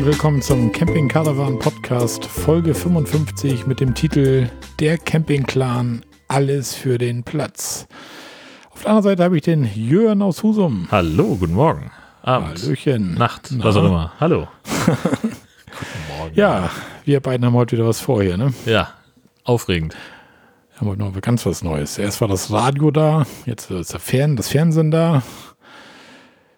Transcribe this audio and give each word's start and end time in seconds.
herzlich 0.00 0.14
willkommen 0.14 0.40
zum 0.40 0.72
Camping 0.72 1.08
Caravan 1.08 1.58
Podcast 1.58 2.24
Folge 2.24 2.74
55 2.74 3.66
mit 3.66 3.80
dem 3.80 3.94
Titel 3.94 4.48
Der 4.78 4.96
Camping 4.96 5.44
Clan, 5.44 6.02
alles 6.26 6.74
für 6.74 6.96
den 6.96 7.22
Platz. 7.22 7.86
Auf 8.70 8.80
der 8.80 8.92
anderen 8.92 9.02
Seite 9.02 9.24
habe 9.24 9.36
ich 9.36 9.42
den 9.42 9.68
Jörn 9.74 10.22
aus 10.22 10.42
Husum. 10.42 10.88
Hallo, 10.90 11.36
guten 11.36 11.52
Morgen. 11.52 11.90
Abend. 12.22 12.62
Hallöchen. 12.62 13.12
Nacht, 13.12 13.50
Na? 13.50 13.62
was 13.62 13.76
auch 13.76 13.84
immer. 13.84 14.12
Hallo. 14.18 14.48
guten 14.86 14.96
Morgen. 16.16 16.34
Ja, 16.34 16.70
wir 17.04 17.20
beiden 17.20 17.44
haben 17.44 17.52
heute 17.52 17.76
wieder 17.76 17.86
was 17.86 18.00
vor 18.00 18.22
hier, 18.22 18.38
ne? 18.38 18.54
Ja, 18.64 18.94
aufregend. 19.44 19.94
Wir 20.72 20.80
haben 20.80 20.88
heute 20.88 21.00
noch 21.00 21.20
ganz 21.20 21.44
was 21.44 21.62
Neues. 21.62 21.98
Erst 21.98 22.22
war 22.22 22.28
das 22.28 22.50
Radio 22.50 22.90
da, 22.90 23.26
jetzt 23.44 23.70
ist 23.70 23.92
der 23.92 24.00
Fern, 24.00 24.36
das 24.36 24.48
Fernsehen 24.48 24.90
da. 24.90 25.22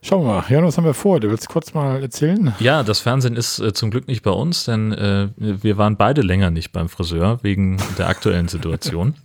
Schauen 0.05 0.24
wir 0.24 0.33
mal. 0.33 0.45
Ja, 0.48 0.62
was 0.65 0.77
haben 0.77 0.84
wir 0.84 0.95
vor? 0.95 1.20
Du 1.20 1.30
willst 1.30 1.48
kurz 1.48 1.74
mal 1.74 2.02
erzählen? 2.02 2.55
Ja, 2.59 2.83
das 2.83 2.98
Fernsehen 2.98 3.37
ist 3.37 3.61
äh, 3.61 3.73
zum 3.73 3.92
Glück 3.92 4.09
nicht 4.09 4.23
bei 4.23 4.33
uns, 4.33 4.65
denn 4.65 4.92
äh, 4.92 5.28
wir 5.37 5.78
waren 5.78 5.97
beide 5.97 6.23
länger 6.23 6.51
nicht 6.51 6.73
beim 6.73 6.88
Friseur 6.88 7.38
wegen 7.42 7.78
der 7.98 8.09
aktuellen 8.09 8.48
Situation. 8.48 9.15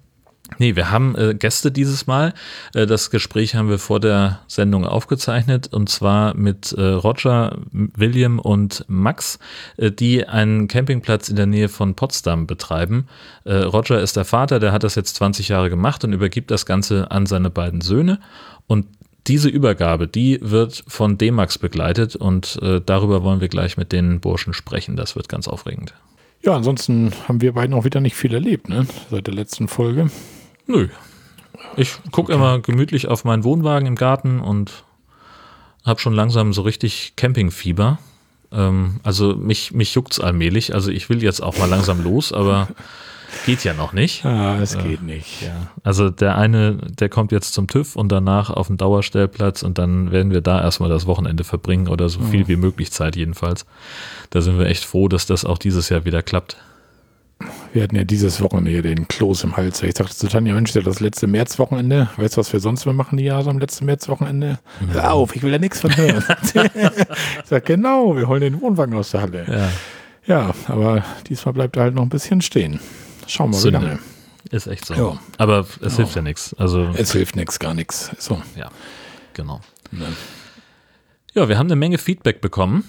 Nee, 0.59 0.77
wir 0.77 0.91
haben 0.91 1.13
äh, 1.15 1.35
Gäste 1.35 1.71
dieses 1.71 2.07
Mal. 2.07 2.33
Äh, 2.73 2.85
das 2.85 3.09
Gespräch 3.09 3.55
haben 3.55 3.69
wir 3.69 3.79
vor 3.79 3.99
der 3.99 4.39
Sendung 4.47 4.85
aufgezeichnet 4.85 5.73
und 5.73 5.89
zwar 5.89 6.35
mit 6.35 6.71
äh, 6.71 6.81
Roger, 6.81 7.57
William 7.71 8.39
und 8.39 8.85
Max, 8.87 9.39
äh, 9.75 9.91
die 9.91 10.25
einen 10.25 10.69
Campingplatz 10.69 11.27
in 11.27 11.35
der 11.35 11.47
Nähe 11.47 11.67
von 11.67 11.95
Potsdam 11.95 12.47
betreiben. 12.47 13.07
Äh, 13.43 13.55
Roger 13.55 13.99
ist 13.99 14.15
der 14.15 14.25
Vater, 14.25 14.59
der 14.59 14.71
hat 14.71 14.83
das 14.83 14.95
jetzt 14.95 15.17
20 15.17 15.49
Jahre 15.49 15.69
gemacht 15.69 16.05
und 16.05 16.13
übergibt 16.13 16.49
das 16.49 16.65
Ganze 16.65 17.11
an 17.11 17.25
seine 17.25 17.49
beiden 17.49 17.81
Söhne. 17.81 18.19
Und 18.67 18.85
diese 19.27 19.49
Übergabe, 19.49 20.07
die 20.07 20.39
wird 20.41 20.83
von 20.87 21.17
D-Max 21.17 21.57
begleitet 21.57 22.15
und 22.15 22.59
äh, 22.61 22.81
darüber 22.83 23.23
wollen 23.23 23.41
wir 23.41 23.49
gleich 23.49 23.77
mit 23.77 23.91
den 23.91 24.19
Burschen 24.19 24.53
sprechen. 24.53 24.95
Das 24.95 25.15
wird 25.15 25.29
ganz 25.29 25.47
aufregend. 25.47 25.93
Ja, 26.43 26.55
ansonsten 26.55 27.11
haben 27.27 27.41
wir 27.41 27.53
beiden 27.53 27.73
auch 27.73 27.83
wieder 27.83 27.99
nicht 27.99 28.15
viel 28.15 28.33
erlebt, 28.33 28.69
ne? 28.69 28.87
Seit 29.09 29.27
der 29.27 29.33
letzten 29.33 29.67
Folge. 29.67 30.09
Nö. 30.67 30.87
Ich 31.75 31.93
gucke 32.11 32.31
okay. 32.31 32.35
immer 32.35 32.59
gemütlich 32.59 33.07
auf 33.07 33.23
meinen 33.23 33.43
Wohnwagen 33.43 33.87
im 33.87 33.95
Garten 33.95 34.39
und 34.39 34.83
habe 35.85 35.99
schon 35.99 36.13
langsam 36.13 36.53
so 36.53 36.61
richtig 36.61 37.13
Campingfieber. 37.15 37.99
Ähm, 38.51 38.99
also 39.03 39.35
mich, 39.35 39.73
mich 39.73 39.93
juckt 39.95 40.13
es 40.13 40.19
allmählich. 40.19 40.73
Also 40.73 40.91
ich 40.91 41.09
will 41.09 41.23
jetzt 41.23 41.41
auch 41.41 41.57
mal 41.57 41.69
langsam 41.69 42.03
los, 42.03 42.31
aber 42.31 42.67
Geht 43.45 43.63
ja 43.63 43.73
noch 43.73 43.93
nicht. 43.93 44.25
Ah, 44.25 44.57
es 44.61 44.75
äh, 44.75 44.83
geht 44.83 45.03
nicht. 45.03 45.41
Ja. 45.41 45.67
Also 45.83 46.09
der 46.09 46.37
eine, 46.37 46.77
der 46.77 47.09
kommt 47.09 47.31
jetzt 47.31 47.53
zum 47.53 47.67
TÜV 47.67 47.95
und 47.95 48.11
danach 48.11 48.49
auf 48.49 48.67
den 48.67 48.77
Dauerstellplatz 48.77 49.63
und 49.63 49.77
dann 49.77 50.11
werden 50.11 50.31
wir 50.31 50.41
da 50.41 50.61
erstmal 50.61 50.89
das 50.89 51.05
Wochenende 51.07 51.43
verbringen 51.43 51.87
oder 51.87 52.09
so 52.09 52.21
viel 52.21 52.41
mhm. 52.41 52.47
wie 52.47 52.55
möglich 52.55 52.91
Zeit 52.91 53.15
jedenfalls. 53.15 53.65
Da 54.29 54.41
sind 54.41 54.57
wir 54.59 54.67
echt 54.67 54.85
froh, 54.85 55.07
dass 55.07 55.25
das 55.25 55.45
auch 55.45 55.57
dieses 55.57 55.89
Jahr 55.89 56.05
wieder 56.05 56.21
klappt. 56.23 56.57
Wir 57.73 57.83
hatten 57.83 57.95
ja 57.95 58.03
dieses 58.03 58.41
Wochenende 58.41 58.71
hier 58.71 58.81
den 58.81 59.07
Kloß 59.07 59.43
im 59.43 59.57
Hals. 59.57 59.83
Ich 59.83 59.93
dachte 59.93 60.15
zu 60.15 60.27
Tanja, 60.27 60.53
Mensch, 60.55 60.73
das 60.73 60.99
letzte 60.99 61.27
Märzwochenende. 61.27 62.09
Weißt 62.17 62.35
du, 62.35 62.39
was 62.39 62.51
wir 62.51 62.59
sonst 62.59 62.85
mal 62.85 62.93
machen 62.93 63.17
die 63.17 63.25
Jahre 63.25 63.49
am 63.49 63.59
letzten 63.59 63.85
Märzwochenende? 63.85 64.57
Mhm. 64.79 64.93
Hör 64.93 65.13
auf, 65.13 65.35
ich 65.35 65.43
will 65.43 65.51
da 65.51 65.59
nichts 65.59 65.81
von 65.81 65.95
hören. 65.95 66.23
ich 66.53 67.45
sag, 67.45 67.65
genau, 67.65 68.15
wir 68.15 68.27
holen 68.27 68.41
den 68.41 68.59
Wohnwagen 68.59 68.95
aus 68.95 69.11
der 69.11 69.21
Halle. 69.21 69.45
Ja. 69.47 69.69
ja, 70.47 70.53
aber 70.67 71.03
diesmal 71.29 71.53
bleibt 71.53 71.77
er 71.77 71.83
halt 71.83 71.95
noch 71.95 72.01
ein 72.01 72.09
bisschen 72.09 72.41
stehen. 72.41 72.79
Schauen 73.27 73.51
wir 73.51 73.57
mal, 73.57 73.65
wie 73.65 73.87
lange. 73.87 73.99
Ist 74.51 74.67
echt 74.67 74.85
so. 74.85 74.93
Ja. 74.93 75.19
Aber 75.37 75.65
es 75.81 75.93
ja. 75.93 75.97
hilft 75.97 76.15
ja 76.15 76.21
nichts. 76.21 76.53
Also, 76.53 76.89
es 76.95 77.11
hilft 77.11 77.35
nichts, 77.35 77.59
gar 77.59 77.73
nichts. 77.73 78.11
So. 78.17 78.41
Ja, 78.55 78.71
genau. 79.33 79.61
Ne. 79.91 80.05
Ja, 81.33 81.49
wir 81.49 81.57
haben 81.57 81.67
eine 81.67 81.75
Menge 81.75 81.97
Feedback 81.97 82.41
bekommen 82.41 82.83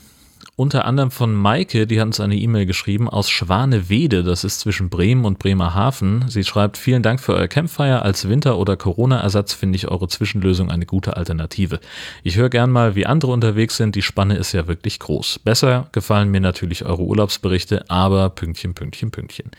unter 0.59 0.87
anderem 0.87 1.13
von 1.13 1.33
Maike, 1.33 1.87
die 1.87 2.01
hat 2.01 2.09
uns 2.09 2.19
eine 2.19 2.35
E-Mail 2.35 2.67
geschrieben 2.67 3.09
aus 3.09 3.31
Schwanewede, 3.31 4.25
das 4.25 4.43
ist 4.43 4.59
zwischen 4.59 4.89
Bremen 4.89 5.25
und 5.25 5.39
Bremerhaven. 5.39 6.25
Sie 6.27 6.43
schreibt, 6.43 6.77
vielen 6.77 7.05
Dank 7.05 7.21
für 7.21 7.35
euer 7.35 7.47
Campfire. 7.47 8.03
Als 8.03 8.29
Winter- 8.29 8.59
oder 8.59 8.77
Corona-Ersatz 8.77 9.53
finde 9.53 9.77
ich 9.77 9.87
eure 9.87 10.09
Zwischenlösung 10.09 10.69
eine 10.69 10.85
gute 10.85 11.17
Alternative. 11.17 11.79
Ich 12.25 12.37
höre 12.37 12.51
gern 12.51 12.73
mal, 12.73 12.97
wie 12.97 13.07
andere 13.07 13.31
unterwegs 13.31 13.77
sind. 13.77 13.95
Die 13.95 14.03
Spanne 14.03 14.37
ist 14.37 14.51
ja 14.51 14.67
wirklich 14.67 14.99
groß. 14.99 15.39
Besser 15.45 15.87
gefallen 15.93 16.29
mir 16.29 16.41
natürlich 16.41 16.85
eure 16.85 17.03
Urlaubsberichte, 17.03 17.89
aber 17.89 18.29
Pünktchen, 18.29 18.75
Pünktchen, 18.75 19.13
Pünktchen. 19.13 19.53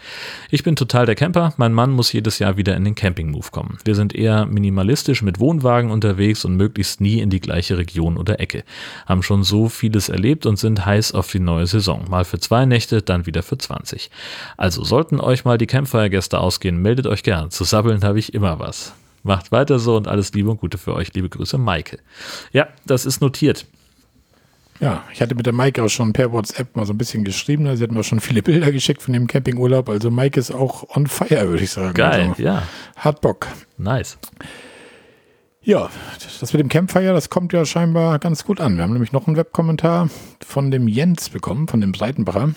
Ich 0.52 0.64
bin 0.66 0.76
total 0.76 1.06
der 1.06 1.16
Camper. 1.16 1.54
Mein 1.56 1.72
Mann 1.72 1.92
muss 1.92 2.12
jedes 2.12 2.40
Jahr 2.40 2.58
wieder 2.58 2.76
in 2.76 2.84
den 2.84 2.96
Camping-Move 2.96 3.52
kommen. 3.52 3.78
Wir 3.86 3.96
sind 3.96 4.14
eher 4.14 4.46
minimalistisch 4.46 5.22
mit 5.22 5.40
Wohnwagen 5.40 5.92
unterwegs 5.92 6.44
und 6.44 6.58
möglichst 6.58 7.00
nie 7.00 7.22
in 7.22 7.30
die 7.30 7.40
gleiche 7.40 7.78
Region 7.78 8.18
oder 8.18 8.42
Ecke. 8.42 8.66
Haben 9.06 9.24
schon 9.24 9.46
so 9.46 9.70
vieles 9.70 10.10
erlebt 10.10 10.46
und 10.46 10.60
sind 10.60 10.89
heiß 10.90 11.14
auf 11.14 11.32
die 11.32 11.40
neue 11.40 11.68
Saison. 11.68 12.06
Mal 12.10 12.26
für 12.26 12.40
zwei 12.40 12.66
Nächte, 12.66 13.02
dann 13.02 13.26
wieder 13.26 13.44
für 13.44 13.58
20. 13.58 14.10
Also 14.58 14.84
sollten 14.84 15.20
euch 15.20 15.46
mal 15.46 15.58
die 15.58 15.68
Campfire-Gäste 15.68 16.40
ausgehen, 16.40 16.82
meldet 16.82 17.08
euch 17.08 17.24
gern. 17.24 17.52
Zu 17.52 17.64
sabbeln 17.64 18.04
habe 18.04 18.20
ich 18.20 18.34
immer 18.34 18.60
was. 18.60 18.94
Macht 19.24 19.52
weiter 19.52 19.80
so 19.80 19.96
und 19.98 20.08
alles 20.08 20.34
Liebe 20.34 20.50
und 20.50 20.60
Gute 20.60 20.78
für 20.78 20.96
euch. 20.96 21.14
Liebe 21.14 21.30
Grüße, 21.30 21.58
Maike. 21.58 22.00
Ja, 22.52 22.68
das 22.86 23.06
ist 23.06 23.22
notiert. 23.22 23.66
Ja, 24.80 25.04
ich 25.14 25.22
hatte 25.22 25.36
mit 25.36 25.46
der 25.46 25.54
Maike 25.54 25.84
auch 25.84 25.90
schon 25.90 26.14
per 26.14 26.32
WhatsApp 26.32 26.74
mal 26.76 26.86
so 26.86 26.94
ein 26.94 26.98
bisschen 26.98 27.26
geschrieben. 27.26 27.76
Sie 27.76 27.84
hat 27.84 27.92
mir 27.92 28.04
schon 28.04 28.22
viele 28.22 28.42
Bilder 28.42 28.72
geschickt 28.72 29.02
von 29.02 29.14
dem 29.14 29.28
Campingurlaub. 29.28 29.90
Also 29.90 30.10
Maike 30.10 30.40
ist 30.40 30.52
auch 30.52 30.96
on 30.96 31.06
fire, 31.08 31.50
würde 31.50 31.64
ich 31.64 31.72
sagen. 31.72 31.94
Geil, 31.94 32.30
also, 32.30 32.42
ja. 32.42 32.64
Hat 32.96 33.20
Bock. 33.22 33.48
Nice. 33.78 34.18
Ja, 35.62 35.90
das 36.40 36.54
mit 36.54 36.62
dem 36.62 36.70
Campfire, 36.70 37.14
das 37.14 37.30
kommt 37.30 37.52
ja 37.52 37.66
scheinbar 37.66 38.18
ganz 38.20 38.46
gut 38.46 38.62
an. 38.62 38.78
Wir 38.78 38.84
haben 38.84 38.94
nämlich 38.94 39.12
noch 39.12 39.28
einen 39.28 39.36
Webkommentar 39.36 40.10
von 40.42 40.72
dem 40.72 40.88
Jens 40.88 41.30
bekommen, 41.30 41.68
von 41.68 41.82
dem 41.82 41.94
Seitenbacher. 41.94 42.54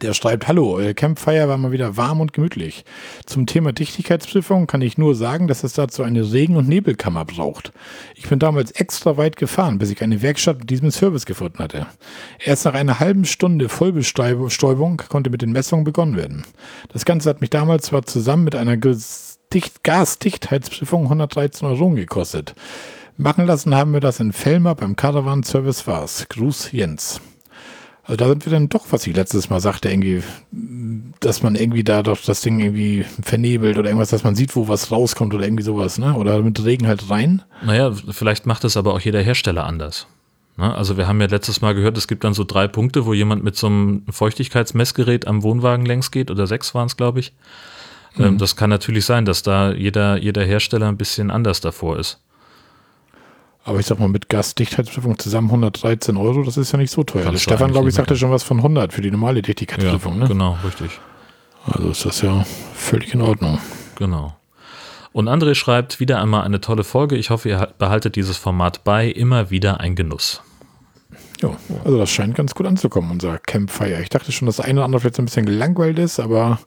Der 0.00 0.14
schreibt, 0.14 0.48
hallo, 0.48 0.74
euer 0.74 0.94
Campfire 0.94 1.48
war 1.48 1.56
mal 1.58 1.70
wieder 1.70 1.96
warm 1.96 2.20
und 2.20 2.32
gemütlich. 2.32 2.84
Zum 3.24 3.46
Thema 3.46 3.72
Dichtigkeitsprüfung 3.72 4.66
kann 4.66 4.82
ich 4.82 4.98
nur 4.98 5.14
sagen, 5.14 5.46
dass 5.46 5.62
es 5.62 5.74
dazu 5.74 6.02
eine 6.02 6.32
Regen- 6.32 6.56
und 6.56 6.66
Nebelkammer 6.66 7.24
braucht. 7.24 7.72
Ich 8.16 8.28
bin 8.28 8.40
damals 8.40 8.72
extra 8.72 9.16
weit 9.16 9.36
gefahren, 9.36 9.78
bis 9.78 9.90
ich 9.90 10.02
eine 10.02 10.20
Werkstatt 10.22 10.58
mit 10.58 10.70
diesem 10.70 10.90
Service 10.90 11.24
gefunden 11.24 11.60
hatte. 11.60 11.86
Erst 12.44 12.64
nach 12.64 12.74
einer 12.74 12.98
halben 12.98 13.24
Stunde 13.24 13.68
Vollbestäubung 13.68 14.96
konnte 15.08 15.30
mit 15.30 15.40
den 15.40 15.52
Messungen 15.52 15.84
begonnen 15.84 16.16
werden. 16.16 16.42
Das 16.92 17.04
Ganze 17.04 17.30
hat 17.30 17.40
mich 17.40 17.50
damals 17.50 17.86
zwar 17.86 18.02
zusammen 18.02 18.42
mit 18.42 18.56
einer 18.56 18.76
Dicht 19.52 19.84
Gasdichtheitsprüfung 19.84 21.04
113 21.04 21.68
Euro 21.68 21.90
gekostet. 21.90 22.54
Machen 23.16 23.46
lassen 23.46 23.74
haben 23.74 23.92
wir 23.92 24.00
das 24.00 24.20
in 24.20 24.32
Fellmar 24.32 24.74
beim 24.74 24.96
Caravan 24.96 25.42
Service 25.42 25.86
Vars. 25.86 26.26
Gruß 26.28 26.72
Jens. 26.72 27.20
Also 28.04 28.16
da 28.16 28.28
sind 28.28 28.44
wir 28.46 28.52
dann 28.52 28.68
doch, 28.68 28.86
was 28.90 29.06
ich 29.06 29.14
letztes 29.14 29.48
Mal 29.48 29.60
sagte, 29.60 29.88
irgendwie, 29.88 30.22
dass 31.20 31.42
man 31.42 31.54
irgendwie 31.54 31.84
da 31.84 32.02
doch 32.02 32.18
das 32.24 32.40
Ding 32.40 32.58
irgendwie 32.58 33.04
vernebelt 33.22 33.78
oder 33.78 33.90
irgendwas, 33.90 34.10
dass 34.10 34.24
man 34.24 34.34
sieht, 34.34 34.56
wo 34.56 34.66
was 34.66 34.90
rauskommt 34.90 35.34
oder 35.34 35.44
irgendwie 35.44 35.62
sowas, 35.62 35.98
ne? 35.98 36.14
Oder 36.14 36.40
mit 36.42 36.64
Regen 36.64 36.88
halt 36.88 37.10
rein. 37.10 37.42
Naja, 37.64 37.92
vielleicht 37.92 38.46
macht 38.46 38.64
es 38.64 38.76
aber 38.76 38.94
auch 38.94 39.00
jeder 39.00 39.22
Hersteller 39.22 39.64
anders. 39.64 40.08
Ne? 40.56 40.74
Also 40.74 40.96
wir 40.96 41.06
haben 41.06 41.20
ja 41.20 41.28
letztes 41.28 41.60
Mal 41.60 41.74
gehört, 41.74 41.96
es 41.96 42.08
gibt 42.08 42.24
dann 42.24 42.34
so 42.34 42.44
drei 42.44 42.66
Punkte, 42.66 43.06
wo 43.06 43.14
jemand 43.14 43.44
mit 43.44 43.56
so 43.56 43.68
einem 43.68 44.02
Feuchtigkeitsmessgerät 44.10 45.26
am 45.26 45.42
Wohnwagen 45.42 45.86
längs 45.86 46.10
geht, 46.10 46.30
oder 46.30 46.46
sechs 46.46 46.74
waren 46.74 46.86
es, 46.86 46.96
glaube 46.96 47.20
ich. 47.20 47.32
Ähm, 48.18 48.34
mhm. 48.34 48.38
Das 48.38 48.56
kann 48.56 48.70
natürlich 48.70 49.04
sein, 49.04 49.24
dass 49.24 49.42
da 49.42 49.72
jeder, 49.72 50.18
jeder 50.18 50.44
Hersteller 50.44 50.88
ein 50.88 50.96
bisschen 50.96 51.30
anders 51.30 51.60
davor 51.60 51.98
ist. 51.98 52.20
Aber 53.64 53.78
ich 53.78 53.86
sag 53.86 54.00
mal, 54.00 54.08
mit 54.08 54.28
Gasdichtheitsprüfung 54.28 55.18
zusammen 55.18 55.48
113 55.48 56.16
Euro, 56.16 56.42
das 56.42 56.56
ist 56.56 56.72
ja 56.72 56.78
nicht 56.78 56.90
so 56.90 57.04
teuer. 57.04 57.30
Der 57.30 57.38
Stefan, 57.38 57.70
glaube 57.70 57.88
ich, 57.88 57.94
sagte 57.94 58.16
schon 58.16 58.30
was 58.30 58.42
von 58.42 58.56
100 58.56 58.92
für 58.92 59.02
die 59.02 59.10
normale 59.10 59.40
Dichtigkeitsprüfung. 59.40 60.14
Ja, 60.14 60.20
ne? 60.20 60.28
Genau, 60.28 60.58
richtig. 60.64 60.98
Also 61.64 61.90
ist 61.90 62.04
das 62.04 62.22
ja 62.22 62.44
völlig 62.74 63.14
in 63.14 63.22
Ordnung. 63.22 63.58
Genau. 63.96 64.36
Und 65.12 65.28
André 65.28 65.54
schreibt 65.54 66.00
wieder 66.00 66.20
einmal 66.20 66.42
eine 66.42 66.60
tolle 66.60 66.82
Folge. 66.82 67.16
Ich 67.16 67.30
hoffe, 67.30 67.50
ihr 67.50 67.68
behaltet 67.78 68.16
dieses 68.16 68.36
Format 68.36 68.82
bei. 68.82 69.08
Immer 69.08 69.50
wieder 69.50 69.78
ein 69.78 69.94
Genuss. 69.94 70.42
Ja, 71.40 71.56
also 71.84 71.98
das 71.98 72.10
scheint 72.10 72.34
ganz 72.34 72.54
gut 72.54 72.66
anzukommen, 72.66 73.10
unser 73.10 73.38
Campfire. 73.38 74.00
Ich 74.00 74.08
dachte 74.08 74.32
schon, 74.32 74.46
dass 74.46 74.56
das 74.56 74.66
eine 74.66 74.80
oder 74.80 74.86
andere 74.86 75.00
vielleicht 75.00 75.18
ein 75.18 75.26
bisschen 75.26 75.46
gelangweilt 75.46 75.98
ist, 75.98 76.18
aber 76.18 76.58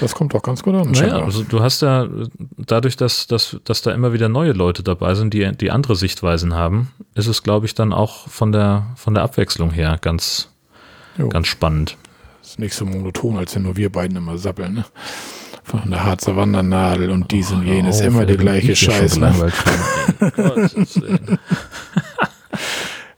das 0.00 0.14
kommt 0.14 0.34
doch 0.34 0.42
ganz 0.42 0.62
gut 0.62 0.74
an. 0.74 0.90
Naja, 0.90 1.22
also 1.22 1.42
du 1.42 1.60
hast 1.60 1.82
ja 1.82 2.08
dadurch, 2.56 2.96
dass, 2.96 3.26
dass, 3.26 3.56
dass 3.64 3.82
da 3.82 3.92
immer 3.92 4.12
wieder 4.12 4.28
neue 4.28 4.52
Leute 4.52 4.82
dabei 4.82 5.14
sind, 5.14 5.34
die, 5.34 5.50
die 5.56 5.70
andere 5.70 5.96
Sichtweisen 5.96 6.54
haben, 6.54 6.90
ist 7.14 7.26
es, 7.26 7.42
glaube 7.42 7.66
ich, 7.66 7.74
dann 7.74 7.92
auch 7.92 8.28
von 8.28 8.52
der, 8.52 8.86
von 8.96 9.14
der 9.14 9.22
Abwechslung 9.22 9.70
her 9.70 9.98
ganz, 10.00 10.50
ganz 11.28 11.46
spannend. 11.46 11.96
Ist 12.42 12.58
nicht 12.58 12.74
so 12.74 12.84
monoton, 12.84 13.36
als 13.36 13.54
wenn 13.54 13.62
nur 13.62 13.76
wir 13.76 13.90
beiden 13.90 14.16
immer 14.16 14.38
sappeln, 14.38 14.74
ne? 14.74 14.84
Von 15.64 15.90
der 15.90 16.02
Harzer 16.02 16.34
Wandernadel 16.34 17.10
und 17.10 17.30
dies 17.30 17.52
oh, 17.52 17.56
und 17.56 17.66
jenes, 17.66 18.00
immer 18.00 18.24
der 18.24 18.38
gleiche 18.38 18.74
Scheiß. 18.74 19.18
Ne? 19.18 19.34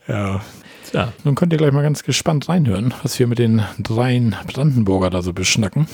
ja. 0.09 0.41
Ja. 0.93 1.13
Nun 1.23 1.37
könnt 1.37 1.53
ihr 1.53 1.59
gleich 1.59 1.73
mal 1.73 1.83
ganz 1.83 2.03
gespannt 2.03 2.49
reinhören, 2.49 2.93
was 3.03 3.19
wir 3.19 3.29
mit 3.29 3.39
den 3.39 3.63
dreien 3.79 4.35
Brandenburger 4.47 5.11
da 5.11 5.23
so 5.23 5.33
beschnacken. 5.33 5.87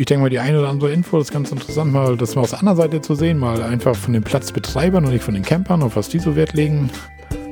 Ich 0.00 0.06
denke 0.06 0.22
mal, 0.22 0.30
die 0.30 0.38
eine 0.38 0.58
oder 0.58 0.70
andere 0.70 0.90
Info 0.92 1.20
ist 1.20 1.30
ganz 1.30 1.52
interessant, 1.52 1.92
mal 1.92 2.16
das 2.16 2.34
mal 2.34 2.40
aus 2.40 2.50
der 2.50 2.60
anderen 2.60 2.78
Seite 2.78 3.02
zu 3.02 3.14
sehen, 3.14 3.36
mal 3.36 3.62
einfach 3.62 3.94
von 3.94 4.14
den 4.14 4.22
Platzbetreibern 4.22 5.04
und 5.04 5.12
nicht 5.12 5.22
von 5.22 5.34
den 5.34 5.42
Campern, 5.42 5.82
auf 5.82 5.94
was 5.94 6.08
die 6.08 6.20
so 6.20 6.36
Wert 6.36 6.54
legen. 6.54 6.88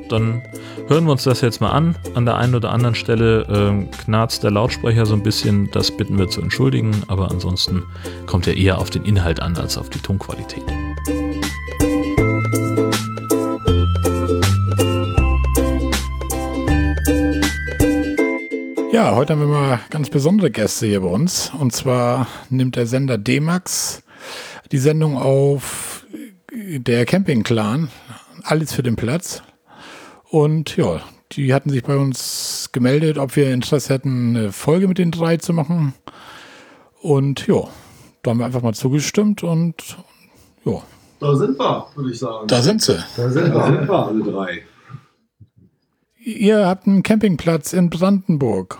dann 0.09 0.41
hören 0.87 1.05
wir 1.05 1.11
uns 1.11 1.25
das 1.25 1.41
jetzt 1.41 1.61
mal 1.61 1.69
an. 1.69 1.95
An 2.15 2.25
der 2.25 2.37
einen 2.37 2.55
oder 2.55 2.71
anderen 2.71 2.95
Stelle 2.95 3.41
äh, 3.43 4.03
knarzt 4.03 4.43
der 4.43 4.49
Lautsprecher 4.49 5.05
so 5.05 5.13
ein 5.13 5.21
bisschen, 5.21 5.69
das 5.69 5.95
bitten 5.95 6.17
wir 6.17 6.27
zu 6.27 6.41
entschuldigen, 6.41 7.03
aber 7.07 7.29
ansonsten 7.29 7.83
kommt 8.25 8.47
er 8.47 8.57
eher 8.57 8.79
auf 8.79 8.89
den 8.89 9.05
Inhalt 9.05 9.39
an 9.43 9.55
als 9.55 9.77
auf 9.77 9.91
die 9.91 9.99
Tonqualität. 9.99 10.63
Ja, 18.99 19.15
heute 19.15 19.31
haben 19.31 19.39
wir 19.39 19.47
mal 19.47 19.79
ganz 19.91 20.09
besondere 20.09 20.51
Gäste 20.51 20.85
hier 20.85 20.99
bei 20.99 21.07
uns. 21.07 21.53
Und 21.57 21.71
zwar 21.71 22.27
nimmt 22.49 22.75
der 22.75 22.85
Sender 22.85 23.17
D-Max 23.17 24.03
die 24.73 24.77
Sendung 24.77 25.17
auf 25.17 26.05
der 26.51 27.05
Camping 27.05 27.43
Clan. 27.43 27.87
Alles 28.43 28.73
für 28.73 28.83
den 28.83 28.97
Platz. 28.97 29.41
Und 30.29 30.75
ja, 30.75 30.99
die 31.31 31.53
hatten 31.53 31.69
sich 31.69 31.81
bei 31.81 31.95
uns 31.95 32.71
gemeldet, 32.73 33.17
ob 33.17 33.37
wir 33.37 33.53
Interesse 33.53 33.93
hätten, 33.93 34.35
eine 34.35 34.51
Folge 34.51 34.89
mit 34.89 34.97
den 34.97 35.11
drei 35.11 35.37
zu 35.37 35.53
machen. 35.53 35.93
Und 37.01 37.47
ja, 37.47 37.69
da 38.21 38.31
haben 38.31 38.39
wir 38.39 38.45
einfach 38.47 38.63
mal 38.63 38.73
zugestimmt 38.73 39.43
und 39.43 39.97
ja. 40.65 40.81
Da 41.21 41.37
sind 41.37 41.57
wir, 41.57 41.87
würde 41.95 42.11
ich 42.11 42.19
sagen. 42.19 42.47
Da 42.47 42.61
sind 42.61 42.81
sie. 42.81 43.01
Da 43.15 43.29
sind, 43.29 43.55
da 43.55 43.65
sind 43.65 43.87
wir 43.87 44.07
alle 44.07 44.23
drei. 44.23 44.63
Ihr 46.21 46.67
habt 46.67 46.85
einen 46.85 47.01
Campingplatz 47.01 47.71
in 47.71 47.89
Brandenburg, 47.89 48.77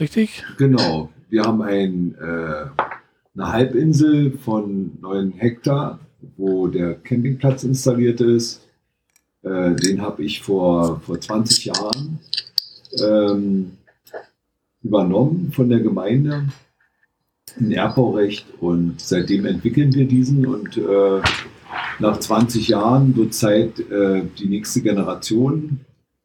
richtig? 0.00 0.44
Genau. 0.58 1.10
Wir 1.28 1.42
haben 1.42 1.62
ein, 1.62 2.14
äh, 2.20 2.66
eine 3.34 3.52
Halbinsel 3.52 4.32
von 4.38 4.92
9 5.00 5.32
Hektar, 5.32 5.98
wo 6.36 6.68
der 6.68 6.94
Campingplatz 6.94 7.64
installiert 7.64 8.20
ist. 8.20 8.66
Äh, 9.42 9.74
den 9.74 10.02
habe 10.02 10.24
ich 10.24 10.42
vor, 10.42 11.00
vor 11.00 11.20
20 11.20 11.66
Jahren 11.66 12.20
ähm, 13.00 13.72
übernommen 14.82 15.52
von 15.52 15.68
der 15.68 15.80
Gemeinde 15.80 16.48
ein 17.58 17.72
Erbbaurecht 17.72 18.46
und 18.60 19.00
seitdem 19.00 19.46
entwickeln 19.46 19.94
wir 19.94 20.06
diesen 20.06 20.46
und 20.46 20.76
äh, 20.76 21.20
nach 21.98 22.18
20 22.18 22.68
Jahren 22.68 23.16
wird 23.16 23.34
Zeit, 23.34 23.80
äh, 23.80 24.22
die 24.38 24.46
nächste 24.46 24.82
Generation 24.82 25.80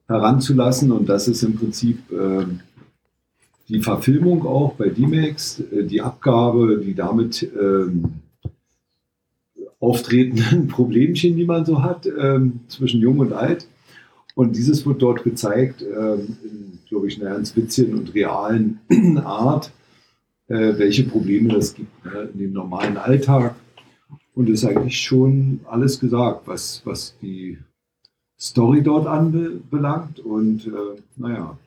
heranzulassen 0.08 0.92
und 0.92 1.08
das 1.08 1.28
ist 1.28 1.44
im 1.44 1.56
Prinzip 1.56 2.00
äh, 2.12 2.46
die 3.72 3.80
Verfilmung 3.80 4.46
auch 4.46 4.74
bei 4.74 4.90
D-Max, 4.90 5.62
äh, 5.72 5.84
die 5.86 6.02
Abgabe, 6.02 6.82
die 6.84 6.94
damit 6.94 7.50
ähm, 7.60 8.20
auftretenden 9.80 10.68
Problemchen, 10.68 11.38
die 11.38 11.46
man 11.46 11.66
so 11.66 11.82
hat, 11.82 12.06
ähm, 12.06 12.60
zwischen 12.68 13.00
Jung 13.02 13.20
und 13.20 13.34
Alt. 13.34 13.68
Und 14.36 14.56
dieses 14.56 14.86
wird 14.86 15.02
dort 15.02 15.24
gezeigt, 15.24 15.84
ähm, 15.84 16.38
in, 16.44 16.80
glaube 16.88 17.08
ich, 17.08 17.20
einer 17.20 17.34
ganz 17.34 17.56
witzigen 17.56 17.98
und 17.98 18.14
realen 18.14 18.80
Art, 19.24 19.72
äh, 20.48 20.74
welche 20.78 21.04
Probleme 21.04 21.54
das 21.54 21.74
gibt 21.74 22.06
ne, 22.06 22.30
in 22.34 22.40
dem 22.40 22.54
normalen 22.54 22.98
Alltag. 22.98 23.56
Und 24.36 24.50
es 24.50 24.64
ist 24.64 24.70
eigentlich 24.70 25.00
schon 25.00 25.62
alles 25.66 26.00
gesagt, 26.00 26.42
was, 26.46 26.82
was 26.86 27.16
die 27.22 27.58
Story 28.38 28.82
dort 28.82 29.08
anbelangt. 29.08 30.20
Und 30.20 30.68
äh, 30.68 31.02
naja, 31.16 31.58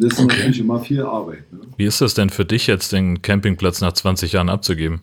das 0.00 0.14
ist 0.14 0.18
okay. 0.20 0.36
natürlich 0.36 0.60
immer 0.60 0.80
viel 0.80 1.02
Arbeit. 1.02 1.52
Ne? 1.52 1.60
Wie 1.76 1.84
ist 1.84 2.00
das 2.00 2.14
denn 2.14 2.30
für 2.30 2.44
dich 2.44 2.66
jetzt, 2.66 2.92
den 2.92 3.22
Campingplatz 3.22 3.80
nach 3.80 3.92
20 3.92 4.32
Jahren 4.32 4.48
abzugeben? 4.48 5.00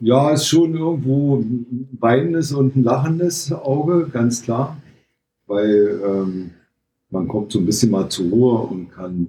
Ja, 0.00 0.30
ist 0.32 0.48
schon 0.48 0.74
irgendwo 0.74 1.36
ein 1.36 1.88
weinendes 2.00 2.52
und 2.52 2.76
ein 2.76 2.82
lachendes 2.82 3.52
Auge, 3.52 4.08
ganz 4.12 4.42
klar. 4.42 4.76
Weil 5.46 6.00
ähm, 6.04 6.50
man 7.10 7.28
kommt 7.28 7.52
so 7.52 7.58
ein 7.58 7.66
bisschen 7.66 7.90
mal 7.90 8.08
zur 8.08 8.30
Ruhe 8.30 8.58
und 8.66 8.90
kann 8.90 9.28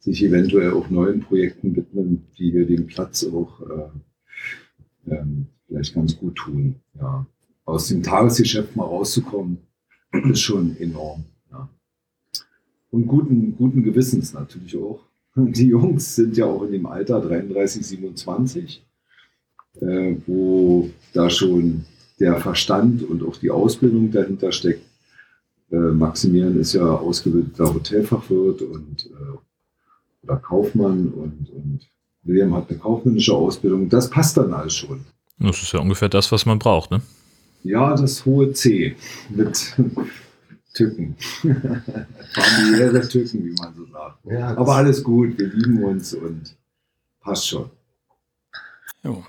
sich 0.00 0.22
eventuell 0.24 0.72
auch 0.72 0.90
neuen 0.90 1.20
Projekten 1.20 1.76
widmen, 1.76 2.26
die 2.38 2.52
wir 2.52 2.66
den 2.66 2.86
Platz 2.86 3.24
auch 3.24 3.60
äh, 3.60 5.12
ähm, 5.14 5.46
vielleicht 5.66 5.94
ganz 5.94 6.16
gut 6.18 6.36
tun. 6.36 6.76
Ja. 6.98 7.26
Aus 7.64 7.88
dem 7.88 8.02
Tagesgeschäft 8.02 8.74
mal 8.74 8.84
rauszukommen, 8.84 9.58
ist 10.30 10.40
schon 10.40 10.76
enorm. 10.78 11.24
Und 12.90 13.06
guten, 13.06 13.56
guten 13.56 13.82
Gewissens 13.82 14.32
natürlich 14.32 14.76
auch. 14.76 15.00
Die 15.36 15.68
Jungs 15.68 16.16
sind 16.16 16.36
ja 16.36 16.46
auch 16.46 16.62
in 16.62 16.72
dem 16.72 16.86
Alter 16.86 17.20
33, 17.20 17.86
27, 17.86 18.86
äh, 19.80 20.16
wo 20.26 20.90
da 21.12 21.30
schon 21.30 21.84
der 22.18 22.36
Verstand 22.36 23.02
und 23.02 23.22
auch 23.22 23.36
die 23.36 23.50
Ausbildung 23.50 24.10
dahinter 24.10 24.52
steckt. 24.52 24.84
Äh, 25.70 25.76
Maximilian 25.76 26.58
ist 26.58 26.74
ja 26.74 26.84
ausgebildeter 26.84 27.72
Hotelfachwirt 27.72 28.62
und 28.62 29.06
äh, 29.06 29.38
oder 30.22 30.36
Kaufmann 30.36 31.08
und, 31.08 31.48
und 31.50 31.80
William 32.22 32.54
hat 32.54 32.68
eine 32.68 32.78
kaufmännische 32.78 33.34
Ausbildung. 33.34 33.88
Das 33.88 34.10
passt 34.10 34.36
dann 34.36 34.52
alles 34.52 34.74
schon. 34.74 35.00
Das 35.38 35.62
ist 35.62 35.72
ja 35.72 35.80
ungefähr 35.80 36.10
das, 36.10 36.30
was 36.30 36.44
man 36.44 36.58
braucht, 36.58 36.90
ne? 36.90 37.00
Ja, 37.62 37.94
das 37.94 38.24
hohe 38.26 38.52
C 38.52 38.96
mit 39.30 39.76
Tücken. 40.74 41.16
Familiäre 42.32 43.08
Tücken, 43.08 43.44
wie 43.44 43.54
man 43.60 43.74
so 43.74 43.86
sagt. 43.86 44.18
Ja, 44.24 44.56
Aber 44.56 44.76
alles 44.76 45.02
gut, 45.02 45.38
wir 45.38 45.48
lieben 45.48 45.82
uns 45.82 46.14
und 46.14 46.56
passt 47.20 47.48
schon. 47.48 47.70
Jo. 49.02 49.24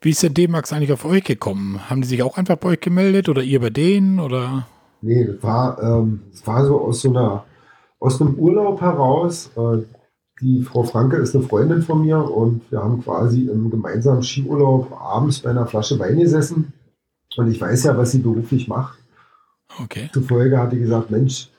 Wie 0.00 0.10
ist 0.10 0.22
der 0.22 0.30
D-Max 0.30 0.72
eigentlich 0.72 0.92
auf 0.92 1.04
euch 1.04 1.24
gekommen? 1.24 1.88
Haben 1.88 2.02
die 2.02 2.08
sich 2.08 2.22
auch 2.22 2.36
einfach 2.36 2.56
bei 2.56 2.70
euch 2.70 2.80
gemeldet 2.80 3.28
oder 3.28 3.42
ihr 3.42 3.60
bei 3.60 3.70
denen? 3.70 4.20
Oder? 4.20 4.66
Nee, 5.00 5.24
das 5.24 5.42
war, 5.42 5.82
ähm, 5.82 6.22
das 6.30 6.46
war 6.46 6.66
so 6.66 6.80
aus 6.80 7.00
so 7.00 7.10
einer, 7.10 7.44
aus 8.00 8.20
einem 8.20 8.34
Urlaub 8.34 8.80
heraus. 8.80 9.50
Äh, 9.56 9.82
die 10.40 10.62
Frau 10.62 10.82
Franke 10.82 11.16
ist 11.16 11.34
eine 11.34 11.44
Freundin 11.44 11.82
von 11.82 12.02
mir 12.02 12.18
und 12.18 12.70
wir 12.70 12.82
haben 12.82 13.02
quasi 13.02 13.48
im 13.48 13.70
gemeinsamen 13.70 14.22
Skiurlaub 14.22 14.92
abends 14.92 15.40
bei 15.40 15.50
einer 15.50 15.66
Flasche 15.66 15.98
Wein 15.98 16.18
gesessen. 16.18 16.72
Und 17.36 17.50
ich 17.50 17.60
weiß 17.60 17.84
ja, 17.84 17.96
was 17.96 18.12
sie 18.12 18.18
beruflich 18.18 18.68
macht. 18.68 18.98
Okay. 19.82 20.10
Zufolge 20.12 20.58
hat 20.58 20.72
die 20.72 20.78
gesagt, 20.78 21.10
Mensch, 21.10 21.50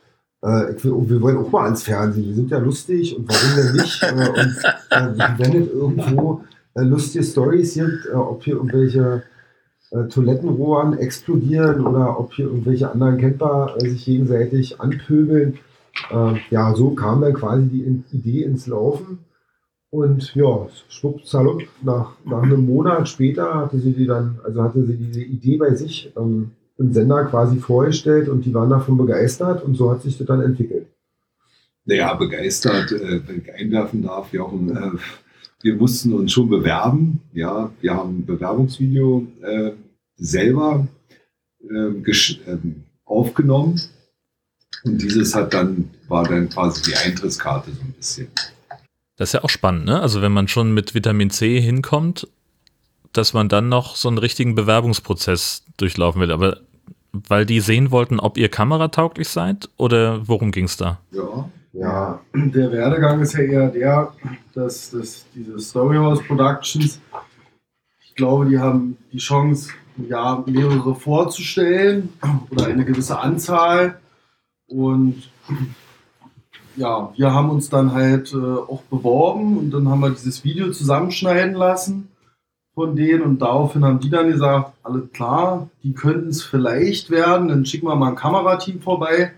äh, 0.42 0.84
will, 0.84 1.10
wir 1.10 1.22
wollen 1.22 1.38
auch 1.38 1.52
mal 1.52 1.66
ans 1.66 1.84
Fernsehen. 1.84 2.28
Wir 2.28 2.36
sind 2.36 2.52
ja 2.52 2.60
lustig 2.60 3.16
und 3.18 3.28
warum 3.28 3.56
denn 3.56 3.75
nicht? 3.81 4.04
äh, 4.04 5.10
und 5.10 5.19
äh, 5.19 5.40
wenn 5.40 5.64
es 5.64 5.69
irgendwo 5.69 6.44
äh, 6.76 6.83
lustige 6.83 7.24
Stories 7.24 7.74
gibt, 7.74 8.06
äh, 8.06 8.16
ob 8.16 8.44
hier 8.44 8.56
irgendwelche 8.56 9.24
äh, 9.92 10.07
Toilettenrohren 10.07 10.97
explodieren 10.97 11.85
oder 11.85 12.19
ob 12.19 12.33
hier 12.33 12.45
irgendwelche 12.45 12.92
anderen 12.92 13.18
Camper 13.18 13.76
sich 13.80 14.06
gegenseitig 14.06 14.80
anpöbeln, 14.80 15.59
ja, 16.52 16.76
so 16.76 16.90
kam 16.90 17.21
dann 17.21 17.33
quasi 17.33 17.68
die 17.69 18.04
Idee 18.12 18.44
ins 18.44 18.68
Laufen. 18.68 19.19
Und 19.90 20.35
ja, 20.35 20.68
schwuppsalopp, 20.90 21.64
nach, 21.83 22.12
nach 22.26 22.44
einem 22.44 22.66
Monat 22.66 23.07
später 23.07 23.54
hatte 23.54 23.80
sie 23.80 23.94
die 23.94 24.06
dann, 24.06 24.38
also 24.44 24.62
hatte 24.62 24.85
sie 24.85 24.97
diese 24.97 25.21
Idee 25.21 25.56
bei 25.56 25.74
sich 25.74 26.12
ähm, 26.18 26.52
im 26.77 26.94
Sender 26.94 27.25
quasi 27.25 27.57
vorgestellt 27.57 28.27
und 28.29 28.45
die 28.45 28.53
waren 28.53 28.69
davon 28.69 28.97
begeistert 28.97 29.63
und 29.63 29.75
so 29.75 29.91
hat 29.91 30.01
sich 30.01 30.17
das 30.17 30.27
dann 30.27 30.41
entwickelt. 30.41 30.87
Naja, 31.85 32.13
begeistert, 32.15 32.91
äh, 32.91 33.21
wenn 33.27 33.41
ich 33.41 33.53
einwerfen 33.53 34.03
darf, 34.03 34.33
ja, 34.33 34.44
und, 34.44 34.75
äh, 34.75 34.91
wir 35.61 35.75
mussten 35.75 36.13
uns 36.13 36.31
schon 36.31 36.49
bewerben. 36.49 37.21
Ja, 37.33 37.71
wir 37.81 37.95
haben 37.95 38.19
ein 38.19 38.25
Bewerbungsvideo 38.25 39.25
äh, 39.41 39.71
selber 40.15 40.87
ähm, 41.69 42.03
ähm, 42.47 42.83
aufgenommen 43.05 43.79
und 44.83 45.01
dieses 45.01 45.33
hat 45.33 45.53
dann, 45.53 45.89
war 46.07 46.23
dann 46.23 46.49
quasi 46.49 46.83
die 46.83 46.95
Eintrittskarte 46.95 47.71
so 47.71 47.81
ein 47.81 47.94
bisschen. 47.94 48.27
Das 49.17 49.29
ist 49.29 49.33
ja 49.33 49.44
auch 49.44 49.49
spannend, 49.49 49.85
ne? 49.85 50.01
Also 50.01 50.21
wenn 50.21 50.31
man 50.31 50.47
schon 50.47 50.73
mit 50.73 50.94
Vitamin 50.94 51.29
C 51.29 51.59
hinkommt, 51.59 52.27
dass 53.18 53.34
man 53.34 53.50
dann 53.50 53.69
noch 53.69 53.95
so 53.95 54.07
einen 54.07 54.18
richtigen 54.18 54.56
Bewerbungsprozess 54.56 55.64
durchlaufen 55.78 56.22
will. 56.22 56.31
Aber 56.31 56.57
weil 57.12 57.45
die 57.45 57.62
sehen 57.62 57.92
wollten, 57.92 58.19
ob 58.19 58.38
ihr 58.38 58.50
kameratauglich 58.50 59.30
seid 59.30 59.69
oder 59.78 60.28
worum 60.28 60.52
ging 60.52 60.66
es 60.66 60.78
da? 60.78 61.00
Ja, 61.12 61.50
ja, 61.74 62.19
der 62.34 62.72
Werdegang 62.72 63.22
ist 63.22 63.34
ja 63.34 63.42
eher 63.42 63.69
der, 63.69 64.14
dass, 64.54 64.92
dass 64.92 65.26
diese 65.34 65.60
Storyhouse 65.60 66.24
Productions, 66.24 67.00
ich 68.04 68.16
glaube, 68.16 68.45
die 68.45 68.60
haben 68.60 68.98
die 69.12 69.18
Chance, 69.18 69.72
ja, 69.98 70.44
mehrere 70.45 70.95
vorzustellen 70.95 72.10
oder 72.50 72.68
eine 72.68 72.86
gewisse 72.86 73.19
Anzahl. 73.19 74.00
Und 74.68 75.30
ja, 76.76 77.14
wir 77.16 77.34
haben 77.34 77.50
uns 77.50 77.69
dann 77.69 77.94
halt 77.94 78.34
äh, 78.34 78.38
auch 78.38 78.81
beworben 78.84 79.57
und 79.57 79.72
dann 79.72 79.88
haben 79.88 80.02
wir 80.02 80.10
dieses 80.10 80.44
Video 80.44 80.72
zusammenschneiden 80.72 81.56
lassen 81.56 82.10
von 82.75 82.95
denen 82.95 83.23
und 83.23 83.41
daraufhin 83.41 83.85
haben 83.85 83.99
die 83.99 84.09
dann 84.09 84.29
gesagt, 84.29 84.73
alles 84.83 85.11
klar, 85.13 85.69
die 85.81 85.94
könnten 85.94 86.29
es 86.29 86.44
vielleicht 86.44 87.09
werden, 87.09 87.47
dann 87.47 87.65
schicken 87.65 87.87
wir 87.87 87.95
mal 87.95 88.09
ein 88.09 88.15
Kamerateam 88.15 88.81
vorbei. 88.81 89.31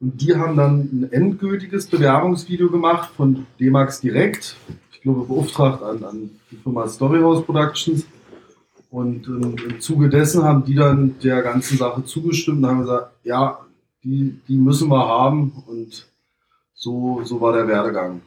Und 0.00 0.20
die 0.20 0.34
haben 0.34 0.56
dann 0.56 0.80
ein 0.92 1.08
endgültiges 1.12 1.86
Bewerbungsvideo 1.86 2.68
gemacht 2.68 3.10
von 3.16 3.46
D-Max 3.60 4.00
direkt, 4.00 4.56
ich 4.92 5.02
glaube 5.02 5.24
beauftragt 5.24 5.82
an, 5.82 6.02
an 6.04 6.30
die 6.50 6.56
Firma 6.56 6.88
Storyhouse 6.88 7.44
Productions. 7.44 8.06
Und 8.90 9.28
im, 9.28 9.56
im 9.56 9.80
Zuge 9.80 10.08
dessen 10.08 10.42
haben 10.42 10.64
die 10.64 10.74
dann 10.74 11.14
der 11.22 11.42
ganzen 11.42 11.78
Sache 11.78 12.04
zugestimmt 12.04 12.58
und 12.58 12.66
haben 12.66 12.80
gesagt, 12.80 13.12
ja, 13.22 13.60
die, 14.02 14.40
die 14.48 14.56
müssen 14.56 14.88
wir 14.88 15.06
haben 15.06 15.52
und 15.68 16.08
so, 16.74 17.20
so 17.22 17.40
war 17.40 17.52
der 17.52 17.68
Werdegang. 17.68 18.22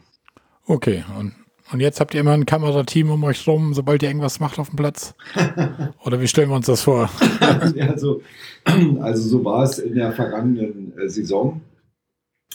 Okay, 0.65 1.03
und, 1.19 1.33
und 1.73 1.79
jetzt 1.79 1.99
habt 1.99 2.13
ihr 2.13 2.21
immer 2.21 2.33
ein 2.33 2.45
Kamerateam 2.45 3.09
um 3.09 3.23
euch 3.23 3.47
rum, 3.47 3.73
sobald 3.73 4.03
ihr 4.03 4.09
irgendwas 4.09 4.39
macht 4.39 4.59
auf 4.59 4.69
dem 4.69 4.75
Platz? 4.75 5.15
Oder 6.05 6.21
wie 6.21 6.27
stellen 6.27 6.49
wir 6.49 6.55
uns 6.55 6.67
das 6.67 6.83
vor? 6.83 7.09
also, 7.79 8.21
also 9.01 9.27
so 9.27 9.43
war 9.43 9.63
es 9.63 9.79
in 9.79 9.95
der 9.95 10.11
vergangenen 10.11 10.93
äh, 10.97 11.09
Saison. 11.09 11.61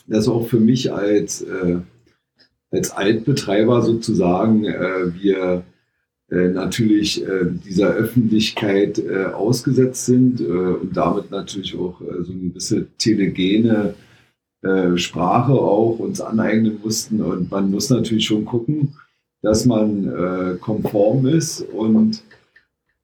Das 0.06 0.28
auch 0.28 0.46
für 0.46 0.60
mich 0.60 0.92
als, 0.92 1.42
äh, 1.42 1.78
als 2.70 2.92
Altbetreiber 2.92 3.82
sozusagen, 3.82 4.64
äh, 4.64 5.12
wir 5.14 5.64
äh, 6.30 6.48
natürlich 6.48 7.26
äh, 7.26 7.46
dieser 7.46 7.88
Öffentlichkeit 7.88 8.98
äh, 8.98 9.25
ausgesetzt 9.25 10.06
sind 10.06 10.40
und 10.40 10.96
damit 10.96 11.30
natürlich 11.30 11.75
auch 11.76 12.00
so 12.00 12.32
eine 12.32 12.50
gewisse 12.50 12.87
telegene 12.98 13.94
Sprache 14.96 15.52
auch 15.52 16.00
uns 16.00 16.20
aneignen 16.20 16.80
mussten. 16.82 17.22
Und 17.22 17.48
man 17.48 17.70
muss 17.70 17.90
natürlich 17.90 18.26
schon 18.26 18.44
gucken, 18.44 18.96
dass 19.42 19.64
man 19.64 20.59
konform 20.61 21.26
ist. 21.26 21.61
Und 21.61 22.23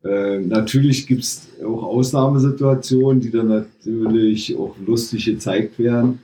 natürlich 0.03 1.07
gibt 1.07 1.23
es 1.23 1.49
auch 1.65 1.83
Ausnahmesituationen, 1.85 3.21
die 3.21 3.31
dann 3.31 3.49
natürlich 3.49 4.57
auch 4.57 4.75
lustig 4.85 5.27
gezeigt 5.27 5.79
werden. 5.79 6.19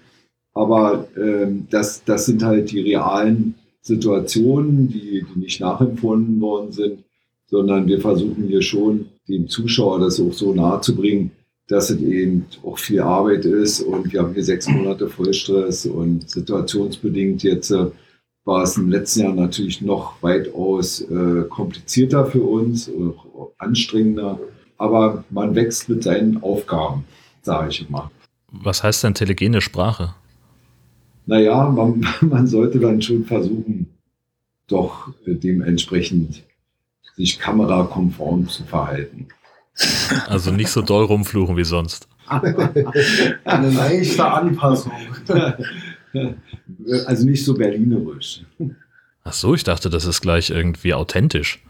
Aber 0.52 1.06
ähm, 1.16 1.66
das, 1.70 2.04
das 2.04 2.26
sind 2.26 2.42
halt 2.42 2.70
die 2.72 2.80
realen 2.80 3.54
Situationen, 3.82 4.88
die, 4.88 5.24
die 5.34 5.38
nicht 5.38 5.60
nachempfunden 5.60 6.40
worden 6.40 6.72
sind, 6.72 7.04
sondern 7.46 7.86
wir 7.86 8.00
versuchen 8.00 8.44
hier 8.46 8.62
schon 8.62 9.06
dem 9.28 9.48
Zuschauer 9.48 10.00
das 10.00 10.20
auch 10.20 10.32
so 10.32 10.54
nahe 10.54 10.80
zu 10.80 10.94
bringen, 10.94 11.30
dass 11.68 11.90
es 11.90 12.00
eben 12.00 12.46
auch 12.64 12.78
viel 12.78 13.00
Arbeit 13.00 13.44
ist 13.44 13.80
und 13.80 14.12
wir 14.12 14.20
haben 14.20 14.34
hier 14.34 14.42
sechs 14.42 14.68
Monate 14.68 15.08
Vollstress 15.08 15.86
und 15.86 16.28
situationsbedingt 16.28 17.42
jetzt 17.44 17.70
äh, 17.70 17.86
war 18.44 18.62
es 18.62 18.76
im 18.76 18.90
letzten 18.90 19.20
Jahr 19.20 19.34
natürlich 19.34 19.80
noch 19.80 20.22
weitaus 20.22 21.02
äh, 21.02 21.44
komplizierter 21.48 22.26
für 22.26 22.42
uns, 22.42 22.90
auch 22.90 23.50
anstrengender, 23.58 24.38
aber 24.78 25.24
man 25.30 25.54
wächst 25.54 25.88
mit 25.88 26.02
seinen 26.02 26.42
Aufgaben, 26.42 27.04
sage 27.42 27.68
ich 27.70 27.88
immer. 27.88 28.10
Was 28.50 28.82
heißt 28.82 29.04
denn 29.04 29.14
telegene 29.14 29.60
Sprache? 29.60 30.14
naja, 31.30 31.68
man, 31.68 32.04
man 32.20 32.46
sollte 32.46 32.78
dann 32.80 33.00
schon 33.00 33.24
versuchen, 33.24 33.86
doch 34.66 35.08
äh, 35.26 35.34
dementsprechend 35.34 36.42
sich 37.16 37.38
kamerakonform 37.38 38.48
zu 38.48 38.64
verhalten. 38.64 39.28
Also 40.26 40.50
nicht 40.50 40.70
so 40.70 40.82
doll 40.82 41.04
rumfluchen 41.04 41.56
wie 41.56 41.64
sonst. 41.64 42.08
Eine 42.28 43.70
leichte 43.70 44.24
Anpassung. 44.24 44.92
Also 47.06 47.24
nicht 47.24 47.44
so 47.44 47.54
berlinerisch. 47.54 48.42
Ach 49.24 49.32
so, 49.32 49.54
ich 49.54 49.64
dachte, 49.64 49.90
das 49.90 50.06
ist 50.06 50.20
gleich 50.20 50.50
irgendwie 50.50 50.94
authentisch. 50.94 51.62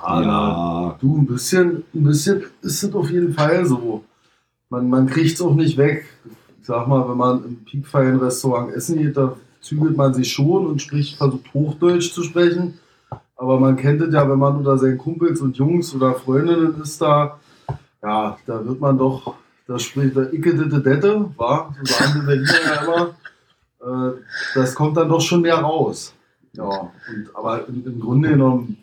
Ah, 0.00 0.22
ja. 0.22 0.98
Du, 1.00 1.18
ein 1.18 1.26
bisschen, 1.26 1.84
ein 1.94 2.04
bisschen 2.04 2.44
ist 2.62 2.82
es 2.82 2.94
auf 2.94 3.10
jeden 3.10 3.34
Fall 3.34 3.66
so. 3.66 4.04
Man, 4.70 4.88
man 4.88 5.06
kriegt 5.06 5.34
es 5.34 5.40
auch 5.40 5.54
nicht 5.54 5.76
weg 5.76 6.06
sag 6.68 6.86
mal, 6.86 7.08
wenn 7.08 7.16
man 7.16 7.44
im 7.44 7.64
Peakfeiern-Restaurant 7.64 8.74
essen 8.74 8.98
geht, 8.98 9.16
da 9.16 9.36
zügelt 9.60 9.96
man 9.96 10.12
sich 10.12 10.30
schon 10.30 10.66
und 10.66 10.82
spricht, 10.82 11.16
versucht 11.16 11.54
Hochdeutsch 11.54 12.12
zu 12.12 12.22
sprechen. 12.22 12.74
Aber 13.36 13.58
man 13.58 13.76
kennt 13.76 14.02
es 14.02 14.12
ja, 14.12 14.28
wenn 14.28 14.38
man 14.38 14.56
unter 14.56 14.76
seinen 14.76 14.98
Kumpels 14.98 15.40
und 15.40 15.56
Jungs 15.56 15.94
oder 15.94 16.14
Freundinnen 16.14 16.78
ist 16.82 17.00
da, 17.00 17.40
ja, 18.02 18.36
da 18.44 18.66
wird 18.66 18.80
man 18.80 18.98
doch, 18.98 19.34
da 19.66 19.78
spricht 19.78 20.14
der 20.14 20.32
Icke 20.32 20.54
Ditte 20.54 20.80
Dette, 20.80 21.30
war, 21.36 21.74
so 21.78 21.94
sagen 21.94 22.20
die 22.20 22.26
Berliner 22.26 22.60
ja 22.66 22.84
immer. 22.84 23.14
Äh, 23.88 24.12
das 24.54 24.74
kommt 24.74 24.96
dann 24.96 25.08
doch 25.08 25.20
schon 25.20 25.42
mehr 25.42 25.56
raus. 25.56 26.14
Ja, 26.52 26.64
und, 26.64 27.34
aber 27.34 27.68
im, 27.68 27.86
im 27.86 28.00
Grunde 28.00 28.30
genommen 28.30 28.78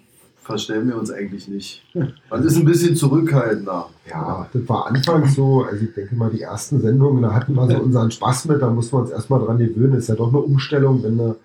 verstellen 0.45 0.87
wir 0.87 0.97
uns 0.97 1.11
eigentlich 1.11 1.47
nicht. 1.47 1.83
Man 2.29 2.43
ist 2.43 2.55
ein 2.55 2.65
bisschen 2.65 2.95
zurückhaltender. 2.95 3.89
Ja, 4.09 4.47
das 4.53 4.69
war 4.69 4.87
anfangs 4.87 5.35
so, 5.35 5.63
also 5.63 5.83
ich 5.83 5.93
denke 5.93 6.15
mal, 6.15 6.29
die 6.29 6.41
ersten 6.41 6.79
Sendungen, 6.81 7.23
da 7.23 7.33
hatten 7.33 7.55
wir 7.55 7.67
so 7.67 7.77
unseren 7.77 8.11
Spaß 8.11 8.45
mit, 8.45 8.61
da 8.61 8.69
mussten 8.69 8.95
wir 8.95 9.01
uns 9.01 9.09
erstmal 9.09 9.39
dran 9.39 9.57
gewöhnen. 9.57 9.95
Ist 9.95 10.09
ja 10.09 10.15
doch 10.15 10.29
eine 10.29 10.37
Umstellung, 10.37 11.03
wenn 11.03 11.17
du 11.17 11.35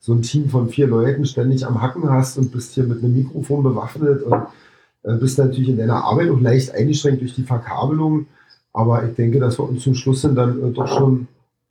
so 0.00 0.12
ein 0.12 0.22
Team 0.22 0.48
von 0.48 0.68
vier 0.68 0.88
Leuten 0.88 1.24
ständig 1.24 1.64
am 1.66 1.80
Hacken 1.80 2.10
hast 2.10 2.36
und 2.36 2.52
bist 2.52 2.74
hier 2.74 2.84
mit 2.84 3.02
einem 3.02 3.14
Mikrofon 3.14 3.62
bewaffnet 3.62 4.22
und 4.22 4.42
äh, 5.04 5.14
bist 5.14 5.38
natürlich 5.38 5.68
in 5.68 5.78
deiner 5.78 6.04
Arbeit 6.04 6.30
auch 6.30 6.40
leicht 6.40 6.74
eingeschränkt 6.74 7.20
durch 7.20 7.34
die 7.34 7.44
Verkabelung. 7.44 8.26
Aber 8.72 9.04
ich 9.04 9.14
denke, 9.14 9.38
dass 9.38 9.58
wir 9.58 9.68
uns 9.68 9.82
zum 9.82 9.94
Schluss 9.94 10.22
sind 10.22 10.34
dann 10.34 10.62
äh, 10.62 10.72
doch 10.72 10.88
schon 10.88 11.28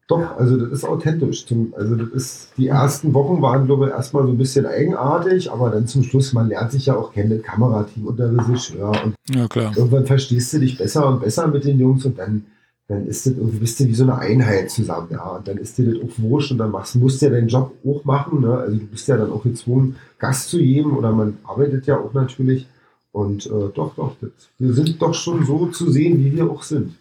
doch, 0.08 0.38
also 0.38 0.56
das 0.56 0.72
ist 0.72 0.86
authentisch. 0.86 1.46
Zum, 1.46 1.74
also 1.78 1.96
das 1.96 2.10
ist, 2.10 2.50
die 2.58 2.68
ersten 2.68 3.14
Wochen 3.14 3.42
waren, 3.42 3.66
glaube 3.66 3.88
ich, 3.88 3.92
erstmal 3.92 4.24
so 4.24 4.30
ein 4.30 4.38
bisschen 4.38 4.66
eigenartig, 4.66 5.52
aber 5.52 5.70
dann 5.70 5.86
zum 5.86 6.04
Schluss, 6.04 6.32
man 6.32 6.48
lernt 6.48 6.72
sich 6.72 6.86
ja 6.86 6.96
auch 6.96 7.12
kennen, 7.12 7.30
das 7.30 7.42
Kamerateam 7.42 8.08
und 8.08 8.18
der 8.18 8.32
Regisseur. 8.32 8.92
Und 9.04 9.16
ja, 9.30 9.48
klar. 9.48 9.74
irgendwann 9.76 10.06
verstehst 10.06 10.54
du 10.54 10.60
dich 10.60 10.78
besser 10.78 11.08
und 11.10 11.20
besser 11.20 11.48
mit 11.48 11.66
den 11.66 11.78
Jungs 11.78 12.06
und 12.06 12.18
dann, 12.18 12.46
dann 12.88 13.06
ist 13.06 13.26
das 13.26 13.34
irgendwie, 13.34 13.58
bist 13.58 13.82
du 13.82 13.86
wie 13.86 13.96
so 13.96 14.04
eine 14.04 14.18
Einheit 14.18 14.72
zusammen, 14.72 15.10
ja. 15.12 15.28
Und 15.28 15.46
dann 15.46 15.58
ist 15.58 15.78
dir 15.78 15.92
das 15.92 16.02
auch 16.02 16.14
wurscht 16.20 16.52
und 16.52 16.60
dann 16.60 16.72
machst, 16.72 16.96
musst 16.96 17.22
du 17.22 17.26
ja 17.26 17.32
deinen 17.34 17.50
Job 17.50 17.74
auch 17.86 18.06
machen, 18.06 18.40
ne? 18.42 18.58
Also 18.58 18.78
du 18.78 18.86
bist 18.86 19.10
ja 19.10 19.18
dann 19.18 19.32
auch 19.32 19.44
gezwungen, 19.44 19.98
Gast 20.20 20.50
zu 20.50 20.58
geben 20.58 20.96
oder 20.96 21.12
man 21.12 21.38
arbeitet 21.44 21.86
ja 21.86 22.00
auch 22.00 22.14
natürlich. 22.14 22.66
Und 23.12 23.46
äh, 23.48 23.50
doch, 23.74 23.96
doch, 23.96 24.16
das, 24.22 24.30
wir 24.58 24.74
sind 24.74 25.02
doch 25.02 25.14
schon 25.14 25.46
so 25.46 25.66
zu 25.68 25.92
sehen, 25.92 26.24
wie 26.24 26.34
wir 26.34 26.50
auch 26.50 26.64
sind. 26.64 26.94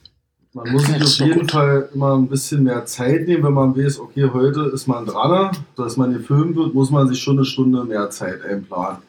Man 0.56 0.72
muss 0.72 0.86
sich 0.86 1.02
auf 1.02 1.28
jeden 1.28 1.46
Fall 1.46 1.90
immer 1.92 2.16
ein 2.16 2.28
bisschen 2.28 2.62
mehr 2.62 2.86
Zeit 2.86 3.28
nehmen, 3.28 3.44
wenn 3.44 3.52
man 3.52 3.76
weiß, 3.76 4.00
okay, 4.00 4.30
heute 4.32 4.62
ist 4.72 4.86
man 4.86 5.04
dran, 5.04 5.50
dass 5.76 5.98
man 5.98 6.14
gefilmt 6.14 6.56
wird, 6.56 6.72
muss 6.72 6.90
man 6.90 7.06
sich 7.08 7.20
schon 7.20 7.36
eine 7.36 7.44
Stunde 7.44 7.84
mehr 7.84 8.08
Zeit 8.08 8.42
einplanen. 8.42 9.02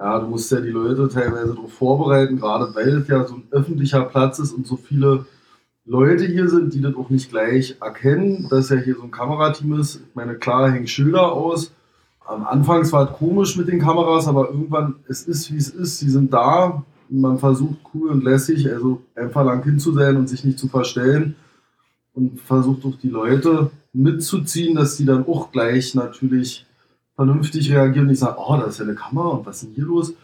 Ja, 0.00 0.18
du 0.18 0.26
musst 0.26 0.50
ja 0.50 0.60
die 0.60 0.70
Leute 0.70 1.08
teilweise 1.08 1.54
darauf 1.54 1.72
vorbereiten, 1.74 2.40
gerade 2.40 2.74
weil 2.74 2.88
es 2.88 3.06
ja 3.06 3.24
so 3.24 3.36
ein 3.36 3.44
öffentlicher 3.52 4.02
Platz 4.02 4.40
ist 4.40 4.52
und 4.52 4.66
so 4.66 4.74
viele 4.74 5.26
Leute 5.84 6.24
hier 6.24 6.48
sind, 6.48 6.74
die 6.74 6.80
das 6.80 6.96
auch 6.96 7.08
nicht 7.08 7.30
gleich 7.30 7.76
erkennen, 7.80 8.48
dass 8.50 8.70
ja 8.70 8.76
hier 8.78 8.96
so 8.96 9.04
ein 9.04 9.12
Kamerateam 9.12 9.78
ist. 9.78 9.94
Ich 9.94 10.14
meine, 10.16 10.34
klar 10.34 10.72
hängen 10.72 10.88
Schilder 10.88 11.30
aus. 11.30 11.70
Am 12.26 12.44
Anfang 12.44 12.90
war 12.90 13.08
es 13.08 13.16
komisch 13.16 13.56
mit 13.56 13.68
den 13.68 13.78
Kameras, 13.78 14.26
aber 14.26 14.48
irgendwann, 14.48 14.96
es 15.06 15.22
ist 15.22 15.52
wie 15.52 15.56
es 15.56 15.68
ist, 15.68 16.00
sie 16.00 16.10
sind 16.10 16.32
da, 16.32 16.82
man 17.10 17.38
versucht 17.38 17.78
cool 17.92 18.10
und 18.10 18.24
lässig, 18.24 18.70
also 18.70 19.02
einfach 19.14 19.44
lang 19.44 19.62
hinzusehen 19.64 20.16
und 20.16 20.28
sich 20.28 20.44
nicht 20.44 20.58
zu 20.58 20.68
verstellen 20.68 21.34
und 22.14 22.40
versucht 22.40 22.84
auch 22.84 22.96
die 22.96 23.08
Leute 23.08 23.70
mitzuziehen, 23.92 24.76
dass 24.76 24.96
die 24.96 25.04
dann 25.04 25.26
auch 25.26 25.50
gleich 25.50 25.94
natürlich 25.94 26.66
vernünftig 27.16 27.70
reagieren 27.70 28.06
und 28.06 28.12
nicht 28.12 28.20
sagen, 28.20 28.36
oh, 28.38 28.56
da 28.56 28.64
ist 28.64 28.78
ja 28.78 28.84
eine 28.84 28.94
Kamera 28.94 29.28
und 29.28 29.46
was 29.46 29.56
ist 29.56 29.66
denn 29.66 29.74
hier 29.74 29.84
los? 29.84 30.14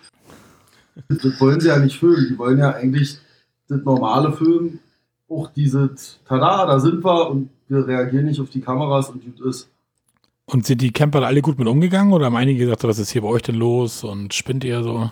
Das 1.09 1.41
wollen 1.41 1.61
sie 1.61 1.69
ja 1.69 1.79
nicht 1.79 1.99
filmen, 1.99 2.27
die 2.31 2.39
wollen 2.39 2.59
ja 2.59 2.73
eigentlich 2.73 3.19
das 3.69 3.83
normale 3.83 4.33
Filmen, 4.33 4.79
auch 5.29 5.51
dieses, 5.51 6.21
tada, 6.27 6.67
da 6.67 6.79
sind 6.79 7.05
wir 7.05 7.31
und 7.31 7.51
wir 7.69 7.87
reagieren 7.87 8.27
nicht 8.27 8.41
auf 8.41 8.49
die 8.49 8.61
Kameras 8.61 9.11
und 9.11 9.25
gut 9.25 9.41
ist. 9.47 9.69
Und 10.47 10.65
sind 10.65 10.81
die 10.81 10.93
Camper 10.93 11.27
alle 11.27 11.43
gut 11.43 11.59
mit 11.59 11.67
umgegangen 11.67 12.13
oder 12.13 12.27
haben 12.27 12.37
einige 12.37 12.61
gesagt, 12.61 12.85
was 12.85 13.01
ist 13.01 13.11
hier 13.11 13.23
bei 13.23 13.29
euch 13.29 13.43
denn 13.43 13.57
los 13.57 14.05
und 14.05 14.33
spinnt 14.33 14.63
ihr 14.63 14.83
so? 14.85 15.11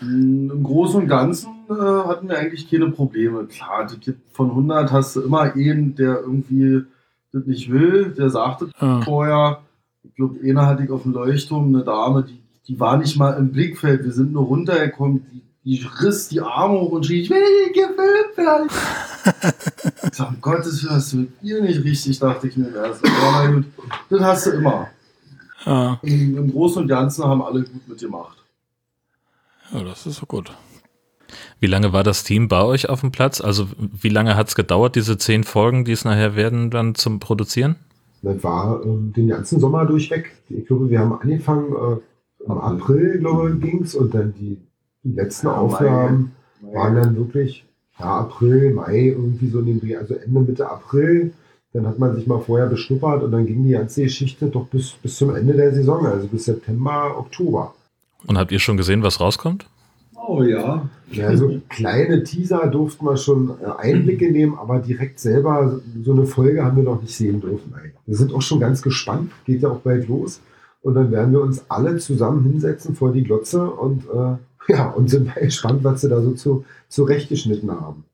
Im 0.00 0.62
Großen 0.62 1.02
und 1.02 1.08
Ganzen 1.08 1.48
äh, 1.68 1.72
hatten 1.72 2.28
wir 2.28 2.38
eigentlich 2.38 2.70
keine 2.70 2.90
Probleme. 2.90 3.44
Klar, 3.46 3.88
von 4.32 4.50
100 4.50 4.92
hast 4.92 5.16
du 5.16 5.22
immer 5.22 5.54
einen, 5.54 5.94
der 5.94 6.20
irgendwie 6.20 6.82
das 7.32 7.46
nicht 7.46 7.70
will, 7.70 8.14
der 8.16 8.30
sagte 8.30 8.70
ah. 8.78 9.00
vorher, 9.02 9.62
ich 10.02 10.14
glaube, 10.14 10.38
einer 10.42 10.66
hatte 10.66 10.84
ich 10.84 10.90
auf 10.90 11.02
dem 11.02 11.12
Leuchtturm, 11.12 11.74
eine 11.74 11.84
Dame, 11.84 12.24
die, 12.24 12.40
die 12.68 12.80
war 12.80 12.96
nicht 12.96 13.16
mal 13.16 13.32
im 13.32 13.52
Blickfeld, 13.52 14.04
wir 14.04 14.12
sind 14.12 14.32
nur 14.32 14.44
runtergekommen, 14.44 15.26
die, 15.32 15.42
die 15.64 15.86
riss 16.00 16.28
die 16.28 16.40
Arme 16.40 16.80
hoch 16.80 16.92
und 16.92 17.06
schrie, 17.06 17.22
ich 17.22 17.30
will 17.30 17.42
gefilmt 17.74 18.36
werden. 18.36 18.68
ich 20.04 20.14
sag, 20.14 20.30
um 20.30 20.40
Gottes 20.40 20.82
Willen, 20.82 20.94
hast 20.94 21.12
du 21.12 21.26
ihr 21.42 21.62
nicht 21.62 21.82
richtig, 21.84 22.18
dachte 22.18 22.48
ich 22.48 22.56
mir 22.56 22.74
erst. 22.74 23.02
Aber 23.04 23.52
gut, 23.52 23.64
das 24.10 24.20
hast 24.20 24.46
du 24.46 24.50
immer. 24.50 24.88
Ah. 25.64 25.98
Im, 26.02 26.36
Im 26.36 26.52
Großen 26.52 26.82
und 26.82 26.88
Ganzen 26.88 27.24
haben 27.24 27.42
alle 27.42 27.62
gut 27.64 27.88
mitgemacht. 27.88 28.45
Ja, 29.72 29.82
das 29.82 30.06
ist 30.06 30.16
so 30.16 30.26
gut. 30.26 30.52
Wie 31.58 31.66
lange 31.66 31.92
war 31.92 32.04
das 32.04 32.24
Team 32.24 32.48
bei 32.48 32.62
euch 32.62 32.88
auf 32.88 33.00
dem 33.00 33.10
Platz? 33.10 33.40
Also 33.40 33.68
wie 33.78 34.08
lange 34.08 34.36
hat 34.36 34.48
es 34.48 34.54
gedauert, 34.54 34.94
diese 34.94 35.18
zehn 35.18 35.44
Folgen, 35.44 35.84
die 35.84 35.92
es 35.92 36.04
nachher 36.04 36.36
werden, 36.36 36.70
dann 36.70 36.94
zum 36.94 37.18
Produzieren? 37.18 37.76
Das 38.22 38.42
war 38.42 38.80
äh, 38.82 38.86
den 38.86 39.28
ganzen 39.28 39.60
Sommer 39.60 39.84
durchweg. 39.84 40.32
Ich 40.48 40.66
glaube, 40.66 40.90
wir 40.90 41.00
haben 41.00 41.12
angefangen, 41.12 41.72
äh, 41.72 41.96
im 42.44 42.58
April, 42.58 43.18
glaube 43.18 43.52
ich, 43.52 43.60
ging 43.60 43.82
es 43.82 43.94
und 43.94 44.14
dann 44.14 44.34
die, 44.34 44.58
die 45.02 45.12
letzten 45.12 45.48
ja, 45.48 45.56
Aufnahmen 45.56 46.32
Mai. 46.60 46.74
waren 46.74 46.94
dann 46.94 47.16
wirklich 47.16 47.64
ja, 47.98 48.20
April, 48.20 48.72
Mai, 48.74 49.08
irgendwie 49.08 49.48
so 49.48 49.60
in 49.60 49.80
dem 49.80 49.98
also 49.98 50.14
Ende, 50.14 50.40
Mitte 50.40 50.68
April. 50.68 51.32
Dann 51.72 51.86
hat 51.86 51.98
man 51.98 52.14
sich 52.14 52.26
mal 52.26 52.40
vorher 52.40 52.68
beschnuppert 52.68 53.22
und 53.22 53.32
dann 53.32 53.46
ging 53.46 53.64
die 53.64 53.72
ganze 53.72 54.02
Geschichte 54.02 54.46
doch 54.46 54.66
bis, 54.68 54.92
bis 54.92 55.16
zum 55.16 55.34
Ende 55.34 55.54
der 55.54 55.74
Saison, 55.74 56.06
also 56.06 56.26
bis 56.26 56.44
September, 56.44 57.18
Oktober. 57.18 57.74
Und 58.26 58.38
habt 58.38 58.52
ihr 58.52 58.58
schon 58.58 58.76
gesehen, 58.76 59.02
was 59.02 59.20
rauskommt? 59.20 59.66
Oh 60.14 60.42
ja. 60.42 60.88
Ja, 61.12 61.36
so 61.36 61.60
kleine 61.68 62.24
Teaser 62.24 62.66
durften 62.66 63.04
wir 63.04 63.16
schon 63.16 63.50
äh, 63.62 63.66
Einblicke 63.78 64.30
nehmen, 64.30 64.58
aber 64.58 64.80
direkt 64.80 65.20
selber 65.20 65.80
so 66.02 66.12
eine 66.12 66.26
Folge 66.26 66.64
haben 66.64 66.76
wir 66.76 66.82
noch 66.82 67.00
nicht 67.00 67.14
sehen 67.14 67.40
dürfen. 67.40 67.72
Wir 68.06 68.16
sind 68.16 68.34
auch 68.34 68.42
schon 68.42 68.58
ganz 68.58 68.82
gespannt, 68.82 69.30
geht 69.44 69.62
ja 69.62 69.68
auch 69.68 69.80
bald 69.80 70.08
los. 70.08 70.40
Und 70.82 70.94
dann 70.94 71.12
werden 71.12 71.32
wir 71.32 71.40
uns 71.40 71.64
alle 71.68 71.96
zusammen 71.98 72.42
hinsetzen 72.42 72.96
vor 72.96 73.12
die 73.12 73.22
Glotze 73.22 73.70
und, 73.70 74.04
äh, 74.04 74.72
ja, 74.72 74.90
und 74.90 75.08
sind 75.08 75.32
gespannt, 75.34 75.84
was 75.84 76.00
sie 76.00 76.08
da 76.08 76.20
so 76.20 76.32
zu, 76.32 76.64
zurechtgeschnitten 76.88 77.70
haben. 77.70 78.04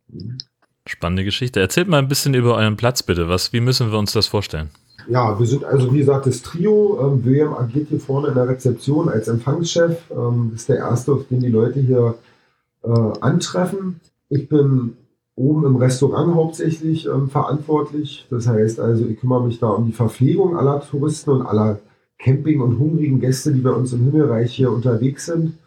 Spannende 0.87 1.25
Geschichte. 1.25 1.61
Erzählt 1.61 1.89
mal 1.89 1.99
ein 1.99 2.09
bisschen 2.09 2.35
über 2.35 2.57
euren 2.57 2.77
Platz 2.77 3.03
bitte. 3.03 3.29
Was, 3.29 3.53
wie 3.53 3.61
müssen 3.61 3.91
wir 3.91 3.99
uns 3.99 4.13
das 4.13 4.27
vorstellen? 4.27 4.69
Ja, 5.09 5.39
wir 5.39 5.47
sind 5.47 5.65
also 5.65 5.93
wie 5.93 5.99
gesagt 5.99 6.27
das 6.27 6.43
Trio. 6.43 6.99
Ähm, 7.01 7.25
William 7.25 7.55
agiert 7.55 7.89
hier 7.89 8.01
vorne 8.01 8.29
in 8.29 8.35
der 8.35 8.49
Rezeption 8.49 9.09
als 9.09 9.29
Empfangschef. 9.29 9.99
Ähm, 10.11 10.53
ist 10.55 10.69
der 10.69 10.79
erste, 10.79 11.13
auf 11.13 11.27
den 11.29 11.41
die 11.41 11.49
Leute 11.49 11.81
hier 11.81 12.15
äh, 12.83 13.13
antreffen. 13.21 14.01
Ich 14.29 14.49
bin 14.49 14.97
oben 15.35 15.65
im 15.65 15.77
Restaurant 15.77 16.35
hauptsächlich 16.35 17.07
ähm, 17.07 17.29
verantwortlich. 17.29 18.27
Das 18.31 18.47
heißt 18.47 18.81
also, 18.81 19.07
ich 19.07 19.19
kümmere 19.19 19.45
mich 19.45 19.59
da 19.59 19.69
um 19.69 19.87
die 19.87 19.93
Verpflegung 19.93 20.57
aller 20.57 20.81
Touristen 20.81 21.31
und 21.31 21.43
aller 21.43 21.81
Camping- 22.19 22.61
und 22.61 22.79
hungrigen 22.79 23.21
Gäste, 23.21 23.53
die 23.53 23.61
bei 23.61 23.71
uns 23.73 23.93
im 23.93 24.05
Himmelreich 24.05 24.55
hier 24.55 24.71
unterwegs 24.71 25.27
sind. 25.27 25.59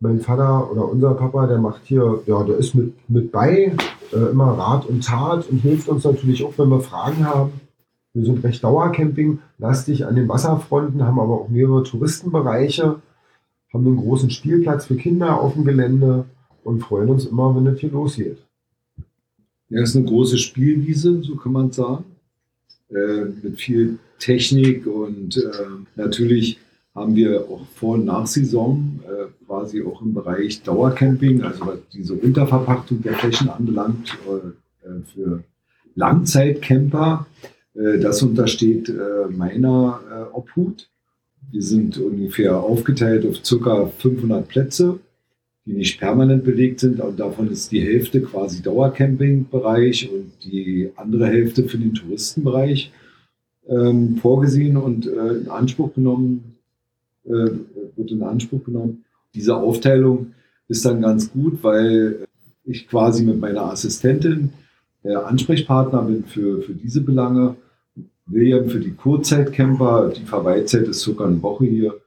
Mein 0.00 0.20
Vater 0.20 0.70
oder 0.70 0.88
unser 0.88 1.14
Papa, 1.14 1.46
der 1.46 1.58
macht 1.58 1.82
hier, 1.84 2.20
ja, 2.26 2.42
der 2.42 2.58
ist 2.58 2.74
mit, 2.74 2.94
mit 3.08 3.32
bei, 3.32 3.74
äh, 4.12 4.30
immer 4.30 4.52
Rat 4.58 4.86
und 4.86 5.04
Tat 5.04 5.48
und 5.48 5.58
hilft 5.58 5.88
uns 5.88 6.04
natürlich 6.04 6.44
auch, 6.44 6.52
wenn 6.56 6.68
wir 6.68 6.80
Fragen 6.80 7.26
haben. 7.26 7.52
Wir 8.14 8.24
sind 8.24 8.44
recht 8.44 8.62
Dauercamping, 8.62 9.40
lastig 9.58 10.06
an 10.06 10.14
den 10.14 10.28
Wasserfronten, 10.28 11.02
haben 11.02 11.18
aber 11.18 11.40
auch 11.40 11.48
mehrere 11.48 11.82
Touristenbereiche, 11.82 13.02
haben 13.72 13.86
einen 13.86 13.96
großen 13.96 14.30
Spielplatz 14.30 14.86
für 14.86 14.94
Kinder 14.94 15.40
auf 15.40 15.54
dem 15.54 15.64
Gelände 15.64 16.24
und 16.62 16.80
freuen 16.80 17.10
uns 17.10 17.26
immer, 17.26 17.54
wenn 17.56 17.66
es 17.66 17.80
hier 17.80 17.90
losgeht. 17.90 18.38
Ja, 19.68 19.82
ist 19.82 19.96
eine 19.96 20.04
große 20.04 20.38
Spielwiese, 20.38 21.22
so 21.22 21.34
kann 21.36 21.52
man 21.52 21.72
sagen. 21.72 22.04
Äh, 22.88 23.24
mit 23.42 23.58
viel 23.58 23.98
Technik 24.20 24.86
und 24.86 25.36
äh, 25.36 25.50
natürlich 25.96 26.60
haben 26.94 27.16
wir 27.16 27.40
auch 27.50 27.66
Vor- 27.74 27.94
und 27.94 28.04
Nachsaison 28.04 29.00
äh, 29.04 29.44
quasi 29.46 29.82
auch 29.82 30.00
im 30.02 30.14
Bereich 30.14 30.62
Dauercamping, 30.62 31.42
also 31.42 31.66
was 31.66 31.78
diese 31.92 32.14
Unterverpachtung 32.14 33.02
der 33.02 33.14
Flächen 33.14 33.48
anbelangt, 33.48 34.16
äh, 34.28 34.86
äh 34.86 35.02
für 35.12 35.42
Langzeitcamper. 35.96 37.26
Äh, 37.74 37.98
das 37.98 38.22
untersteht 38.22 38.88
äh, 38.88 39.30
meiner 39.30 40.00
äh, 40.10 40.36
Obhut. 40.36 40.88
Wir 41.50 41.62
sind 41.62 41.98
ungefähr 41.98 42.58
aufgeteilt 42.58 43.26
auf 43.26 43.42
ca. 43.42 43.86
500 43.86 44.48
Plätze, 44.48 44.98
die 45.66 45.74
nicht 45.74 46.00
permanent 46.00 46.44
belegt 46.44 46.80
sind. 46.80 47.00
Und 47.00 47.20
davon 47.20 47.50
ist 47.50 47.70
die 47.70 47.82
Hälfte 47.82 48.22
quasi 48.22 48.62
Dauercampingbereich 48.62 50.10
und 50.10 50.32
die 50.44 50.90
andere 50.96 51.26
Hälfte 51.26 51.64
für 51.64 51.78
den 51.78 51.94
Touristenbereich 51.94 52.92
ähm, 53.68 54.16
vorgesehen 54.16 54.76
und 54.76 55.06
äh, 55.06 55.34
in 55.38 55.48
Anspruch 55.48 55.94
genommen, 55.94 56.56
äh, 57.24 57.30
wird 57.96 58.10
in 58.10 58.22
Anspruch 58.22 58.64
genommen. 58.64 59.04
Diese 59.34 59.56
Aufteilung 59.56 60.34
ist 60.68 60.84
dann 60.84 61.00
ganz 61.00 61.32
gut, 61.32 61.62
weil 61.62 62.26
ich 62.64 62.88
quasi 62.88 63.24
mit 63.24 63.40
meiner 63.40 63.66
Assistentin 63.66 64.52
äh, 65.02 65.14
Ansprechpartner 65.14 66.02
bin 66.02 66.24
für, 66.24 66.62
für 66.62 66.72
diese 66.72 67.00
Belange. 67.00 67.56
William 68.26 68.68
für 68.68 68.80
die 68.80 68.94
Kurzzeitcamper, 68.94 70.10
die 70.16 70.24
Verweilzeit 70.24 70.88
ist 70.88 71.00
sogar 71.00 71.28
eine 71.28 71.42
Woche 71.42 71.66
hier 71.66 72.00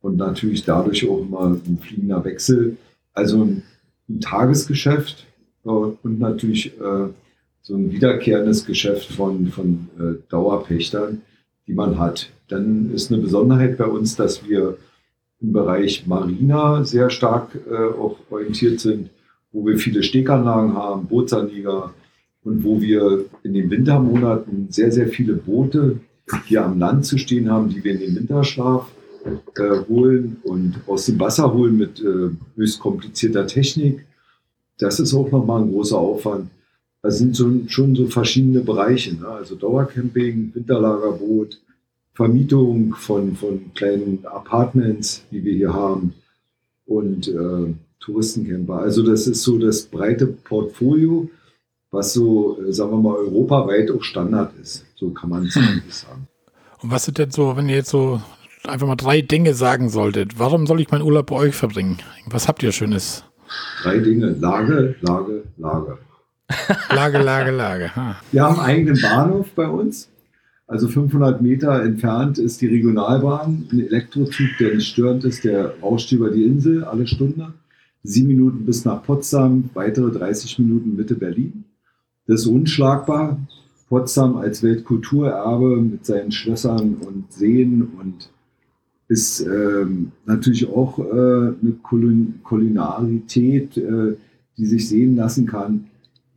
und 0.00 0.16
natürlich 0.16 0.64
dadurch 0.64 1.08
auch 1.08 1.20
immer 1.20 1.46
ein 1.46 1.78
fliegender 1.78 2.24
Wechsel. 2.24 2.76
Also 3.12 3.42
ein, 3.42 3.62
ein 4.08 4.20
Tagesgeschäft 4.20 5.26
äh, 5.64 5.68
und 5.68 6.20
natürlich 6.20 6.78
äh, 6.80 7.08
so 7.62 7.74
ein 7.74 7.90
wiederkehrendes 7.90 8.64
Geschäft 8.64 9.12
von, 9.12 9.48
von 9.48 9.88
äh, 9.98 10.14
Dauerpächtern, 10.28 11.22
die 11.66 11.74
man 11.74 11.98
hat. 11.98 12.30
Dann 12.48 12.92
ist 12.94 13.10
eine 13.10 13.20
Besonderheit 13.20 13.76
bei 13.76 13.86
uns, 13.86 14.14
dass 14.14 14.48
wir 14.48 14.78
im 15.40 15.52
Bereich 15.52 16.06
Marina 16.06 16.84
sehr 16.84 17.10
stark 17.10 17.58
äh, 17.68 17.74
auch 17.74 18.18
orientiert 18.30 18.78
sind, 18.78 19.10
wo 19.50 19.66
wir 19.66 19.78
viele 19.78 20.02
Steganlagen 20.02 20.74
haben, 20.74 21.06
Bootsanlieger 21.06 21.92
und 22.46 22.62
wo 22.62 22.80
wir 22.80 23.24
in 23.42 23.54
den 23.54 23.70
Wintermonaten 23.70 24.68
sehr, 24.70 24.92
sehr 24.92 25.08
viele 25.08 25.34
Boote 25.34 25.98
hier 26.46 26.64
am 26.64 26.78
Land 26.78 27.04
zu 27.04 27.18
stehen 27.18 27.50
haben, 27.50 27.68
die 27.68 27.82
wir 27.82 27.94
in 27.94 28.00
den 28.00 28.16
Winterschlaf 28.16 28.88
äh, 29.56 29.80
holen 29.88 30.36
und 30.44 30.76
aus 30.86 31.06
dem 31.06 31.18
Wasser 31.18 31.52
holen 31.52 31.76
mit 31.76 32.00
äh, 32.00 32.30
höchst 32.54 32.78
komplizierter 32.78 33.48
Technik. 33.48 34.06
Das 34.78 35.00
ist 35.00 35.12
auch 35.12 35.30
nochmal 35.32 35.62
ein 35.62 35.72
großer 35.72 35.98
Aufwand. 35.98 36.48
Das 37.02 37.18
sind 37.18 37.34
so, 37.34 37.50
schon 37.66 37.96
so 37.96 38.06
verschiedene 38.06 38.60
Bereiche, 38.60 39.16
ne? 39.16 39.26
also 39.26 39.56
Dauercamping, 39.56 40.52
Winterlagerboot, 40.54 41.60
Vermietung 42.14 42.94
von, 42.94 43.34
von 43.34 43.74
kleinen 43.74 44.24
Apartments, 44.24 45.24
die 45.32 45.44
wir 45.44 45.52
hier 45.52 45.74
haben 45.74 46.14
und 46.86 47.26
äh, 47.26 47.74
Touristencamper. 47.98 48.78
Also 48.78 49.02
das 49.02 49.26
ist 49.26 49.42
so 49.42 49.58
das 49.58 49.82
breite 49.82 50.26
Portfolio, 50.28 51.28
was 51.96 52.12
so, 52.12 52.58
äh, 52.62 52.72
sagen 52.72 52.92
wir 52.92 52.98
mal, 52.98 53.16
europaweit 53.16 53.90
auch 53.90 54.02
Standard 54.02 54.52
ist. 54.62 54.84
So 54.94 55.10
kann 55.10 55.30
man 55.30 55.46
es 55.46 55.56
hm. 55.56 55.62
eigentlich 55.62 55.94
sagen. 55.94 56.28
Und 56.82 56.90
was 56.90 57.06
sind 57.06 57.18
denn 57.18 57.30
so, 57.30 57.56
wenn 57.56 57.68
ihr 57.68 57.76
jetzt 57.76 57.90
so 57.90 58.20
einfach 58.68 58.86
mal 58.86 58.96
drei 58.96 59.22
Dinge 59.22 59.54
sagen 59.54 59.88
solltet, 59.88 60.38
warum 60.38 60.66
soll 60.66 60.80
ich 60.80 60.90
meinen 60.90 61.02
Urlaub 61.02 61.26
bei 61.26 61.36
euch 61.36 61.54
verbringen? 61.54 61.98
Was 62.26 62.46
habt 62.48 62.62
ihr 62.62 62.72
Schönes? 62.72 63.24
Drei 63.82 63.98
Dinge. 63.98 64.36
Lage, 64.38 64.96
Lage, 65.00 65.44
Lage. 65.56 65.98
Lage, 66.90 67.18
Lage, 67.18 67.50
Lage. 67.50 67.96
Ha. 67.96 68.16
Wir 68.30 68.42
haben 68.42 68.60
einen 68.60 68.66
eigenen 68.66 69.00
Bahnhof 69.00 69.48
bei 69.54 69.66
uns. 69.66 70.08
Also 70.68 70.88
500 70.88 71.42
Meter 71.42 71.82
entfernt 71.82 72.38
ist 72.38 72.60
die 72.60 72.66
Regionalbahn, 72.66 73.68
ein 73.70 73.80
Elektrozug, 73.80 74.48
der 74.58 74.74
nicht 74.74 74.88
störend 74.88 75.24
ist, 75.24 75.44
der 75.44 75.74
rauscht 75.80 76.10
über 76.10 76.30
die 76.30 76.44
Insel 76.44 76.84
alle 76.84 77.06
Stunde. 77.06 77.54
Sieben 78.02 78.28
Minuten 78.28 78.66
bis 78.66 78.84
nach 78.84 79.02
Potsdam, 79.04 79.70
weitere 79.74 80.10
30 80.10 80.58
Minuten 80.58 80.96
Mitte 80.96 81.14
Berlin. 81.14 81.64
Das 82.26 82.42
ist 82.42 82.46
unschlagbar. 82.46 83.38
Potsdam 83.88 84.36
als 84.36 84.62
Weltkulturerbe 84.62 85.76
mit 85.76 86.04
seinen 86.04 86.32
Schlössern 86.32 86.94
und 86.94 87.32
Seen 87.32 87.88
und 88.00 88.28
ist 89.08 89.40
ähm, 89.40 90.10
natürlich 90.24 90.68
auch 90.68 90.98
äh, 90.98 91.02
eine 91.02 91.76
Kulinarität, 92.42 93.76
äh, 93.76 94.16
die 94.56 94.66
sich 94.66 94.88
sehen 94.88 95.14
lassen 95.14 95.46
kann. 95.46 95.86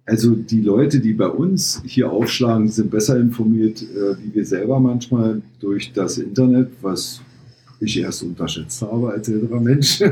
Also 0.06 0.36
die 0.36 0.62
Leute, 0.62 0.99
die 0.99 1.13
bei 1.13 1.28
uns 1.28 1.82
hier 1.86 2.12
aufschlagen, 2.12 2.67
sind 2.67 2.91
besser 2.91 3.19
informiert, 3.19 3.82
äh, 3.82 4.15
wie 4.23 4.36
wir 4.36 4.45
selber 4.45 4.80
manchmal 4.80 5.41
durch 5.60 5.91
das 5.93 6.19
Internet, 6.19 6.69
was 6.82 7.21
ich 7.80 7.99
erst 7.99 8.23
unterschätzt 8.23 8.82
habe 8.82 9.12
als 9.12 9.30
älterer 9.30 9.60
Mensch. 9.60 10.02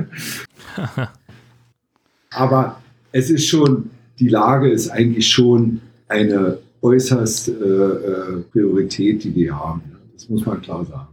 Aber 2.31 2.81
es 3.11 3.29
ist 3.29 3.47
schon, 3.47 3.89
die 4.19 4.30
Lage 4.30 4.69
ist 4.69 4.89
eigentlich 4.89 5.27
schon 5.27 5.82
eine 6.08 6.60
äußerst 6.82 7.49
äh, 7.49 7.51
äh, 7.51 8.41
Priorität, 8.51 9.23
die 9.23 9.36
wir 9.36 9.58
haben. 9.58 9.82
Das 10.13 10.30
muss 10.30 10.45
man 10.45 10.62
klar 10.62 10.86
sagen. 10.86 11.08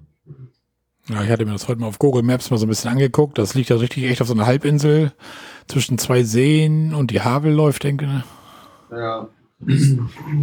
Ja, 1.09 1.23
ich 1.23 1.29
hatte 1.29 1.45
mir 1.45 1.53
das 1.53 1.69
heute 1.69 1.81
mal 1.81 1.89
auf 1.89 1.99
Google 1.99 2.23
Maps 2.23 2.51
mal 2.51 2.57
so 2.57 2.65
ein 2.65 2.71
bisschen 2.71 2.91
angeguckt. 2.91 3.37
Das 3.37 3.55
liegt 3.55 3.69
ja 3.69 3.77
richtig 3.77 4.05
echt 4.05 4.23
auf 4.23 4.29
so 4.29 4.35
einer 4.35 4.47
Halbinsel 4.47 5.13
zwischen 5.69 5.99
zwei 5.99 6.23
Seen 6.23 6.95
und 6.95 7.11
die 7.11 7.21
Havel 7.21 7.53
läuft, 7.53 7.85
denke 7.85 8.07
ich. 8.07 8.97
Ja. 8.97 9.29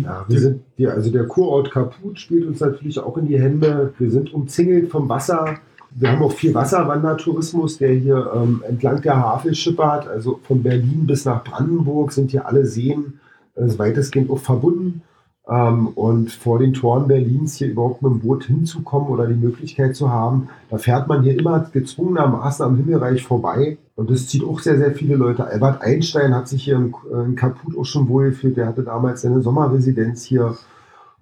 Ja, 0.03 0.25
wir 0.27 0.39
sind, 0.39 0.61
wir, 0.77 0.93
also 0.93 1.11
der 1.11 1.27
Kurort 1.27 1.71
Kaput 1.71 2.19
spielt 2.19 2.47
uns 2.47 2.59
natürlich 2.59 2.97
auch 2.99 3.17
in 3.17 3.27
die 3.27 3.39
Hände. 3.39 3.93
Wir 3.99 4.09
sind 4.09 4.33
umzingelt 4.33 4.89
vom 4.89 5.09
Wasser. 5.09 5.59
Wir 5.93 6.11
haben 6.11 6.23
auch 6.23 6.31
viel 6.31 6.53
Wasserwandertourismus, 6.53 7.77
der 7.77 7.93
hier 7.93 8.31
ähm, 8.33 8.63
entlang 8.67 9.01
der 9.01 9.17
Havel 9.17 9.53
schippert. 9.53 10.07
Also 10.07 10.39
von 10.43 10.63
Berlin 10.63 11.05
bis 11.05 11.25
nach 11.25 11.43
Brandenburg 11.43 12.13
sind 12.13 12.31
hier 12.31 12.47
alle 12.47 12.65
Seen 12.65 13.19
äh, 13.55 13.77
weitestgehend 13.77 14.29
auch 14.29 14.39
verbunden. 14.39 15.01
Ähm, 15.49 15.87
und 15.89 16.31
vor 16.31 16.59
den 16.59 16.73
Toren 16.73 17.07
Berlins 17.07 17.55
hier 17.55 17.69
überhaupt 17.69 18.01
mit 18.01 18.11
dem 18.11 18.19
Boot 18.19 18.45
hinzukommen 18.45 19.09
oder 19.09 19.27
die 19.27 19.33
Möglichkeit 19.33 19.95
zu 19.95 20.09
haben, 20.09 20.47
da 20.69 20.77
fährt 20.77 21.07
man 21.07 21.23
hier 21.23 21.37
immer 21.37 21.59
gezwungenermaßen 21.73 22.65
am 22.65 22.77
Himmelreich 22.77 23.23
vorbei. 23.23 23.77
Und 23.95 24.09
das 24.09 24.27
zieht 24.27 24.43
auch 24.43 24.59
sehr, 24.59 24.77
sehr 24.77 24.93
viele 24.93 25.15
Leute. 25.15 25.45
Albert 25.45 25.81
Einstein 25.81 26.33
hat 26.33 26.47
sich 26.47 26.63
hier 26.63 26.77
in, 26.77 26.93
in 27.25 27.35
Kaput 27.35 27.77
auch 27.77 27.85
schon 27.85 28.07
wohlgefühlt. 28.07 28.55
Der 28.55 28.67
hatte 28.67 28.83
damals 28.83 29.21
seine 29.21 29.41
Sommerresidenz 29.41 30.23
hier. 30.23 30.55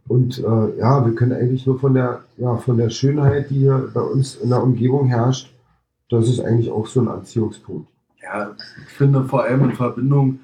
Und 0.09 0.39
äh, 0.39 0.79
ja, 0.79 1.05
wir 1.05 1.13
können 1.13 1.33
eigentlich 1.33 1.67
nur 1.67 1.79
von 1.79 1.93
der, 1.93 2.23
ja, 2.37 2.57
von 2.57 2.77
der 2.77 2.89
Schönheit, 2.89 3.51
die 3.51 3.59
hier 3.59 3.91
bei 3.93 4.01
uns 4.01 4.35
in 4.37 4.49
der 4.49 4.63
Umgebung 4.63 5.07
herrscht, 5.07 5.53
das 6.09 6.27
ist 6.27 6.39
eigentlich 6.39 6.71
auch 6.71 6.87
so 6.87 6.99
ein 7.01 7.07
Anziehungspunkt. 7.07 7.87
Ja, 8.23 8.55
ich 8.87 8.93
finde 8.95 9.23
vor 9.25 9.43
allem 9.43 9.65
in 9.65 9.75
Verbindung 9.75 10.39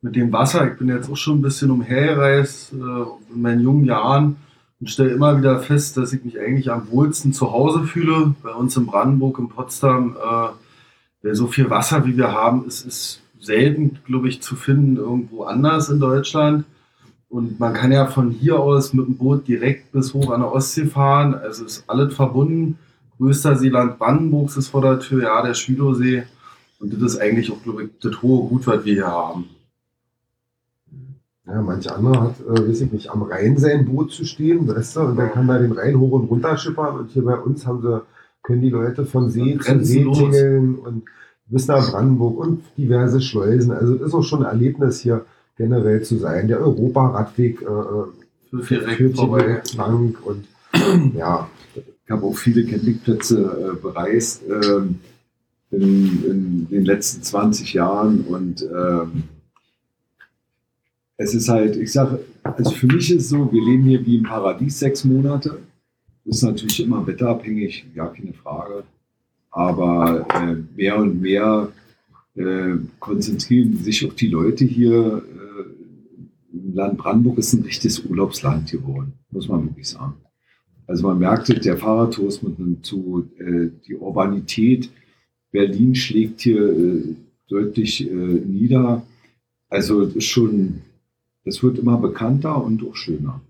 mit 0.00 0.16
dem 0.16 0.32
Wasser. 0.32 0.72
Ich 0.72 0.78
bin 0.78 0.88
jetzt 0.88 1.10
auch 1.10 1.16
schon 1.16 1.38
ein 1.38 1.42
bisschen 1.42 1.70
umhergereist 1.70 2.72
äh, 2.72 3.34
in 3.34 3.42
meinen 3.42 3.60
jungen 3.60 3.84
Jahren 3.84 4.36
und 4.80 4.88
stelle 4.88 5.10
immer 5.10 5.36
wieder 5.36 5.60
fest, 5.60 5.98
dass 5.98 6.14
ich 6.14 6.24
mich 6.24 6.40
eigentlich 6.40 6.72
am 6.72 6.90
wohlsten 6.90 7.34
zu 7.34 7.52
Hause 7.52 7.84
fühle. 7.84 8.34
Bei 8.42 8.54
uns 8.54 8.74
in 8.78 8.86
Brandenburg, 8.86 9.38
in 9.38 9.50
Potsdam, 9.50 10.16
äh, 11.22 11.34
so 11.34 11.48
viel 11.48 11.68
Wasser, 11.68 12.06
wie 12.06 12.16
wir 12.16 12.32
haben, 12.32 12.64
ist, 12.64 12.86
ist 12.86 13.20
selten, 13.38 13.98
glaube 14.06 14.30
ich, 14.30 14.40
zu 14.40 14.56
finden 14.56 14.96
irgendwo 14.96 15.44
anders 15.44 15.90
in 15.90 16.00
Deutschland. 16.00 16.64
Und 17.32 17.58
man 17.58 17.72
kann 17.72 17.90
ja 17.92 18.08
von 18.08 18.30
hier 18.30 18.60
aus 18.60 18.92
mit 18.92 19.06
dem 19.06 19.16
Boot 19.16 19.48
direkt 19.48 19.90
bis 19.90 20.12
hoch 20.12 20.32
an 20.32 20.42
der 20.42 20.52
Ostsee 20.52 20.84
fahren. 20.84 21.34
Also 21.34 21.64
ist 21.64 21.82
alles 21.86 22.14
verbunden. 22.14 22.78
Größter 23.16 23.56
Seeland 23.56 23.98
Brandenburgs 23.98 24.58
ist 24.58 24.68
vor 24.68 24.82
der 24.82 25.00
Tür, 25.00 25.22
ja, 25.22 25.42
der 25.42 25.54
Schwilosee. 25.54 26.24
Und 26.78 26.92
das 26.92 27.14
ist 27.14 27.20
eigentlich 27.22 27.50
auch, 27.50 27.62
glaube 27.62 27.84
ich, 27.84 27.90
das 28.02 28.20
hohe 28.20 28.46
Gut, 28.50 28.66
was 28.66 28.84
wir 28.84 28.92
hier 28.92 29.06
haben. 29.06 29.46
Ja, 31.46 31.62
manch 31.62 31.90
anderer 31.90 32.20
hat, 32.20 32.40
äh, 32.40 32.68
weiß 32.68 32.82
ich 32.82 32.92
nicht, 32.92 33.10
am 33.10 33.22
Rhein 33.22 33.56
sein 33.56 33.86
Boot 33.86 34.12
zu 34.12 34.26
stehen, 34.26 34.68
weißt 34.68 34.96
du, 34.96 35.00
und 35.00 35.16
der 35.16 35.28
kann 35.28 35.48
da 35.48 35.58
den 35.58 35.72
Rhein 35.72 35.98
hoch 35.98 36.12
und 36.12 36.26
runter 36.26 36.58
schippern. 36.58 36.98
Und 36.98 37.12
hier 37.12 37.24
bei 37.24 37.38
uns 37.38 37.66
haben 37.66 37.80
sie, 37.80 38.02
können 38.42 38.60
die 38.60 38.68
Leute 38.68 39.06
von 39.06 39.30
See 39.30 39.58
zu 39.58 39.82
See 39.82 40.04
tingeln 40.04 40.74
und 40.74 41.04
bis 41.46 41.66
nach 41.66 41.92
Brandenburg 41.92 42.36
und 42.36 42.62
diverse 42.76 43.22
Schleusen. 43.22 43.72
Also 43.72 43.94
das 43.94 44.08
ist 44.08 44.14
auch 44.14 44.22
schon 44.22 44.44
ein 44.44 44.52
Erlebnis 44.52 45.00
hier 45.00 45.24
generell 45.62 46.02
zu 46.02 46.18
sein. 46.18 46.48
Der 46.48 46.60
Europa-Radweg 46.60 47.62
äh, 47.62 47.64
äh, 47.64 48.62
Für 48.62 48.82
führt 48.88 49.16
vorbei. 49.16 49.62
lang 49.76 50.16
und 50.24 50.44
ja, 51.16 51.48
Ich 51.74 52.10
habe 52.10 52.26
auch 52.26 52.36
viele 52.36 52.64
Campingplätze 52.64 53.38
äh, 53.76 53.80
bereist 53.80 54.42
ähm, 54.48 54.98
in, 55.70 56.24
in 56.24 56.68
den 56.68 56.84
letzten 56.84 57.22
20 57.22 57.74
Jahren 57.74 58.22
und 58.22 58.62
ähm, 58.62 59.24
es 61.16 61.32
ist 61.34 61.48
halt, 61.48 61.76
ich 61.76 61.92
sage, 61.92 62.24
also 62.42 62.70
für 62.72 62.88
mich 62.88 63.12
ist 63.12 63.22
es 63.22 63.28
so, 63.28 63.52
wir 63.52 63.62
leben 63.64 63.84
hier 63.84 64.04
wie 64.04 64.16
im 64.16 64.24
Paradies 64.24 64.80
sechs 64.80 65.04
Monate. 65.04 65.58
Das 66.24 66.38
ist 66.38 66.42
natürlich 66.42 66.82
immer 66.82 67.06
wetterabhängig, 67.06 67.86
gar 67.94 68.12
keine 68.12 68.32
Frage. 68.32 68.82
Aber 69.50 70.26
äh, 70.34 70.56
mehr 70.76 70.96
und 70.96 71.20
mehr 71.20 71.68
äh, 72.34 72.76
konzentrieren 72.98 73.76
sich 73.76 74.04
auch 74.06 74.14
die 74.14 74.28
Leute 74.28 74.64
hier. 74.64 75.22
Land 76.72 76.98
Brandenburg 76.98 77.38
ist 77.38 77.52
ein 77.52 77.62
richtiges 77.62 78.00
Urlaubsland 78.00 78.70
geworden, 78.70 79.12
muss 79.30 79.48
man 79.48 79.64
wirklich 79.64 79.88
sagen. 79.88 80.14
Also 80.86 81.06
man 81.06 81.18
merkte, 81.18 81.54
der 81.54 81.76
Fahrradtourismus 81.76 82.58
nimmt 82.58 82.84
zu, 82.84 83.28
äh, 83.38 83.68
die 83.86 83.96
Urbanität. 83.96 84.90
Berlin 85.50 85.94
schlägt 85.94 86.40
hier 86.40 86.62
äh, 86.62 87.14
deutlich 87.48 88.08
äh, 88.10 88.14
nieder. 88.14 89.02
Also 89.68 90.10
schon, 90.20 90.82
es 91.44 91.62
wird 91.62 91.78
immer 91.78 91.98
bekannter 91.98 92.62
und 92.62 92.82
auch 92.86 92.96
schöner. 92.96 93.40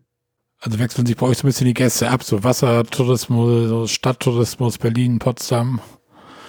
Also 0.61 0.79
wechseln 0.79 1.07
sich 1.07 1.17
bei 1.17 1.27
euch 1.27 1.39
so 1.39 1.47
ein 1.47 1.49
bisschen 1.49 1.67
die 1.67 1.75
Gäste 1.75 2.11
ab, 2.11 2.23
so 2.23 2.45
Wassertourismus, 2.45 3.91
Stadttourismus, 3.91 4.79
Berlin, 4.79 5.19
Potsdam. 5.19 5.81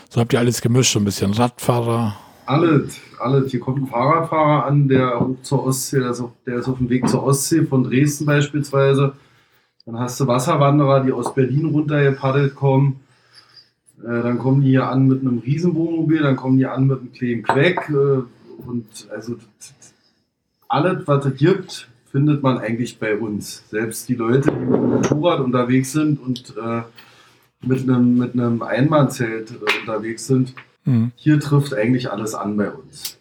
So 0.10 0.22
habt 0.22 0.34
ihr 0.34 0.40
alles 0.40 0.62
gemischt, 0.62 0.94
so 0.94 1.00
ein 1.00 1.06
bisschen 1.06 1.34
Radfahrer. 1.34 2.16
Alles, 2.46 3.00
alles. 3.20 3.52
Hier 3.52 3.60
kommt 3.60 3.82
ein 3.82 3.88
Fahrradfahrer 3.88 4.66
an, 4.66 4.88
der 4.88 5.26
zur 5.44 5.66
Ostsee, 5.66 6.00
der 6.00 6.12
ist, 6.12 6.20
auf, 6.20 6.32
der 6.46 6.58
ist 6.58 6.68
auf 6.68 6.78
dem 6.78 6.90
Weg 6.90 7.08
zur 7.08 7.24
Ostsee, 7.24 7.66
von 7.66 7.84
Dresden 7.84 8.26
beispielsweise. 8.26 9.14
Dann 9.86 10.00
hast 10.00 10.20
du 10.20 10.28
Wasserwanderer, 10.28 11.04
die 11.04 11.12
aus 11.12 11.34
Berlin 11.34 11.66
runtergepaddelt 11.66 12.56
kommen. 12.56 13.00
Äh, 14.02 14.24
dann 14.24 14.40
kommen 14.40 14.62
die 14.62 14.70
hier 14.70 14.90
an 14.90 15.08
mit 15.08 15.22
einem 15.22 15.40
Riesenwohnmobil, 15.40 16.22
dann 16.22 16.36
kommen 16.36 16.58
die 16.58 16.66
an 16.66 16.88
mit 16.88 17.00
einem 17.00 17.12
kleinen 17.14 17.44
Queck. 17.44 17.90
Äh, 17.90 18.24
und 18.66 18.88
also 19.10 19.38
alles, 20.68 21.08
was 21.08 21.26
es 21.26 21.38
gibt, 21.38 21.90
findet 22.12 22.44
man 22.44 22.58
eigentlich 22.58 23.00
bei 23.00 23.18
uns. 23.18 23.68
Selbst 23.70 24.08
die 24.10 24.16
Leute, 24.16 24.52
die 24.52 24.66
mit 24.66 24.76
dem 24.76 24.90
Motorrad 24.90 25.40
unterwegs 25.40 25.94
sind 25.94 26.20
und 26.20 26.56
äh, 26.58 26.82
mit 27.66 27.82
einem, 27.84 28.18
mit 28.18 28.34
einem 28.34 28.62
Einmannzelt 28.62 29.52
unterwegs 29.80 30.28
sind, 30.28 30.54
Hm. 30.86 31.12
hier 31.16 31.40
trifft 31.40 31.74
eigentlich 31.74 32.12
alles 32.12 32.36
an 32.36 32.58
bei 32.58 32.70
uns. 32.72 33.18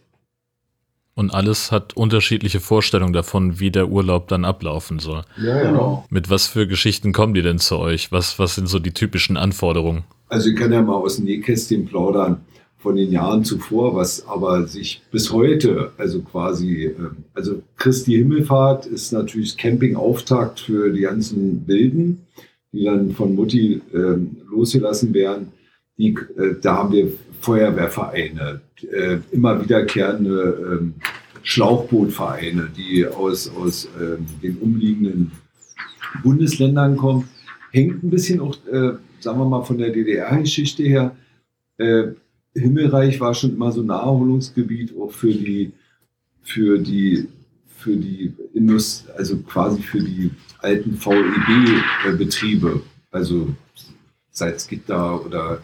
Und 1.14 1.34
alles 1.34 1.70
hat 1.70 1.94
unterschiedliche 1.94 2.58
Vorstellungen 2.58 3.12
davon, 3.12 3.60
wie 3.60 3.70
der 3.70 3.90
Urlaub 3.90 4.28
dann 4.28 4.44
ablaufen 4.44 4.98
soll. 4.98 5.22
ja. 5.36 5.62
Genau. 5.62 6.06
Mit 6.08 6.30
was 6.30 6.46
für 6.46 6.66
Geschichten 6.66 7.12
kommen 7.12 7.34
die 7.34 7.42
denn 7.42 7.58
zu 7.58 7.78
euch? 7.78 8.10
Was, 8.10 8.38
was 8.38 8.54
sind 8.54 8.66
so 8.66 8.78
die 8.78 8.92
typischen 8.92 9.36
Anforderungen? 9.36 10.04
Also 10.28 10.48
ich 10.48 10.56
kann 10.56 10.72
ja 10.72 10.80
mal 10.80 10.94
aus 10.94 11.16
dem 11.16 11.26
Nähkästchen 11.26 11.84
plaudern 11.86 12.40
von 12.78 12.96
den 12.96 13.12
Jahren 13.12 13.44
zuvor, 13.44 13.94
was 13.94 14.26
aber 14.26 14.66
sich 14.66 15.02
bis 15.10 15.30
heute, 15.32 15.92
also 15.98 16.20
quasi, 16.22 16.86
ähm, 16.86 17.18
also 17.34 17.62
Christi 17.76 18.12
Himmelfahrt 18.12 18.86
ist 18.86 19.12
natürlich 19.12 19.56
Camping-Auftakt 19.56 20.60
für 20.60 20.90
die 20.92 21.02
ganzen 21.02 21.66
Wilden, 21.68 22.26
die 22.72 22.84
dann 22.84 23.12
von 23.12 23.34
Mutti 23.34 23.80
ähm, 23.94 24.38
losgelassen 24.50 25.14
werden. 25.14 25.52
Die, 26.02 26.16
äh, 26.36 26.56
da 26.60 26.78
haben 26.78 26.92
wir 26.92 27.12
Feuerwehrvereine, 27.40 28.60
äh, 28.90 29.18
immer 29.30 29.62
wiederkehrende 29.62 30.80
ähm, 30.80 30.94
Schlauchbootvereine, 31.44 32.70
die 32.76 33.06
aus, 33.06 33.48
aus 33.54 33.88
ähm, 34.00 34.26
den 34.42 34.56
umliegenden 34.58 35.30
Bundesländern 36.24 36.96
kommen. 36.96 37.28
Hängt 37.70 38.02
ein 38.02 38.10
bisschen 38.10 38.40
auch, 38.40 38.56
äh, 38.66 38.94
sagen 39.20 39.38
wir 39.38 39.44
mal, 39.44 39.62
von 39.62 39.78
der 39.78 39.90
DDR-Geschichte 39.90 40.82
her. 40.82 41.16
Äh, 41.78 42.08
Himmelreich 42.52 43.20
war 43.20 43.32
schon 43.32 43.54
immer 43.54 43.70
so 43.70 43.82
ein 43.82 43.86
Naherholungsgebiet 43.86 44.92
auch 44.98 45.12
für 45.12 45.32
die, 45.32 45.72
für 46.42 46.80
die, 46.80 47.28
für 47.78 47.96
die 47.96 48.34
Indust 48.54 49.08
also 49.16 49.38
quasi 49.38 49.80
für 49.80 50.00
die 50.00 50.32
alten 50.58 50.96
VEB-Betriebe, 50.96 52.82
also 53.12 53.54
Salzgitter 54.32 55.24
oder 55.24 55.62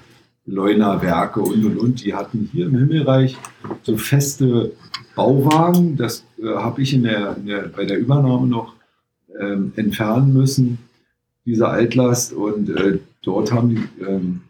Leuna-Werke 0.48 1.40
und 1.40 1.64
und 1.64 1.78
und. 1.78 2.04
Die 2.04 2.14
hatten 2.14 2.48
hier 2.52 2.66
im 2.66 2.76
Himmelreich 2.76 3.36
so 3.82 3.96
feste 3.96 4.72
Bauwagen. 5.14 5.96
Das 5.96 6.24
äh, 6.42 6.46
habe 6.46 6.82
ich 6.82 6.94
in 6.94 7.04
der, 7.04 7.36
in 7.36 7.46
der, 7.46 7.68
bei 7.68 7.84
der 7.84 7.98
Übernahme 7.98 8.46
noch 8.46 8.74
ähm, 9.38 9.72
entfernen 9.76 10.32
müssen, 10.32 10.78
diese 11.44 11.68
Altlast. 11.68 12.32
Und 12.32 12.70
äh, 12.70 12.98
dort 13.22 13.52
haben 13.52 13.70
die, 13.70 14.02
ähm, 14.02 14.40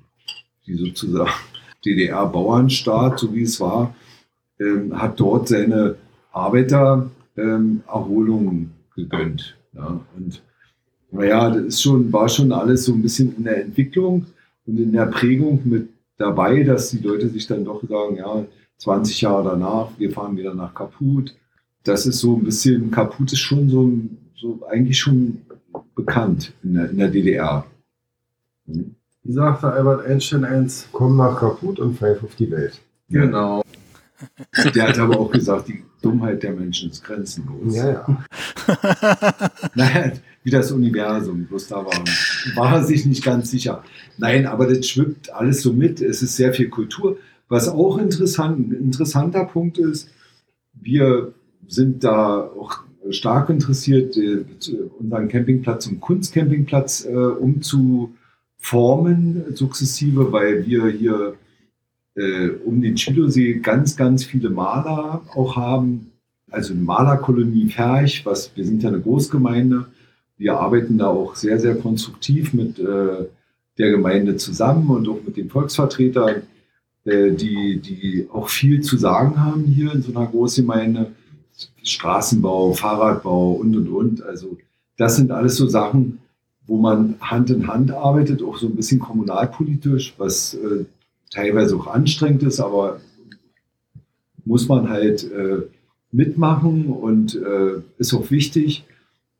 die 0.66 0.74
sozusagen 0.74 1.30
DDR-Bauernstaat, 1.84 3.18
so 3.18 3.34
wie 3.34 3.42
es 3.42 3.60
war, 3.60 3.94
ähm, 4.60 4.96
hat 5.00 5.18
dort 5.18 5.48
seine 5.48 5.96
Arbeiter 6.32 7.10
ähm, 7.36 7.82
gegönnt. 8.94 9.56
Ja. 9.74 10.00
Und 10.16 10.42
naja, 11.10 11.50
das 11.50 11.64
ist 11.64 11.82
schon, 11.82 12.12
war 12.12 12.28
schon 12.28 12.52
alles 12.52 12.84
so 12.84 12.92
ein 12.92 13.02
bisschen 13.02 13.34
in 13.36 13.44
der 13.44 13.64
Entwicklung 13.64 14.26
und 14.68 14.78
in 14.78 14.92
der 14.92 15.06
Prägung 15.06 15.62
mit 15.64 15.88
dabei, 16.18 16.62
dass 16.62 16.90
die 16.90 16.98
Leute 16.98 17.28
sich 17.28 17.46
dann 17.46 17.64
doch 17.64 17.82
sagen, 17.88 18.16
ja, 18.16 18.44
20 18.76 19.20
Jahre 19.22 19.50
danach, 19.50 19.90
wir 19.98 20.12
fahren 20.12 20.36
wieder 20.36 20.54
nach 20.54 20.74
Kaput. 20.74 21.34
Das 21.82 22.06
ist 22.06 22.20
so 22.20 22.36
ein 22.36 22.44
bisschen, 22.44 22.90
Kaput 22.90 23.32
ist 23.32 23.40
schon 23.40 23.68
so, 23.68 23.90
so 24.36 24.60
eigentlich 24.68 24.98
schon 24.98 25.42
bekannt 25.94 26.52
in 26.62 26.74
der, 26.74 26.90
in 26.90 26.98
der 26.98 27.08
DDR. 27.08 27.64
Mhm. 28.66 28.94
Wie 29.24 29.32
sagte 29.32 29.70
Albert 29.70 30.06
Einstein 30.06 30.44
eins? 30.44 30.88
Komm 30.92 31.16
nach 31.16 31.38
kaputt 31.38 31.80
und 31.80 31.98
pfeif 31.98 32.22
auf 32.22 32.34
die 32.36 32.50
Welt. 32.50 32.80
Genau. 33.10 33.62
Der 34.74 34.88
hat 34.88 34.98
aber 34.98 35.18
auch 35.18 35.30
gesagt, 35.30 35.68
die 35.68 35.84
Dummheit 36.02 36.42
der 36.42 36.52
Menschen 36.52 36.90
ist 36.90 37.04
grenzenlos. 37.04 37.74
Ja, 37.74 37.90
ja. 37.90 38.24
Naja, 39.74 40.12
wie 40.48 40.50
das 40.50 40.72
Universum, 40.72 41.44
bloß 41.44 41.68
da 41.68 41.84
war, 41.84 42.04
war 42.54 42.76
er 42.76 42.84
sich 42.84 43.04
nicht 43.04 43.22
ganz 43.22 43.50
sicher. 43.50 43.84
Nein, 44.16 44.46
aber 44.46 44.66
das 44.66 44.88
schwimmt 44.88 45.30
alles 45.30 45.60
so 45.60 45.74
mit. 45.74 46.00
Es 46.00 46.22
ist 46.22 46.36
sehr 46.36 46.54
viel 46.54 46.70
Kultur. 46.70 47.18
Was 47.50 47.68
auch 47.68 47.98
interessant, 47.98 48.58
ein 48.58 48.72
interessanter 48.72 49.44
Punkt 49.44 49.76
ist, 49.76 50.08
wir 50.72 51.34
sind 51.66 52.02
da 52.02 52.44
auch 52.44 52.78
stark 53.10 53.50
interessiert, 53.50 54.16
äh, 54.16 54.46
unseren 54.98 55.28
Campingplatz 55.28 55.84
zum 55.84 56.00
Kunstcampingplatz 56.00 57.04
äh, 57.04 57.12
umzuformen, 57.12 58.14
sukzessive, 59.54 60.32
weil 60.32 60.66
wir 60.66 60.88
hier 60.88 61.34
äh, 62.14 62.48
um 62.64 62.80
den 62.80 62.96
Schilosee 62.96 63.58
ganz, 63.58 63.98
ganz 63.98 64.24
viele 64.24 64.48
Maler 64.48 65.20
auch 65.34 65.56
haben. 65.56 66.12
Also 66.50 66.72
eine 66.72 66.80
Malerkolonie 66.82 67.68
Ferch, 67.68 68.24
was, 68.24 68.50
wir 68.56 68.64
sind 68.64 68.82
ja 68.82 68.88
eine 68.88 69.00
Großgemeinde. 69.00 69.88
Wir 70.38 70.58
arbeiten 70.58 70.98
da 70.98 71.08
auch 71.08 71.34
sehr, 71.34 71.58
sehr 71.58 71.74
konstruktiv 71.74 72.54
mit 72.54 72.78
äh, 72.78 73.26
der 73.76 73.90
Gemeinde 73.90 74.36
zusammen 74.36 74.88
und 74.90 75.08
auch 75.08 75.20
mit 75.26 75.36
den 75.36 75.50
Volksvertretern, 75.50 76.42
äh, 77.04 77.32
die, 77.32 77.80
die 77.80 78.28
auch 78.32 78.48
viel 78.48 78.80
zu 78.80 78.96
sagen 78.96 79.44
haben 79.44 79.64
hier 79.64 79.92
in 79.92 80.02
so 80.02 80.16
einer 80.16 80.26
Großgemeinde. 80.26 81.12
Straßenbau, 81.82 82.72
Fahrradbau 82.74 83.52
und, 83.52 83.76
und, 83.76 83.88
und. 83.88 84.22
Also 84.22 84.56
das 84.96 85.16
sind 85.16 85.30
alles 85.30 85.56
so 85.56 85.66
Sachen, 85.66 86.18
wo 86.66 86.76
man 86.76 87.16
Hand 87.20 87.50
in 87.50 87.66
Hand 87.66 87.90
arbeitet, 87.90 88.42
auch 88.42 88.58
so 88.58 88.66
ein 88.66 88.76
bisschen 88.76 89.00
kommunalpolitisch, 89.00 90.14
was 90.18 90.54
äh, 90.54 90.84
teilweise 91.30 91.76
auch 91.76 91.86
anstrengend 91.86 92.42
ist, 92.42 92.60
aber 92.60 93.00
muss 94.44 94.68
man 94.68 94.88
halt 94.88 95.30
äh, 95.30 95.62
mitmachen 96.12 96.86
und 96.86 97.34
äh, 97.34 97.82
ist 97.98 98.14
auch 98.14 98.30
wichtig. 98.30 98.84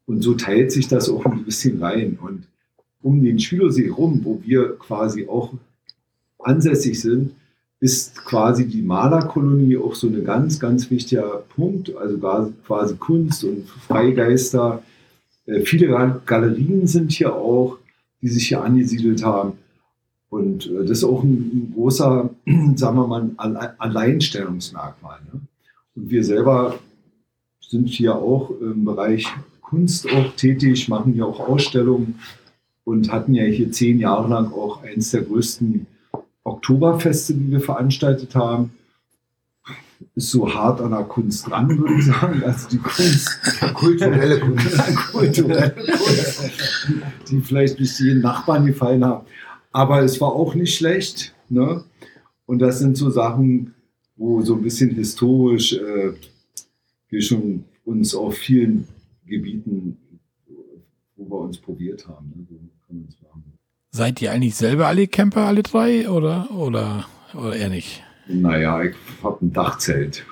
Und 0.08 0.22
so 0.22 0.32
teilt 0.32 0.72
sich 0.72 0.88
das 0.88 1.10
auch 1.10 1.26
ein 1.26 1.44
bisschen 1.44 1.82
rein. 1.82 2.18
Und 2.18 2.44
um 3.02 3.22
den 3.22 3.38
Schülersee 3.38 3.90
rum, 3.90 4.22
wo 4.24 4.40
wir 4.42 4.78
quasi 4.78 5.28
auch 5.28 5.52
ansässig 6.38 6.98
sind, 6.98 7.34
ist 7.78 8.16
quasi 8.24 8.66
die 8.66 8.80
Malerkolonie 8.80 9.76
auch 9.76 9.94
so 9.94 10.06
ein 10.06 10.24
ganz, 10.24 10.58
ganz 10.58 10.90
wichtiger 10.90 11.44
Punkt. 11.54 11.94
Also 11.94 12.16
quasi 12.66 12.96
Kunst 12.96 13.44
und 13.44 13.68
Freigeister. 13.68 14.82
Äh, 15.44 15.60
viele 15.60 15.88
Galerien 16.24 16.86
sind 16.86 17.12
hier 17.12 17.34
auch, 17.34 17.76
die 18.22 18.28
sich 18.28 18.48
hier 18.48 18.64
angesiedelt 18.64 19.22
haben. 19.22 19.58
Und 20.30 20.68
äh, 20.68 20.86
das 20.86 20.98
ist 20.98 21.04
auch 21.04 21.22
ein, 21.22 21.74
großer, 21.74 22.30
sagen 22.76 22.96
wir 22.96 23.06
mal, 23.06 23.30
Alleinstellungsmerkmal. 23.76 25.18
Ne? 25.30 25.40
Und 25.96 26.10
wir 26.10 26.24
selber 26.24 26.78
sind 27.60 27.90
hier 27.90 28.14
auch 28.14 28.50
im 28.62 28.86
Bereich 28.86 29.26
Kunst 29.68 30.10
auch 30.10 30.34
tätig, 30.34 30.88
machen 30.88 31.12
hier 31.12 31.26
auch 31.26 31.40
Ausstellungen 31.40 32.18
und 32.84 33.12
hatten 33.12 33.34
ja 33.34 33.44
hier 33.44 33.70
zehn 33.70 33.98
Jahre 33.98 34.28
lang 34.28 34.50
auch 34.52 34.82
eines 34.82 35.10
der 35.10 35.22
größten 35.22 35.86
Oktoberfeste, 36.42 37.34
die 37.34 37.50
wir 37.50 37.60
veranstaltet 37.60 38.34
haben. 38.34 38.70
Ist 40.14 40.30
so 40.30 40.52
hart 40.52 40.80
an 40.80 40.92
der 40.92 41.02
Kunst 41.02 41.48
dran, 41.48 41.76
würde 41.76 41.94
ich 41.98 42.06
sagen. 42.06 42.42
Also 42.44 42.68
die 42.70 42.78
Kunst, 42.78 43.40
kulturelle 43.74 44.40
Kunst, 44.40 44.78
kulturelle 45.12 45.74
Kunst, 45.74 46.50
die 47.30 47.40
vielleicht 47.40 47.78
nicht 47.78 48.00
jeden 48.00 48.22
Nachbarn 48.22 48.64
gefallen 48.64 49.04
haben. 49.04 49.26
Aber 49.70 50.02
es 50.02 50.18
war 50.18 50.32
auch 50.32 50.54
nicht 50.54 50.74
schlecht. 50.74 51.34
Ne? 51.50 51.84
Und 52.46 52.60
das 52.60 52.78
sind 52.78 52.96
so 52.96 53.10
Sachen, 53.10 53.74
wo 54.16 54.40
so 54.40 54.54
ein 54.54 54.62
bisschen 54.62 54.94
historisch 54.94 55.74
äh, 55.74 56.12
wir 57.10 57.22
schon 57.22 57.64
uns 57.84 58.14
auf 58.14 58.34
vielen 58.34 58.88
Gebieten, 59.28 59.96
wo 61.16 61.28
wir 61.28 61.38
uns 61.38 61.58
probiert 61.58 62.06
haben. 62.08 62.32
Ne? 62.34 62.46
So 62.48 63.26
Seid 63.90 64.20
ihr 64.22 64.32
eigentlich 64.32 64.54
selber 64.54 64.86
alle 64.86 65.06
Camper, 65.06 65.46
alle 65.46 65.62
drei, 65.62 66.08
oder, 66.08 66.50
oder, 66.50 67.06
oder 67.34 67.56
eher 67.56 67.68
nicht? 67.68 68.02
Naja, 68.28 68.82
ich 68.82 68.94
habe 69.22 69.44
ein 69.44 69.52
Dachzelt. 69.52 70.24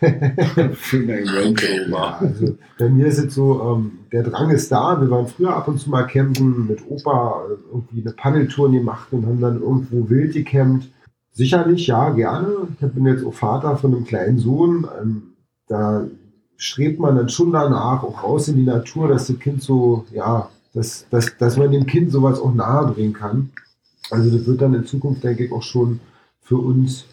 Für 0.00 0.98
mein 0.98 1.28
Range 1.28 1.60
Rover. 1.86 2.20
Also 2.20 2.58
bei 2.78 2.88
mir 2.88 3.06
ist 3.06 3.18
es 3.18 3.34
so, 3.34 3.62
ähm, 3.62 3.98
der 4.10 4.24
Drang 4.24 4.50
ist 4.50 4.72
da. 4.72 5.00
Wir 5.00 5.08
waren 5.10 5.28
früher 5.28 5.54
ab 5.54 5.68
und 5.68 5.78
zu 5.78 5.90
mal 5.90 6.06
campen 6.06 6.66
mit 6.66 6.80
Opa, 6.88 7.44
äh, 7.48 7.56
irgendwie 7.72 8.00
eine 8.00 8.12
Paddeltour 8.12 8.70
gemacht 8.72 9.12
und 9.12 9.26
haben 9.26 9.40
dann 9.40 9.60
irgendwo 9.60 10.08
wild 10.08 10.32
gecampt. 10.32 10.88
Sicherlich, 11.30 11.86
ja, 11.86 12.10
gerne. 12.10 12.68
Ich 12.80 12.88
bin 12.88 13.06
jetzt 13.06 13.24
auch 13.24 13.34
Vater 13.34 13.76
von 13.76 13.94
einem 13.94 14.04
kleinen 14.04 14.38
Sohn. 14.38 14.88
Ähm, 15.00 15.22
da 15.68 16.06
strebt 16.56 17.00
man 17.00 17.16
dann 17.16 17.28
schon 17.28 17.52
danach, 17.52 18.02
auch 18.02 18.22
raus 18.22 18.48
in 18.48 18.56
die 18.56 18.64
Natur, 18.64 19.08
dass 19.08 19.26
das 19.26 19.38
Kind 19.38 19.62
so, 19.62 20.04
ja, 20.12 20.48
dass, 20.74 21.06
dass, 21.10 21.36
dass 21.38 21.56
man 21.56 21.70
dem 21.70 21.86
Kind 21.86 22.12
sowas 22.12 22.40
auch 22.40 22.54
nahe 22.54 22.92
bringen 22.92 23.12
kann. 23.12 23.50
Also 24.10 24.36
das 24.36 24.46
wird 24.46 24.60
dann 24.60 24.74
in 24.74 24.86
Zukunft, 24.86 25.24
denke 25.24 25.44
ich, 25.44 25.52
auch 25.52 25.62
schon 25.62 26.00
für 26.42 26.56
uns 26.56 27.04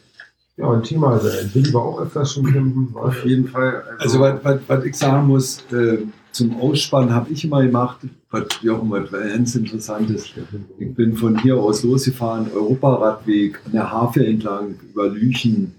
ja, 0.57 0.69
ein 0.69 0.83
Thema 0.83 1.17
sein. 1.19 1.49
Willi 1.53 1.73
war 1.73 1.83
auch 1.83 2.01
öfters 2.01 2.33
schon 2.33 2.51
campen. 2.51 2.93
Auf 2.95 3.25
jeden 3.25 3.47
Fall. 3.47 3.83
Also, 3.97 4.21
also 4.23 4.39
was, 4.43 4.59
was, 4.67 4.83
ich 4.83 4.95
sagen 4.95 5.27
muss, 5.27 5.63
äh, 5.71 5.99
zum 6.31 6.59
Ausspannen 6.59 7.13
habe 7.13 7.31
ich 7.31 7.43
immer 7.45 7.63
gemacht, 7.63 7.99
was 8.29 8.43
ja 8.61 8.73
auch 8.73 8.81
immer 8.81 9.01
ganz 9.01 9.55
interessant 9.55 10.09
ist. 10.09 10.31
Ich 10.77 10.93
bin 10.93 11.15
von 11.15 11.41
hier 11.41 11.57
aus 11.57 11.83
losgefahren, 11.83 12.51
Europaradweg 12.53 13.59
an 13.65 13.71
der 13.71 13.91
Havel 13.91 14.25
entlang, 14.25 14.75
über 14.91 15.07
Lüchen, 15.07 15.73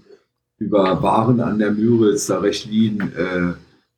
über 0.61 1.01
Waren 1.01 1.39
an 1.39 1.57
der 1.57 1.71
Müritz, 1.71 2.27
da 2.27 2.39
recht 2.39 2.69
Wien, 2.69 3.01
äh, 3.17 3.53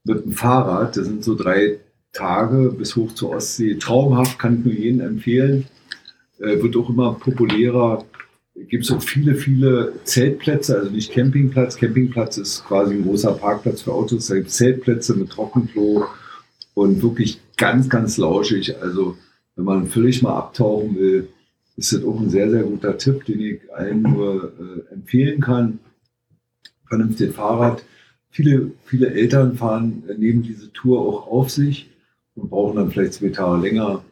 mit 0.06 0.24
dem 0.24 0.32
Fahrrad. 0.32 0.96
Das 0.96 1.06
sind 1.06 1.24
so 1.24 1.36
drei 1.36 1.80
Tage 2.14 2.74
bis 2.78 2.96
hoch 2.96 3.14
zur 3.14 3.32
Ostsee. 3.32 3.76
Traumhaft, 3.76 4.40
kann 4.40 4.60
ich 4.60 4.66
nur 4.66 4.74
jedem 4.74 5.02
empfehlen. 5.02 5.66
Äh, 6.40 6.62
wird 6.62 6.78
auch 6.78 6.90
immer 6.90 7.16
populärer. 7.16 8.06
Gibt 8.56 8.86
es 8.86 8.92
auch 8.92 9.02
viele, 9.02 9.36
viele 9.36 9.94
Zeltplätze, 10.06 10.78
also 10.78 10.90
nicht 10.90 11.12
Campingplatz. 11.12 11.76
Campingplatz 11.76 12.38
ist 12.38 12.64
quasi 12.66 12.94
ein 12.94 13.04
großer 13.04 13.34
Parkplatz 13.34 13.82
für 13.82 13.92
Autos. 13.92 14.28
Da 14.28 14.36
gibt 14.36 14.48
es 14.48 14.56
Zeltplätze 14.56 15.16
mit 15.16 15.32
Trockenklo 15.32 16.06
und 16.76 17.04
wirklich 17.04 17.42
ganz, 17.58 17.90
ganz 17.90 18.18
lauschig. 18.18 18.80
Also 18.82 19.18
wenn 19.56 19.66
man 19.66 19.88
völlig 19.88 20.22
mal 20.22 20.38
abtauchen 20.38 20.96
will, 20.96 21.28
ist 21.76 21.92
das 21.92 22.06
auch 22.06 22.20
ein 22.22 22.30
sehr, 22.30 22.50
sehr 22.50 22.64
guter 22.64 22.98
Tipp, 22.98 23.26
den 23.26 23.42
ich 23.42 23.60
allen 23.74 24.04
nur 24.04 24.54
äh, 24.60 24.94
empfehlen 24.94 25.42
kann. 25.42 25.80
Vernünftig 26.94 27.34
Fahrrad. 27.34 27.84
Viele, 28.30 28.70
viele 28.86 29.12
Eltern 29.12 29.56
fahren 29.56 30.04
äh, 30.08 30.14
neben 30.16 30.44
diese 30.44 30.72
Tour 30.74 31.02
auch 31.02 31.26
auf 31.26 31.50
sich 31.50 31.90
und 32.36 32.52
brauchen 32.52 32.76
dann 32.76 32.92
vielleicht 32.92 33.14
zwei 33.14 33.30
Tage 33.30 33.60
länger. 33.62 34.04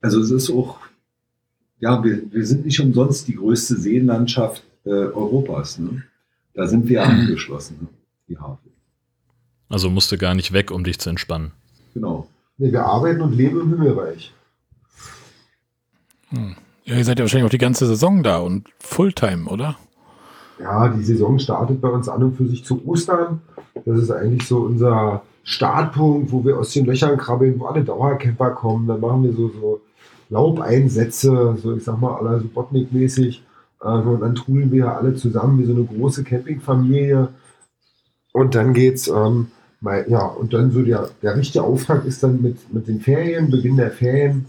Also 0.00 0.20
es 0.20 0.30
ist 0.30 0.50
auch, 0.50 0.78
ja, 1.80 2.02
wir, 2.04 2.22
wir 2.32 2.46
sind 2.46 2.64
nicht 2.64 2.78
umsonst 2.78 3.26
die 3.26 3.34
größte 3.34 3.76
Seenlandschaft 3.76 4.62
äh, 4.84 4.90
Europas. 4.90 5.80
Ne? 5.80 6.04
Da 6.54 6.68
sind 6.68 6.88
wir 6.88 7.02
angeschlossen, 7.08 7.76
ne? 7.80 7.88
die 8.28 8.38
Havel. 8.38 8.70
Also 9.68 9.90
musst 9.90 10.12
du 10.12 10.16
gar 10.16 10.36
nicht 10.36 10.52
weg, 10.52 10.70
um 10.70 10.84
dich 10.84 11.00
zu 11.00 11.10
entspannen. 11.10 11.50
Genau. 11.92 12.28
Nee, 12.56 12.70
wir 12.70 12.84
arbeiten 12.84 13.20
und 13.20 13.32
leben 13.32 13.60
im 13.62 13.70
Himmelreich. 13.70 14.32
Hm. 16.28 16.54
Ja, 16.84 16.96
ihr 16.96 17.04
seid 17.04 17.18
ja 17.18 17.24
wahrscheinlich 17.24 17.46
auch 17.46 17.50
die 17.50 17.58
ganze 17.58 17.86
Saison 17.86 18.22
da 18.22 18.38
und 18.38 18.68
Fulltime, 18.78 19.48
oder? 19.48 19.76
Ja, 20.58 20.88
die 20.88 21.02
Saison 21.02 21.38
startet 21.38 21.80
bei 21.80 21.88
uns 21.88 22.08
an 22.08 22.22
und 22.22 22.36
für 22.36 22.46
sich 22.46 22.64
zu 22.64 22.86
Ostern. 22.86 23.40
Das 23.84 23.98
ist 23.98 24.10
eigentlich 24.10 24.46
so 24.46 24.58
unser 24.58 25.22
Startpunkt, 25.44 26.30
wo 26.30 26.44
wir 26.44 26.58
aus 26.58 26.72
den 26.72 26.86
Löchern 26.86 27.16
krabbeln, 27.16 27.58
wo 27.58 27.66
alle 27.66 27.82
Dauercamper 27.82 28.50
kommen. 28.50 28.86
Dann 28.86 29.00
machen 29.00 29.24
wir 29.24 29.32
so, 29.32 29.48
so 29.48 29.80
Laubeinsätze, 30.30 31.56
so 31.60 31.76
ich 31.76 31.84
sag 31.84 32.00
mal, 32.00 32.14
aller 32.16 32.40
Subotnik-mäßig. 32.40 33.42
Äh, 33.82 33.86
und 33.86 34.20
dann 34.20 34.34
trudeln 34.34 34.70
wir 34.70 34.96
alle 34.96 35.14
zusammen 35.14 35.58
wie 35.58 35.64
so 35.64 35.72
eine 35.72 35.84
große 35.84 36.24
Campingfamilie. 36.24 37.28
Und 38.32 38.54
dann 38.54 38.72
geht's, 38.72 39.08
ähm, 39.08 39.48
mal, 39.80 40.06
ja, 40.08 40.24
und 40.24 40.54
dann 40.54 40.70
so 40.70 40.82
der, 40.82 41.10
der 41.22 41.36
richtige 41.36 41.64
Auftrag 41.64 42.04
ist 42.04 42.22
dann 42.22 42.40
mit, 42.40 42.72
mit 42.72 42.88
den 42.88 43.00
Ferien, 43.00 43.50
Beginn 43.50 43.76
der 43.76 43.90
Ferien. 43.90 44.46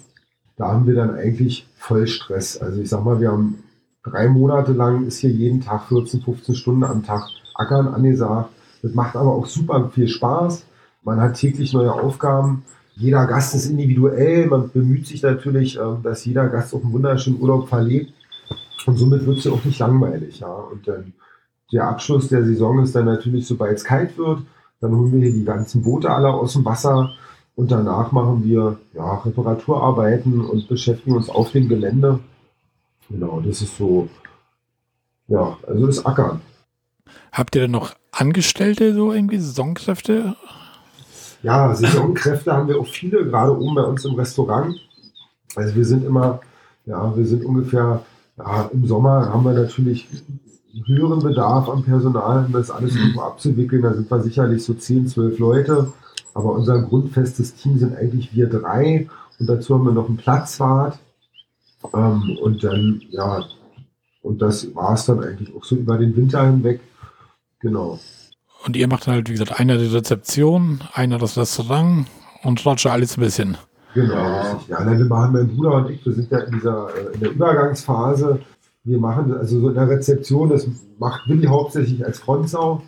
Da 0.55 0.67
haben 0.71 0.85
wir 0.85 0.95
dann 0.95 1.15
eigentlich 1.15 1.67
voll 1.75 2.07
Stress. 2.07 2.57
Also 2.57 2.79
ich 2.79 2.89
sag 2.89 3.03
mal, 3.03 3.19
wir 3.19 3.31
haben 3.31 3.63
drei 4.03 4.27
Monate 4.27 4.73
lang 4.73 5.05
ist 5.05 5.19
hier 5.19 5.31
jeden 5.31 5.61
Tag 5.61 5.87
14, 5.87 6.21
15 6.21 6.55
Stunden 6.55 6.83
am 6.83 7.03
Tag 7.03 7.23
Ackern 7.55 7.87
angesagt. 7.87 8.49
Das 8.81 8.93
macht 8.93 9.15
aber 9.15 9.33
auch 9.33 9.45
super 9.45 9.89
viel 9.89 10.07
Spaß. 10.07 10.65
Man 11.03 11.19
hat 11.21 11.35
täglich 11.35 11.73
neue 11.73 11.93
Aufgaben. 11.93 12.63
Jeder 12.95 13.25
Gast 13.25 13.55
ist 13.55 13.69
individuell. 13.69 14.47
Man 14.47 14.69
bemüht 14.69 15.07
sich 15.07 15.21
natürlich, 15.21 15.77
ähm, 15.77 15.99
dass 16.03 16.25
jeder 16.25 16.47
Gast 16.49 16.73
auch 16.73 16.83
einen 16.83 16.93
wunderschönen 16.93 17.41
Urlaub 17.41 17.69
verlebt. 17.69 18.13
Und 18.85 18.97
somit 18.97 19.25
wird 19.25 19.37
es 19.37 19.45
ja 19.45 19.51
auch 19.51 19.63
nicht 19.63 19.79
langweilig. 19.79 20.39
Ja. 20.39 20.47
Und 20.47 20.87
dann 20.87 21.13
der 21.71 21.87
Abschluss 21.87 22.27
der 22.27 22.43
Saison 22.43 22.83
ist 22.83 22.95
dann 22.95 23.05
natürlich, 23.05 23.47
sobald 23.47 23.77
es 23.77 23.83
kalt 23.83 24.17
wird, 24.17 24.41
dann 24.79 24.95
holen 24.95 25.11
wir 25.13 25.21
hier 25.21 25.33
die 25.33 25.45
ganzen 25.45 25.81
Boote 25.81 26.09
alle 26.09 26.29
aus 26.29 26.53
dem 26.53 26.65
Wasser 26.65 27.09
und 27.55 27.71
danach 27.71 28.11
machen 28.11 28.43
wir 28.43 28.77
ja, 28.93 29.15
Reparaturarbeiten 29.15 30.41
und 30.41 30.67
beschäftigen 30.67 31.15
uns 31.15 31.29
auf 31.29 31.51
dem 31.51 31.69
Gelände. 31.69 32.19
Genau, 33.09 33.41
das 33.41 33.61
ist 33.61 33.77
so, 33.77 34.09
ja, 35.27 35.57
also 35.67 35.87
das 35.87 36.05
Ackern. 36.05 36.41
Habt 37.31 37.55
ihr 37.55 37.63
denn 37.63 37.71
noch 37.71 37.93
Angestellte, 38.11 38.93
so 38.93 39.11
irgendwie 39.11 39.39
Saisonkräfte? 39.39 40.35
Ja, 41.41 41.73
Saisonkräfte 41.75 42.53
haben 42.53 42.67
wir 42.67 42.79
auch 42.79 42.87
viele, 42.87 43.25
gerade 43.25 43.57
oben 43.57 43.75
bei 43.75 43.83
uns 43.83 44.05
im 44.05 44.15
Restaurant. 44.15 44.75
Also 45.55 45.75
wir 45.75 45.85
sind 45.85 46.05
immer, 46.05 46.41
ja, 46.85 47.15
wir 47.15 47.25
sind 47.25 47.45
ungefähr, 47.45 48.03
ja, 48.37 48.69
im 48.73 48.87
Sommer 48.87 49.29
haben 49.29 49.43
wir 49.43 49.53
natürlich 49.53 50.07
höheren 50.85 51.19
Bedarf 51.19 51.69
an 51.69 51.83
Personal, 51.83 52.45
um 52.45 52.51
das 52.51 52.71
alles 52.71 52.95
irgendwo 52.95 53.21
abzuwickeln. 53.21 53.83
Da 53.83 53.93
sind 53.93 54.09
wir 54.09 54.21
sicherlich 54.21 54.63
so 54.63 54.73
10, 54.73 55.07
12 55.07 55.39
Leute. 55.39 55.93
Aber 56.33 56.53
unser 56.53 56.81
grundfestes 56.81 57.55
Team 57.55 57.77
sind 57.77 57.95
eigentlich 57.95 58.33
wir 58.33 58.47
drei. 58.47 59.07
Und 59.39 59.47
dazu 59.47 59.75
haben 59.75 59.85
wir 59.85 59.91
noch 59.91 60.07
einen 60.07 60.17
Platzwart. 60.17 60.97
Ähm, 61.93 62.37
und 62.41 62.63
dann, 62.63 63.01
ja, 63.09 63.45
und 64.21 64.41
das 64.41 64.73
war 64.73 64.93
es 64.93 65.05
dann 65.05 65.23
eigentlich 65.23 65.53
auch 65.55 65.63
so 65.63 65.75
über 65.75 65.97
den 65.97 66.15
Winter 66.15 66.45
hinweg. 66.45 66.79
Genau. 67.59 67.99
Und 68.65 68.75
ihr 68.75 68.87
macht 68.87 69.07
halt, 69.07 69.29
wie 69.29 69.33
gesagt, 69.33 69.59
einer 69.59 69.77
die 69.77 69.87
Rezeption, 69.87 70.81
einer 70.93 71.17
das 71.17 71.37
Restaurant 71.37 72.07
und 72.43 72.65
Roger 72.65 72.91
alles 72.91 73.17
ein 73.17 73.21
bisschen. 73.21 73.57
Genau, 73.93 74.41
richtig. 74.41 74.69
Ja, 74.69 74.97
wir 74.97 75.05
machen 75.05 75.33
mein 75.33 75.47
Bruder 75.49 75.75
und 75.75 75.89
ich, 75.91 76.05
wir 76.05 76.13
sind 76.13 76.31
ja 76.31 76.39
in 76.39 76.53
dieser 76.53 76.87
äh, 76.95 77.13
in 77.13 77.19
der 77.19 77.31
Übergangsphase. 77.31 78.39
Wir 78.85 78.99
machen 78.99 79.33
also 79.33 79.59
so 79.59 79.69
in 79.69 79.75
der 79.75 79.87
Rezeption, 79.87 80.49
das 80.49 80.67
macht 80.97 81.27
Willi 81.27 81.45
hauptsächlich 81.45 82.05
als 82.05 82.19
Frontsau. 82.19 82.81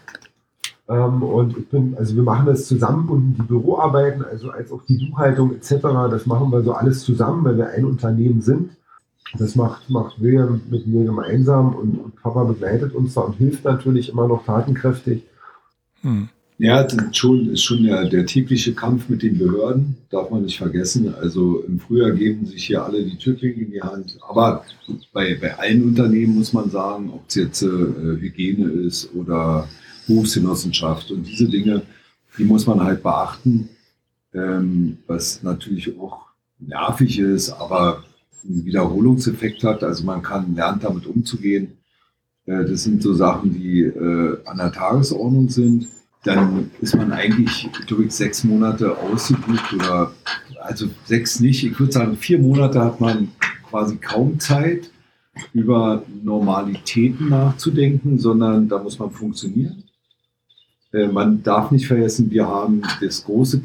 Ähm, 0.88 1.24
und 1.24 1.58
ich 1.58 1.70
bin, 1.70 1.96
also 1.98 2.16
wir 2.16 2.24
machen 2.24 2.46
das 2.46 2.68
zusammen 2.68 3.10
und 3.10 3.34
die 3.34 3.42
Büroarbeiten, 3.44 4.24
also 4.24 4.52
als 4.52 4.72
auch 4.72 4.84
die 4.84 5.10
Buchhaltung 5.10 5.54
etc., 5.54 5.76
das 6.10 6.26
machen 6.26 6.52
wir 6.52 6.64
so 6.64 6.74
alles 6.74 7.04
zusammen, 7.04 7.44
weil 7.44 7.58
wir 7.58 7.70
ein 7.70 7.86
Unternehmen 7.86 8.42
sind. 8.42 8.72
Das 9.34 9.56
macht, 9.56 9.90
macht 9.90 10.22
William 10.22 10.62
mit 10.70 10.88
mir 10.88 11.04
gemeinsam 11.04 11.76
und, 11.76 11.98
und 11.98 12.16
Papa 12.22 12.44
begleitet 12.44 12.94
uns 12.94 13.16
da 13.16 13.22
und 13.22 13.38
hilft 13.38 13.66
natürlich 13.66 14.10
immer 14.10 14.28
noch 14.28 14.46
tatenkräftig. 14.46 15.24
Hm. 16.02 16.30
Ja, 16.58 16.84
das 16.84 16.94
ist 16.94 17.18
schon, 17.18 17.50
ist 17.50 17.64
schon 17.64 17.84
der, 17.84 18.06
der 18.06 18.26
tägliche 18.26 18.74
Kampf 18.74 19.10
mit 19.10 19.24
den 19.24 19.38
Behörden, 19.38 19.98
darf 20.10 20.30
man 20.30 20.44
nicht 20.44 20.58
vergessen. 20.58 21.14
Also 21.14 21.64
im 21.68 21.82
Frühjahr 21.82 22.12
geben 22.12 22.46
sich 22.46 22.68
hier 22.68 22.82
alle 22.82 23.04
die 23.04 23.18
Türklinge 23.18 23.56
in 23.56 23.72
die 23.72 23.82
Hand. 23.82 24.18
Aber 24.26 24.64
bei, 25.12 25.36
bei 25.36 25.58
allen 25.58 25.84
Unternehmen 25.84 26.36
muss 26.36 26.54
man 26.54 26.70
sagen, 26.70 27.10
ob 27.10 27.24
es 27.28 27.36
jetzt 27.36 27.62
äh, 27.62 27.68
Hygiene 27.68 28.70
ist 28.70 29.14
oder 29.14 29.68
Berufsgenossenschaft 30.08 31.12
und 31.12 31.28
diese 31.28 31.50
Dinge, 31.50 31.82
die 32.38 32.46
muss 32.46 32.66
man 32.66 32.82
halt 32.82 33.04
beachten, 33.04 33.68
ähm, 34.34 35.00
was 35.08 35.44
natürlich 35.44 36.00
auch 36.00 36.28
nervig 36.60 37.20
ist, 37.20 37.52
aber 37.52 38.04
einen 38.48 38.66
Wiederholungseffekt 38.66 39.64
hat. 39.64 39.84
Also 39.84 40.04
man 40.06 40.22
kann 40.22 40.56
lernen, 40.56 40.80
damit 40.82 41.06
umzugehen. 41.06 41.78
Äh, 42.46 42.66
das 42.66 42.84
sind 42.84 43.02
so 43.02 43.14
Sachen, 43.14 43.54
die 43.54 43.82
äh, 43.82 44.38
an 44.46 44.58
der 44.58 44.72
Tagesordnung 44.72 45.50
sind 45.50 45.88
dann 46.26 46.72
ist 46.82 46.96
man 46.96 47.12
eigentlich 47.12 47.70
durch 47.88 48.12
sechs 48.12 48.44
Monate 48.44 48.98
ausgebucht 48.98 49.74
oder 49.74 50.12
also 50.62 50.88
sechs 51.06 51.40
nicht. 51.40 51.64
Ich 51.64 51.80
würde 51.80 51.94
sagen, 51.94 52.18
vier 52.18 52.40
Monate 52.40 52.84
hat 52.84 53.00
man 53.00 53.30
quasi 53.70 53.98
kaum 53.98 54.40
Zeit, 54.40 54.90
über 55.54 56.04
Normalitäten 56.24 57.30
nachzudenken, 57.30 58.18
sondern 58.18 58.70
da 58.70 58.82
muss 58.82 58.98
man 58.98 59.12
funktionieren. 59.12 59.84
Äh, 60.92 61.08
man 61.08 61.44
darf 61.44 61.72
nicht 61.72 61.88
vergessen, 61.88 62.32
wir 62.32 62.48
haben 62.48 62.82
das 63.02 63.24
große 63.26 63.62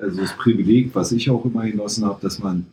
also 0.00 0.20
das 0.22 0.32
Privileg, 0.32 0.94
was 0.94 1.12
ich 1.12 1.30
auch 1.30 1.44
immer 1.44 1.64
genossen 1.64 2.04
habe, 2.04 2.20
dass 2.22 2.38
man 2.38 2.66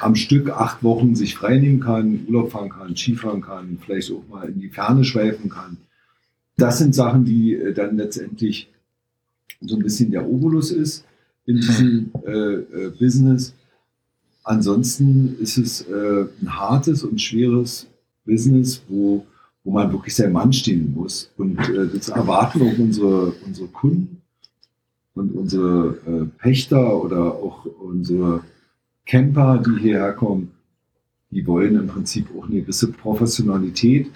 am 0.00 0.14
Stück 0.14 0.50
acht 0.50 0.82
Wochen 0.82 1.14
sich 1.16 1.34
freinehmen 1.34 1.80
kann, 1.80 2.26
Urlaub 2.26 2.52
fahren 2.52 2.70
kann, 2.70 2.96
Skifahren 2.96 3.40
kann, 3.40 3.78
vielleicht 3.84 4.12
auch 4.12 4.22
mal 4.28 4.48
in 4.48 4.60
die 4.60 4.68
Ferne 4.68 5.04
schweifen 5.04 5.50
kann. 5.50 5.78
Das 6.56 6.78
sind 6.78 6.94
Sachen, 6.94 7.24
die 7.24 7.54
äh, 7.54 7.72
dann 7.72 7.96
letztendlich 7.96 8.70
so 9.60 9.76
ein 9.76 9.82
bisschen 9.82 10.10
der 10.10 10.28
Obolus 10.28 10.70
ist 10.70 11.04
in 11.46 11.56
diesem 11.56 12.10
äh, 12.26 12.30
äh, 12.30 12.90
Business. 12.98 13.54
Ansonsten 14.44 15.36
ist 15.40 15.56
es 15.56 15.82
äh, 15.82 16.26
ein 16.40 16.58
hartes 16.58 17.02
und 17.02 17.20
schweres 17.20 17.86
Business, 18.24 18.82
wo, 18.88 19.26
wo 19.64 19.72
man 19.72 19.90
wirklich 19.90 20.14
sein 20.14 20.32
Mann 20.32 20.52
stehen 20.52 20.92
muss. 20.94 21.30
Und 21.36 21.58
äh, 21.70 21.88
das 21.92 22.10
erwarten 22.10 22.62
auch 22.62 22.78
unsere, 22.78 23.32
unsere 23.46 23.68
Kunden 23.68 24.22
und 25.14 25.32
unsere 25.32 25.98
äh, 26.06 26.24
Pächter 26.38 27.02
oder 27.02 27.34
auch 27.34 27.64
unsere 27.64 28.42
Camper, 29.06 29.62
die 29.64 29.80
hierher 29.80 30.12
kommen. 30.12 30.52
Die 31.30 31.46
wollen 31.46 31.76
im 31.76 31.86
Prinzip 31.86 32.28
auch 32.36 32.48
eine 32.48 32.60
gewisse 32.60 32.92
Professionalität 32.92 34.10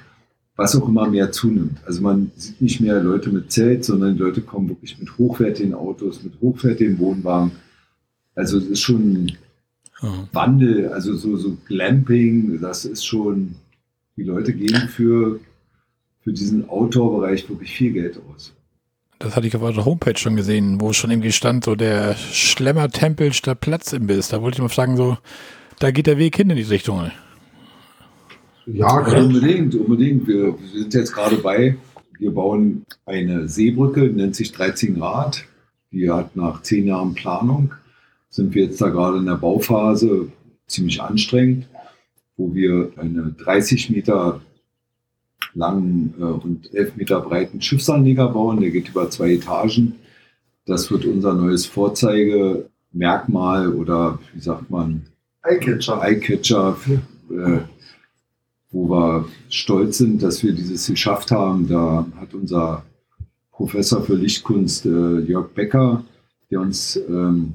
was 0.59 0.75
auch 0.75 0.89
immer 0.89 1.09
mehr 1.09 1.31
zunimmt. 1.31 1.79
Also 1.87 2.03
man 2.03 2.33
sieht 2.35 2.61
nicht 2.61 2.81
mehr 2.81 3.01
Leute 3.01 3.31
mit 3.31 3.53
Zelt, 3.53 3.85
sondern 3.85 4.15
die 4.15 4.21
Leute 4.21 4.43
kommen 4.43 4.69
wirklich 4.69 4.99
mit 4.99 5.17
hochwertigen 5.17 5.73
Autos, 5.73 6.25
mit 6.25 6.33
hochwertigen 6.41 6.99
Wohnwagen. 6.99 7.53
Also 8.35 8.59
es 8.59 8.67
ist 8.67 8.81
schon 8.81 9.13
ein. 9.13 9.39
Wandel, 10.33 10.89
also 10.89 11.15
so, 11.15 11.37
so 11.37 11.57
Glamping, 11.67 12.61
das 12.61 12.85
ist 12.85 13.05
schon, 13.05 13.57
die 14.17 14.23
Leute 14.23 14.53
geben 14.53 14.89
für, 14.89 15.41
für 16.21 16.33
diesen 16.33 16.69
Outdoor-Bereich 16.69 17.49
wirklich 17.49 17.73
viel 17.73 17.93
Geld 17.93 18.21
aus. 18.31 18.53
Das 19.19 19.35
hatte 19.35 19.49
ich 19.49 19.57
auf 19.57 19.63
eurer 19.63 19.85
Homepage 19.85 20.17
schon 20.17 20.37
gesehen, 20.37 20.81
wo 20.81 20.93
schon 20.93 21.11
irgendwie 21.11 21.33
stand, 21.33 21.65
so 21.65 21.75
der 21.75 22.15
Schlemmertempel 22.15 23.33
statt 23.33 23.61
Platzimbiss. 23.61 24.29
Da 24.29 24.43
wollte 24.43 24.57
ich 24.57 24.63
mal 24.63 24.69
sagen, 24.69 24.97
so, 24.97 25.19
da 25.81 25.91
geht 25.91 26.07
der 26.07 26.19
Weg 26.19 26.37
hin 26.37 26.51
in 26.51 26.57
die 26.57 26.63
Richtung. 26.63 27.11
Ja, 28.67 29.11
ja 29.11 29.19
unbedingt, 29.19 29.75
unbedingt. 29.75 30.29
Wir, 30.29 30.59
wir 30.59 30.69
sind 30.73 30.95
jetzt 30.95 31.13
gerade 31.13 31.37
bei, 31.37 31.77
wir 32.19 32.33
bauen 32.33 32.85
eine 33.07 33.49
Seebrücke, 33.49 34.03
nennt 34.03 34.37
sich 34.37 34.53
13 34.53 34.95
Grad. 34.95 35.45
Die 35.91 36.11
hat 36.11 36.37
nach 36.37 36.63
zehn 36.63 36.87
Jahren 36.87 37.15
Planung, 37.15 37.73
sind 38.29 38.55
wir 38.55 38.65
jetzt 38.65 38.81
da 38.81 38.91
gerade 38.91 39.19
in 39.19 39.27
der 39.27 39.37
Bauphase, 39.37 40.31
ziemlich 40.67 41.01
anstrengend, 41.01 41.67
wo 42.37 42.55
wir 42.55 42.93
eine 42.97 43.35
30 43.39 43.91
Meter 43.91 44.43
langen 45.59 46.15
äh, 46.19 46.23
und 46.23 46.75
11 46.75 46.97
Meter 46.97 47.21
breiten 47.21 47.61
Schiffsanleger 47.61 48.29
bauen. 48.29 48.61
Der 48.61 48.71
geht 48.71 48.89
über 48.89 49.11
zwei 49.11 49.35
Etagen. 49.35 49.97
Das 50.65 50.91
wird 50.91 51.05
unser 51.05 51.35
neues 51.35 51.67
Vorzeigemerkmal 51.67 53.75
oder 53.75 54.19
wie 54.33 54.41
sagt 54.41 54.71
man? 54.71 55.03
Eyecatcher. 55.43 56.03
Eyecatcher. 56.03 56.79
Äh, 57.31 57.59
wo 58.71 58.91
wir 58.91 59.29
stolz 59.49 59.99
sind, 59.99 60.23
dass 60.23 60.43
wir 60.43 60.53
dieses 60.53 60.87
geschafft 60.87 61.31
haben. 61.31 61.69
Da 61.69 62.07
hat 62.21 62.35
unser 62.35 62.85
Professor 63.51 64.03
für 64.03 64.15
Lichtkunst 64.15 64.87
äh, 64.87 65.21
Jörg 65.21 65.51
Becker, 65.55 66.05
der 66.51 66.61
uns, 66.61 66.97
ähm, 67.09 67.55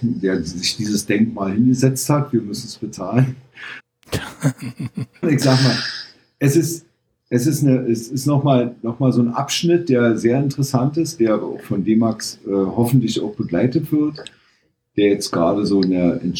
der 0.00 0.42
sich 0.42 0.76
dieses 0.76 1.06
Denkmal 1.06 1.52
hingesetzt 1.52 2.08
hat, 2.08 2.32
wir 2.32 2.40
müssen 2.40 2.66
es 2.66 2.78
bezahlen. 2.78 3.36
ich 5.22 5.40
sag 5.40 5.62
mal, 5.62 5.76
es 6.38 6.56
ist, 6.56 6.86
es 7.34 7.46
ist, 7.46 7.64
eine, 7.64 7.86
es 7.86 8.08
ist 8.08 8.26
nochmal 8.26 8.74
noch 8.82 8.98
so 9.10 9.22
ein 9.22 9.32
Abschnitt, 9.32 9.88
der 9.88 10.18
sehr 10.18 10.38
interessant 10.38 10.98
ist, 10.98 11.18
der 11.18 11.42
auch 11.42 11.60
von 11.62 11.82
D-Max 11.82 12.38
äh, 12.46 12.50
hoffentlich 12.50 13.22
auch 13.22 13.34
begleitet 13.34 13.90
wird, 13.90 14.30
der 14.98 15.08
jetzt 15.08 15.30
gerade 15.30 15.64
so 15.64 15.80
in 15.80 15.90
der, 15.92 16.20
in, 16.20 16.34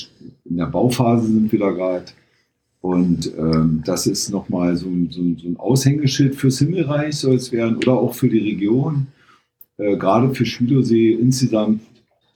in 0.44 0.58
der 0.58 0.66
Bauphase 0.66 1.28
sind 1.28 1.50
wir 1.50 1.58
da 1.60 1.70
gerade 1.70 2.04
und 2.82 3.32
ähm, 3.38 3.82
das 3.86 4.06
ist 4.06 4.28
nochmal 4.30 4.76
so, 4.76 4.90
so, 5.08 5.22
so 5.38 5.48
ein 5.48 5.56
Aushängeschild 5.56 6.34
fürs 6.34 6.58
Himmelreich, 6.58 7.16
soll 7.16 7.36
es 7.36 7.52
werden, 7.52 7.76
oder 7.76 7.94
auch 7.94 8.12
für 8.12 8.28
die 8.28 8.50
Region. 8.50 9.06
Äh, 9.78 9.96
gerade 9.96 10.34
für 10.34 10.44
Schülersee 10.44 11.12
insgesamt, 11.12 11.80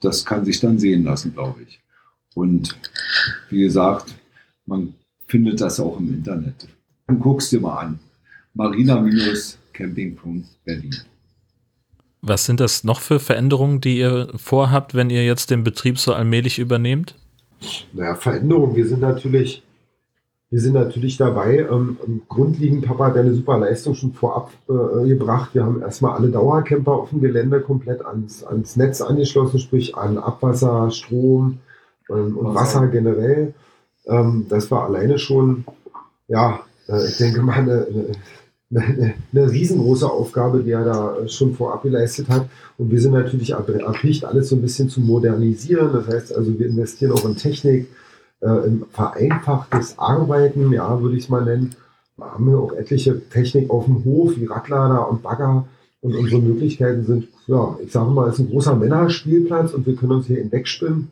das 0.01 0.25
kann 0.25 0.45
sich 0.45 0.59
dann 0.59 0.79
sehen 0.79 1.03
lassen, 1.03 1.33
glaube 1.33 1.61
ich. 1.67 1.79
Und 2.33 2.75
wie 3.51 3.61
gesagt, 3.61 4.15
man 4.65 4.95
findet 5.27 5.61
das 5.61 5.79
auch 5.79 5.99
im 5.99 6.11
Internet. 6.11 6.67
Dann 7.05 7.19
guckst 7.19 7.51
dir 7.51 7.59
mal 7.59 7.77
an. 7.81 7.99
Marina-Camping.berlin. 8.57 10.95
Was 12.21 12.45
sind 12.45 12.59
das 12.59 12.83
noch 12.83 12.99
für 12.99 13.19
Veränderungen, 13.19 13.79
die 13.79 13.99
ihr 13.99 14.29
vorhabt, 14.35 14.95
wenn 14.95 15.09
ihr 15.09 15.25
jetzt 15.25 15.49
den 15.51 15.63
Betrieb 15.63 15.99
so 15.99 16.13
allmählich 16.13 16.59
übernehmt? 16.59 17.15
Naja, 17.93 18.15
Veränderungen. 18.15 18.75
Wir 18.75 18.87
sind 18.87 18.99
natürlich 19.01 19.63
wir 20.49 20.61
sind 20.61 20.73
natürlich 20.73 21.17
dabei. 21.17 21.67
Ähm, 21.69 21.97
grundlegend, 22.29 22.85
Papa 22.85 23.07
hat 23.07 23.17
eine 23.17 23.33
super 23.33 23.57
Leistung 23.57 23.95
schon 23.95 24.13
vorab 24.13 24.51
äh, 24.69 25.07
gebracht. 25.07 25.49
Wir 25.53 25.65
haben 25.65 25.81
erstmal 25.81 26.15
alle 26.15 26.29
Dauercamper 26.29 26.93
auf 26.93 27.09
dem 27.09 27.19
Gelände 27.19 27.59
komplett 27.59 28.05
ans, 28.05 28.45
ans 28.45 28.77
Netz 28.77 29.01
angeschlossen, 29.01 29.59
sprich 29.59 29.97
an 29.97 30.17
Abwasser, 30.17 30.89
Strom 30.91 31.59
ähm, 32.09 32.37
und 32.37 32.55
Wasser, 32.55 32.79
Wasser 32.79 32.87
generell. 32.87 33.53
Ähm, 34.05 34.45
das 34.47 34.71
war 34.71 34.85
alleine 34.85 35.19
schon, 35.19 35.65
ja, 36.29 36.61
äh, 36.87 37.07
ich 37.07 37.17
denke 37.17 37.41
mal, 37.41 37.53
eine, 37.53 37.87
eine, 37.89 38.11
eine, 38.69 39.13
eine, 39.31 39.51
riesengroße 39.51 40.09
Aufgabe, 40.09 40.63
die 40.63 40.71
er 40.71 40.83
da 40.83 41.27
schon 41.27 41.55
vorab 41.55 41.83
geleistet 41.83 42.27
hat. 42.29 42.49
Und 42.77 42.91
wir 42.91 42.99
sind 42.99 43.13
natürlich 43.13 43.51
erpicht, 43.51 44.25
alles 44.25 44.49
so 44.49 44.55
ein 44.55 44.61
bisschen 44.61 44.89
zu 44.89 44.99
modernisieren. 44.99 45.93
Das 45.93 46.07
heißt 46.07 46.35
also, 46.35 46.57
wir 46.59 46.67
investieren 46.67 47.13
auch 47.13 47.25
in 47.25 47.37
Technik 47.37 47.87
äh, 48.41 48.47
ein 48.47 48.83
vereinfachtes 48.91 49.97
Arbeiten, 49.97 50.71
ja, 50.71 51.01
würde 51.01 51.15
ich 51.15 51.23
es 51.23 51.29
mal 51.29 51.45
nennen. 51.45 51.75
Da 52.17 52.33
haben 52.33 52.49
wir 52.49 52.59
auch 52.59 52.73
etliche 52.73 53.21
Technik 53.29 53.69
auf 53.69 53.85
dem 53.85 54.03
Hof, 54.03 54.33
wie 54.37 54.45
Radlader 54.45 55.09
und 55.09 55.21
Bagger. 55.23 55.67
Und 56.01 56.15
unsere 56.15 56.41
Möglichkeiten 56.41 57.05
sind, 57.05 57.27
ja, 57.47 57.77
ich 57.83 57.91
sage 57.91 58.11
mal, 58.11 58.29
es 58.29 58.35
ist 58.35 58.41
ein 58.41 58.49
großer 58.49 58.75
Männerspielplatz 58.75 59.73
und 59.73 59.85
wir 59.87 59.95
können 59.95 60.11
uns 60.11 60.27
hier 60.27 60.37
hinwegspinnen 60.37 61.09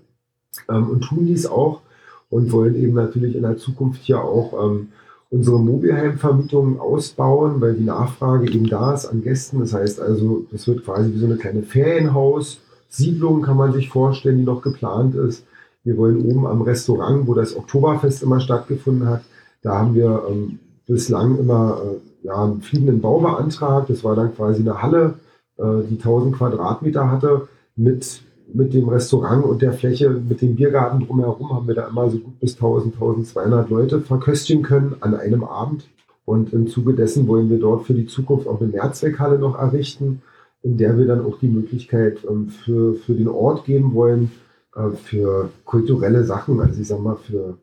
ähm, 0.69 0.89
und 0.89 1.01
tun 1.01 1.25
dies 1.25 1.47
auch 1.47 1.81
und 2.29 2.51
wollen 2.51 2.75
eben 2.75 2.93
natürlich 2.93 3.35
in 3.35 3.41
der 3.41 3.57
Zukunft 3.57 4.03
hier 4.03 4.21
auch 4.21 4.53
ähm, 4.63 4.89
unsere 5.35 5.59
Mobilheimvermietung 5.59 6.79
ausbauen, 6.79 7.59
weil 7.59 7.73
die 7.73 7.83
Nachfrage 7.83 8.49
eben 8.49 8.67
da 8.67 8.93
ist 8.93 9.05
an 9.05 9.21
Gästen. 9.21 9.59
Das 9.59 9.73
heißt 9.73 9.99
also, 9.99 10.45
das 10.51 10.65
wird 10.67 10.85
quasi 10.85 11.13
wie 11.13 11.19
so 11.19 11.25
eine 11.25 11.35
kleine 11.35 11.63
Ferienhaus-Siedlung, 11.63 13.41
kann 13.41 13.57
man 13.57 13.73
sich 13.73 13.89
vorstellen, 13.89 14.37
die 14.37 14.43
noch 14.43 14.61
geplant 14.61 15.13
ist. 15.15 15.45
Wir 15.83 15.97
wollen 15.97 16.21
oben 16.21 16.47
am 16.47 16.61
Restaurant, 16.61 17.27
wo 17.27 17.33
das 17.33 17.55
Oktoberfest 17.55 18.23
immer 18.23 18.39
stattgefunden 18.39 19.09
hat, 19.09 19.23
da 19.61 19.79
haben 19.79 19.93
wir 19.93 20.23
ähm, 20.29 20.59
bislang 20.87 21.37
immer 21.37 21.81
äh, 21.83 22.27
ja, 22.27 22.43
einen 22.43 22.61
fliegenden 22.61 23.01
Bau 23.01 23.19
beantragt. 23.19 23.89
Das 23.89 24.03
war 24.03 24.15
dann 24.15 24.33
quasi 24.35 24.61
eine 24.61 24.81
Halle, 24.81 25.15
äh, 25.57 25.83
die 25.89 25.97
1000 25.97 26.37
Quadratmeter 26.37 27.11
hatte, 27.11 27.47
mit, 27.75 28.21
mit 28.53 28.73
dem 28.73 28.89
Restaurant 28.89 29.45
und 29.45 29.61
der 29.61 29.73
Fläche, 29.73 30.09
mit 30.09 30.41
dem 30.41 30.55
Biergarten 30.55 31.05
drumherum, 31.05 31.53
haben 31.53 31.67
wir 31.67 31.75
da 31.75 31.87
immer 31.87 32.09
so 32.09 32.19
gut 32.19 32.39
bis 32.39 32.55
1000, 32.55 32.93
1200 32.93 33.69
Leute 33.69 34.01
verköstigen 34.01 34.63
können 34.63 34.95
an 35.01 35.15
einem 35.15 35.43
Abend. 35.43 35.87
Und 36.25 36.53
im 36.53 36.67
Zuge 36.67 36.93
dessen 36.93 37.27
wollen 37.27 37.49
wir 37.49 37.59
dort 37.59 37.85
für 37.85 37.93
die 37.93 38.07
Zukunft 38.07 38.47
auch 38.47 38.59
eine 38.59 38.69
Mehrzweckhalle 38.69 39.37
noch 39.37 39.57
errichten, 39.57 40.21
in 40.63 40.77
der 40.77 40.97
wir 40.97 41.05
dann 41.05 41.23
auch 41.23 41.37
die 41.39 41.47
Möglichkeit 41.47 42.19
ähm, 42.27 42.49
für, 42.49 42.95
für 42.95 43.13
den 43.13 43.27
Ort 43.27 43.65
geben 43.65 43.93
wollen, 43.93 44.31
äh, 44.75 44.89
für 44.91 45.49
kulturelle 45.65 46.23
Sachen, 46.23 46.59
also 46.59 46.81
ich 46.81 46.87
sag 46.87 46.99
mal 46.99 47.17
für 47.17 47.57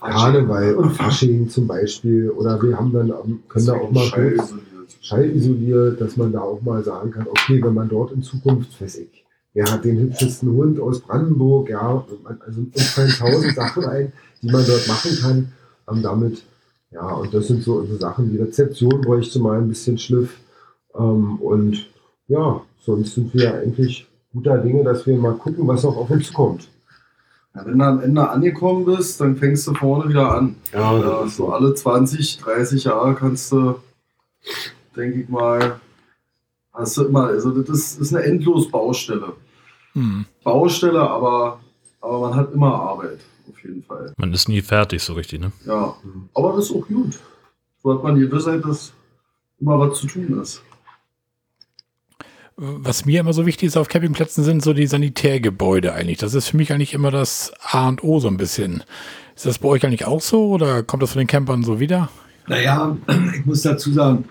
Karneval 0.00 0.74
und 0.74 0.90
Fasching 0.92 1.48
zum 1.48 1.66
Beispiel. 1.66 2.30
Oder 2.30 2.62
wir 2.62 2.78
haben 2.78 2.92
dann, 2.92 3.12
können 3.48 3.66
da 3.66 3.74
auch 3.74 3.90
mal 3.90 4.10
gut, 4.10 4.44
schallisoliert, 5.00 6.00
dass 6.00 6.16
man 6.16 6.32
da 6.32 6.40
auch 6.40 6.60
mal 6.62 6.82
sagen 6.82 7.10
kann, 7.10 7.26
okay, 7.28 7.62
wenn 7.62 7.74
man 7.74 7.88
dort 7.88 8.12
in 8.12 8.22
Zukunft, 8.22 8.80
weiß 8.80 8.98
ich, 8.98 9.24
wer 9.54 9.70
hat 9.70 9.84
den 9.84 9.98
hübschesten 9.98 10.50
Hund 10.52 10.80
aus 10.80 11.00
Brandenburg, 11.00 11.70
ja, 11.70 12.04
also 12.46 12.60
uns 12.60 12.90
fallen 12.90 13.10
tausend 13.10 13.54
Sachen 13.54 13.84
ein, 13.84 14.12
die 14.42 14.50
man 14.50 14.64
dort 14.66 14.86
machen 14.86 15.18
kann, 15.20 15.52
ähm, 15.90 16.02
damit, 16.02 16.44
ja, 16.90 17.08
und 17.08 17.32
das 17.34 17.48
sind 17.48 17.62
so, 17.62 17.84
so 17.84 17.96
Sachen, 17.96 18.30
die 18.30 18.38
Rezeption 18.38 19.00
bräuchte 19.00 19.40
mal 19.40 19.58
ein 19.58 19.68
bisschen 19.68 19.98
Schliff, 19.98 20.38
ähm, 20.94 21.36
und 21.36 21.88
ja, 22.28 22.60
sonst 22.80 23.14
sind 23.14 23.34
wir 23.34 23.54
eigentlich 23.54 24.06
guter 24.32 24.58
Dinge, 24.58 24.84
dass 24.84 25.06
wir 25.06 25.16
mal 25.16 25.34
gucken, 25.34 25.66
was 25.66 25.82
noch 25.82 25.96
auf 25.96 26.10
uns 26.10 26.26
zukommt. 26.28 26.68
Ja, 27.54 27.64
wenn 27.64 27.78
du 27.78 27.84
am 27.84 28.00
Ende 28.00 28.28
angekommen 28.28 28.84
bist, 28.84 29.20
dann 29.20 29.36
fängst 29.36 29.66
du 29.66 29.74
vorne 29.74 30.08
wieder 30.08 30.34
an. 30.34 30.56
Ja, 30.72 30.98
Ja, 30.98 31.26
so 31.26 31.48
alle 31.48 31.74
20, 31.74 32.38
30 32.38 32.84
Jahre 32.84 33.14
kannst 33.14 33.52
du, 33.52 33.76
denke 34.94 35.20
ich 35.20 35.28
mal, 35.28 35.80
hast 36.78 36.96
du 36.96 37.04
immer, 37.04 37.26
also 37.26 37.50
das 37.62 37.96
ist, 37.96 38.14
eine 38.14 38.24
endlos 38.24 38.70
Baustelle. 38.70 39.32
Hm. 39.92 40.24
Baustelle, 40.44 41.00
aber, 41.00 41.60
aber 42.00 42.20
man 42.20 42.34
hat 42.34 42.52
immer 42.52 42.72
Arbeit, 42.74 43.20
auf 43.48 43.62
jeden 43.62 43.82
Fall. 43.82 44.12
Man 44.16 44.32
ist 44.32 44.48
nie 44.48 44.62
fertig 44.62 45.02
so 45.02 45.14
richtig, 45.14 45.40
ne? 45.40 45.52
Ja, 45.66 45.94
aber 46.34 46.52
das 46.54 46.66
ist 46.66 46.76
auch 46.76 46.86
gut. 46.86 47.18
So 47.82 47.94
hat 47.94 48.02
man 48.02 48.14
die 48.14 48.22
Gewissheit, 48.22 48.64
dass 48.64 48.92
immer 49.60 49.78
was 49.78 49.98
zu 49.98 50.06
tun 50.06 50.40
ist. 50.40 50.62
Was 52.56 53.04
mir 53.04 53.20
immer 53.20 53.32
so 53.32 53.46
wichtig 53.46 53.68
ist 53.68 53.76
auf 53.76 53.88
Campingplätzen 53.88 54.42
sind 54.42 54.64
so 54.64 54.72
die 54.72 54.88
Sanitärgebäude 54.88 55.92
eigentlich. 55.92 56.18
Das 56.18 56.34
ist 56.34 56.48
für 56.48 56.56
mich 56.56 56.72
eigentlich 56.72 56.92
immer 56.92 57.12
das 57.12 57.52
A 57.62 57.88
und 57.88 58.02
O 58.02 58.18
so 58.18 58.26
ein 58.26 58.36
bisschen. 58.36 58.82
Ist 59.36 59.46
das 59.46 59.60
bei 59.60 59.68
euch 59.68 59.86
eigentlich 59.86 60.06
auch 60.06 60.20
so 60.20 60.48
oder 60.50 60.82
kommt 60.82 61.04
das 61.04 61.12
von 61.12 61.20
den 61.20 61.28
Campern 61.28 61.62
so 61.62 61.78
wieder? 61.78 62.08
Naja, 62.48 62.96
ich 63.34 63.46
muss 63.46 63.62
dazu 63.62 63.92
sagen, 63.92 64.24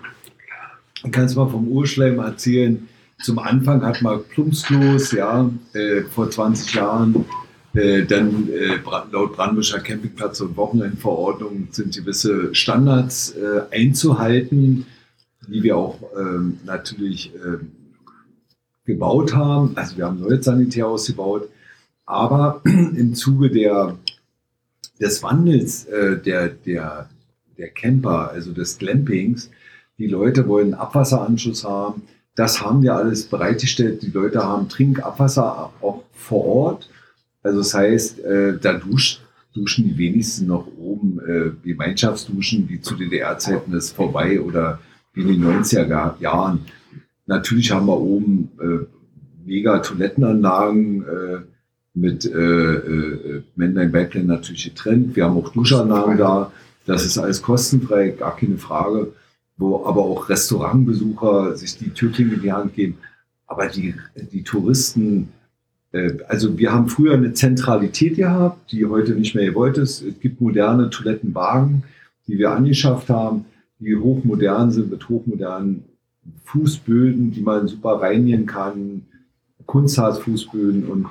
ich 1.04 1.12
kann 1.12 1.24
es 1.24 1.36
mal 1.36 1.48
vom 1.48 1.68
Urschleim 1.68 2.18
erzählen. 2.18 2.88
Zum 3.20 3.38
Anfang 3.38 3.82
hat 3.82 4.02
man 4.02 4.22
Plumpsklos, 4.24 5.12
ja, 5.12 5.50
äh, 5.72 6.02
vor 6.02 6.30
20 6.30 6.74
Jahren. 6.74 7.24
Äh, 7.74 8.04
dann 8.04 8.48
äh, 8.48 8.78
laut 9.12 9.36
Brandenburger 9.36 9.80
Campingplatz- 9.80 10.40
und 10.40 10.56
Wochenendverordnung 10.56 11.68
sind 11.70 11.94
gewisse 11.94 12.54
Standards 12.54 13.34
äh, 13.36 13.62
einzuhalten, 13.70 14.86
die 15.46 15.62
wir 15.62 15.76
auch 15.76 15.98
ähm, 16.18 16.58
natürlich 16.64 17.32
ähm, 17.44 17.72
gebaut 18.84 19.34
haben. 19.34 19.76
Also 19.76 19.96
wir 19.96 20.06
haben 20.06 20.16
ein 20.16 20.22
neues 20.22 20.44
Sanitärhaus 20.44 21.06
gebaut. 21.06 21.48
Aber 22.06 22.62
im 22.64 23.14
Zuge 23.14 23.50
der, 23.50 23.98
des 25.00 25.22
Wandels 25.22 25.84
äh, 25.84 26.16
der, 26.16 26.48
der, 26.48 27.08
der 27.58 27.68
Camper, 27.68 28.30
also 28.30 28.52
des 28.52 28.78
Glampings, 28.78 29.50
die 29.98 30.06
Leute 30.06 30.46
wollen 30.46 30.74
Abwasseranschluss 30.74 31.64
haben. 31.64 32.02
Das 32.34 32.60
haben 32.62 32.82
wir 32.82 32.94
alles 32.94 33.24
bereitgestellt. 33.26 34.02
Die 34.02 34.10
Leute 34.10 34.42
haben 34.44 34.68
Trinkabwasser 34.68 35.70
auch 35.80 36.04
vor 36.12 36.44
Ort. 36.44 36.88
Also 37.42 37.58
das 37.58 37.74
heißt, 37.74 38.20
äh, 38.20 38.58
da 38.58 38.74
duscht, 38.74 39.22
duschen 39.54 39.84
die 39.88 39.98
wenigsten 39.98 40.46
noch 40.46 40.66
oben. 40.78 41.18
Äh, 41.26 41.50
Gemeinschaftsduschen, 41.68 42.68
wie 42.68 42.80
zu 42.80 42.94
DDR-Zeiten 42.94 43.72
ist 43.72 43.90
vorbei 43.96 44.40
oder 44.40 44.78
wie 45.14 45.22
in 45.22 45.28
den 45.28 45.44
90er 45.44 45.84
Ga- 45.86 46.16
Jahren. 46.20 46.60
Natürlich 47.26 47.72
haben 47.72 47.86
wir 47.86 47.98
oben 48.00 48.50
äh, 48.60 48.86
mega 49.46 49.78
Toilettenanlagen 49.80 51.02
äh, 51.02 51.38
mit 51.94 52.24
äh, 52.24 52.30
äh, 52.38 53.42
Männlein, 53.56 53.92
Weiblein 53.92 54.26
natürlich 54.26 54.64
getrennt. 54.64 55.16
Wir 55.16 55.24
haben 55.24 55.36
auch 55.36 55.48
Duschanlagen 55.52 56.16
da. 56.18 56.52
Das 56.86 57.04
ist 57.04 57.18
alles 57.18 57.42
kostenfrei, 57.42 58.10
gar 58.10 58.36
keine 58.36 58.58
Frage. 58.58 59.12
Wo 59.58 59.84
aber 59.84 60.02
auch 60.02 60.28
Restaurantbesucher 60.28 61.56
sich 61.56 61.76
die 61.76 61.90
Türklinge 61.90 62.34
in 62.34 62.42
die 62.42 62.52
Hand 62.52 62.74
geben. 62.74 62.98
Aber 63.46 63.66
die, 63.66 63.94
die 64.32 64.42
Touristen, 64.42 65.28
äh, 65.92 66.12
also 66.28 66.56
wir 66.56 66.72
haben 66.72 66.88
früher 66.88 67.14
eine 67.14 67.32
Zentralität 67.34 68.16
gehabt, 68.16 68.72
die 68.72 68.86
heute 68.86 69.12
nicht 69.12 69.34
mehr 69.34 69.46
gewollt 69.46 69.78
ist. 69.78 70.02
Es 70.02 70.20
gibt 70.20 70.40
moderne 70.40 70.90
Toilettenwagen, 70.90 71.82
die 72.26 72.38
wir 72.38 72.52
angeschafft 72.52 73.10
haben, 73.10 73.46
die 73.80 73.96
hochmodern 73.96 74.70
sind 74.70 74.90
mit 74.90 75.08
hochmodernen 75.08 75.84
Fußböden, 76.44 77.32
die 77.32 77.40
man 77.40 77.68
super 77.68 78.00
reinigen 78.00 78.46
kann, 78.46 79.06
Kunstharzfußböden 79.66 80.86
und 80.86 81.06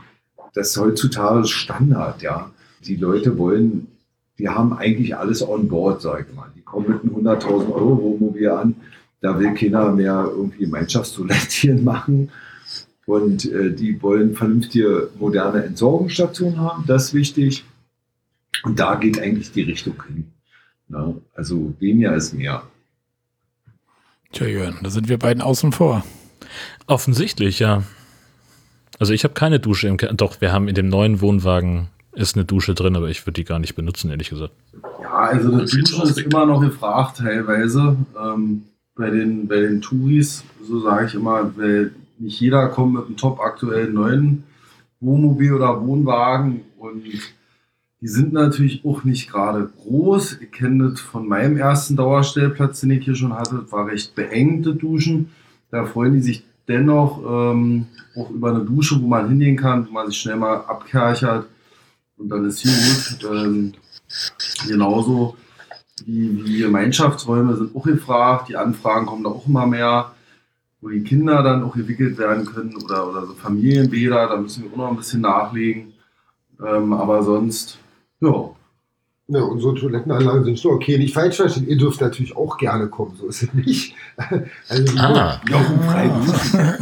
das 0.54 0.72
ist 0.72 0.78
heutzutage 0.78 1.45
Standard, 1.48 2.22
ja. 2.24 2.50
Die 2.84 2.95
Leute 2.95 3.38
wollen, 3.38 3.88
die 4.39 4.50
haben 4.50 4.74
eigentlich 4.74 5.16
alles 5.16 5.48
on 5.48 5.68
board, 5.68 6.02
sag 6.02 6.28
ich 6.28 6.36
mal. 6.36 6.50
Kommen 6.70 6.89
mit 6.89 7.01
einem 7.01 7.28
100.000 7.28 7.72
Euro 7.74 8.01
Wohnmobil 8.01 8.49
an, 8.49 8.76
da 9.22 9.39
will 9.39 9.53
keiner 9.53 9.91
mehr 9.91 10.30
irgendwie 10.30 10.65
Gemeinschaftstoilettchen 10.65 11.84
machen 11.84 12.30
und 13.05 13.45
äh, 13.51 13.74
die 13.74 14.01
wollen 14.01 14.36
vernünftige 14.36 15.09
moderne 15.18 15.63
Entsorgungsstationen 15.63 16.59
haben, 16.59 16.84
das 16.86 17.05
ist 17.05 17.13
wichtig. 17.13 17.63
Und 18.63 18.80
da 18.80 18.95
geht 18.95 19.20
eigentlich 19.20 19.51
die 19.51 19.61
Richtung 19.61 19.95
hin. 20.07 20.32
Ne? 20.89 21.15
Also 21.34 21.74
weniger 21.80 22.13
ist 22.15 22.34
mehr. 22.34 22.63
Tja, 24.32 24.47
Jörn, 24.47 24.78
da 24.84 24.89
sind 24.89 25.07
wir 25.07 25.18
beiden 25.18 25.41
außen 25.41 25.72
vor. 25.72 26.03
Offensichtlich, 26.86 27.59
ja. 27.59 27.84
Also 28.99 29.13
ich 29.13 29.24
habe 29.24 29.34
keine 29.34 29.59
Dusche 29.59 29.88
im 29.88 29.97
Ke 29.97 30.13
Doch, 30.13 30.41
wir 30.41 30.51
haben 30.51 30.68
in 30.68 30.76
dem 30.76 30.89
neuen 30.89 31.22
Wohnwagen 31.22 31.88
ist 32.18 32.36
eine 32.36 32.45
Dusche 32.45 32.74
drin, 32.74 32.95
aber 32.95 33.09
ich 33.09 33.26
würde 33.26 33.34
die 33.34 33.43
gar 33.43 33.59
nicht 33.59 33.76
benutzen, 33.76 34.09
ehrlich 34.09 34.30
gesagt. 34.30 34.53
Ja, 35.01 35.13
also 35.13 35.51
das 35.57 35.72
Duschen 35.72 36.01
aus 36.01 36.11
ist 36.11 36.20
immer 36.20 36.45
noch 36.45 36.61
gefragt 36.61 37.18
teilweise. 37.18 37.95
Ähm, 38.20 38.63
bei, 38.95 39.09
den, 39.11 39.47
bei 39.47 39.59
den 39.59 39.82
Touris, 39.82 40.43
so 40.63 40.80
sage 40.80 41.05
ich 41.05 41.13
immer, 41.13 41.55
weil 41.57 41.91
nicht 42.18 42.39
jeder 42.39 42.68
kommt 42.70 42.95
mit 42.95 43.05
einem 43.05 43.18
top 43.18 43.39
aktuellen 43.39 43.93
neuen 43.93 44.43
Wohnmobil 44.99 45.53
oder 45.53 45.80
Wohnwagen 45.86 46.61
und 46.80 47.03
die 48.01 48.07
sind 48.07 48.34
natürlich 48.34 48.84
auch 48.84 49.03
nicht 49.03 49.30
gerade 49.30 49.70
groß. 49.84 50.39
Ich 50.41 50.51
kenne 50.51 50.89
das 50.89 50.99
von 50.99 51.28
meinem 51.28 51.57
ersten 51.57 51.95
Dauerstellplatz, 51.95 52.82
den 52.82 52.91
ich 52.91 53.05
hier 53.05 53.15
schon 53.15 53.34
hatte, 53.34 53.59
das 53.61 53.72
war 53.72 53.88
recht 53.88 54.15
beengte 54.15 54.74
Duschen. 54.74 55.30
Da 55.70 55.86
freuen 55.86 56.13
die 56.13 56.22
sich 56.22 56.43
dennoch 56.68 57.22
ähm, 57.53 57.86
auch 58.15 58.32
über 58.32 58.49
eine 58.49 58.65
Dusche, 58.65 58.99
wo 58.99 59.07
man 59.07 59.30
hingehen 59.30 59.57
kann, 59.57 59.88
wo 59.88 59.91
man 59.91 60.07
sich 60.07 60.18
schnell 60.18 60.38
mal 60.38 60.57
abkerchert 60.57 61.45
und 62.18 62.30
dann 62.30 62.45
ist 62.45 62.59
hier 62.59 62.72
gut. 62.72 63.32
Ähm, 63.32 63.74
genauso 64.68 65.36
wie, 66.05 66.45
wie 66.45 66.59
Gemeinschaftsräume 66.59 67.55
sind 67.55 67.76
auch 67.76 67.84
gefragt. 67.84 68.49
Die 68.49 68.55
Anfragen 68.55 69.05
kommen 69.05 69.24
da 69.24 69.30
auch 69.32 69.47
immer 69.47 69.65
mehr, 69.65 70.11
wo 70.82 70.89
die 70.89 71.03
Kinder 71.03 71.43
dann 71.43 71.63
auch 71.63 71.74
gewickelt 71.74 72.18
werden 72.18 72.45
können 72.45 72.76
oder, 72.76 73.09
oder 73.09 73.26
so 73.26 73.34
Familienbäder. 73.34 74.28
Da 74.28 74.38
müssen 74.38 74.63
wir 74.63 74.72
auch 74.72 74.78
noch 74.78 74.89
ein 74.91 74.97
bisschen 74.97 75.22
nachlegen. 75.22 75.93
Ähm, 76.65 76.93
aber 76.93 77.24
sonst, 77.24 77.78
ja. 78.22 78.49
Ja, 79.30 79.41
unsere 79.41 79.76
Toilettenanlagen 79.76 80.45
sind 80.45 80.57
so 80.57 80.72
okay, 80.72 80.97
nicht 80.97 81.13
falsch 81.13 81.36
verstehen. 81.36 81.68
Ihr 81.68 81.76
dürft 81.78 81.99
natürlich 81.99 82.38
auch 82.38 82.57
gerne 82.57 82.88
kommen, 82.88 83.13
so 83.20 83.28
ist 83.28 83.43
es 83.43 83.53
nicht. 83.53 83.93
Also 84.70 84.93
Ah. 84.97 85.41
Duschen. 85.45 85.80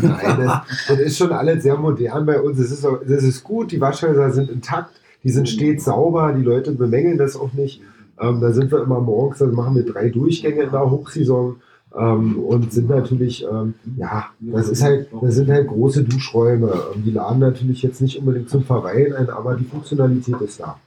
Nein, 0.01 0.37
das, 0.37 0.61
das 0.87 0.99
ist 0.99 1.17
schon 1.17 1.31
alles 1.31 1.63
sehr 1.63 1.75
modern 1.75 2.23
bei 2.27 2.39
uns. 2.39 2.59
Es 2.59 2.69
ist, 2.71 2.83
das 2.83 3.23
ist 3.23 3.43
gut, 3.43 3.71
die 3.71 3.81
Waschhäuser 3.81 4.29
sind 4.29 4.51
intakt, 4.51 4.91
die 5.25 5.31
sind 5.31 5.49
stets 5.49 5.85
sauber, 5.85 6.31
die 6.33 6.43
Leute 6.43 6.71
bemängeln 6.71 7.17
das 7.17 7.35
auch 7.35 7.51
nicht. 7.53 7.81
Ähm, 8.21 8.39
da 8.39 8.53
sind 8.53 8.71
wir 8.71 8.81
immer 8.81 9.01
morgens, 9.01 9.39
dann 9.39 9.53
machen 9.53 9.75
wir 9.75 9.83
drei 9.83 10.09
Durchgänge 10.09 10.61
in 10.61 10.71
der 10.71 10.89
Hochsaison 10.89 11.57
ähm, 11.97 12.37
und 12.37 12.71
sind 12.71 12.89
natürlich, 12.89 13.43
ähm, 13.43 13.73
ja, 13.97 14.27
das 14.39 14.69
ist 14.69 14.83
halt, 14.83 15.09
das 15.21 15.35
sind 15.35 15.49
halt 15.49 15.67
große 15.67 16.03
Duschräume. 16.03 16.71
Ähm, 16.95 17.03
die 17.03 17.11
laden 17.11 17.39
natürlich 17.39 17.81
jetzt 17.81 18.01
nicht 18.01 18.19
unbedingt 18.19 18.49
zum 18.49 18.63
Verweilen 18.63 19.13
ein, 19.13 19.29
aber 19.29 19.55
die 19.55 19.65
Funktionalität 19.65 20.39
ist 20.41 20.59
da. 20.59 20.79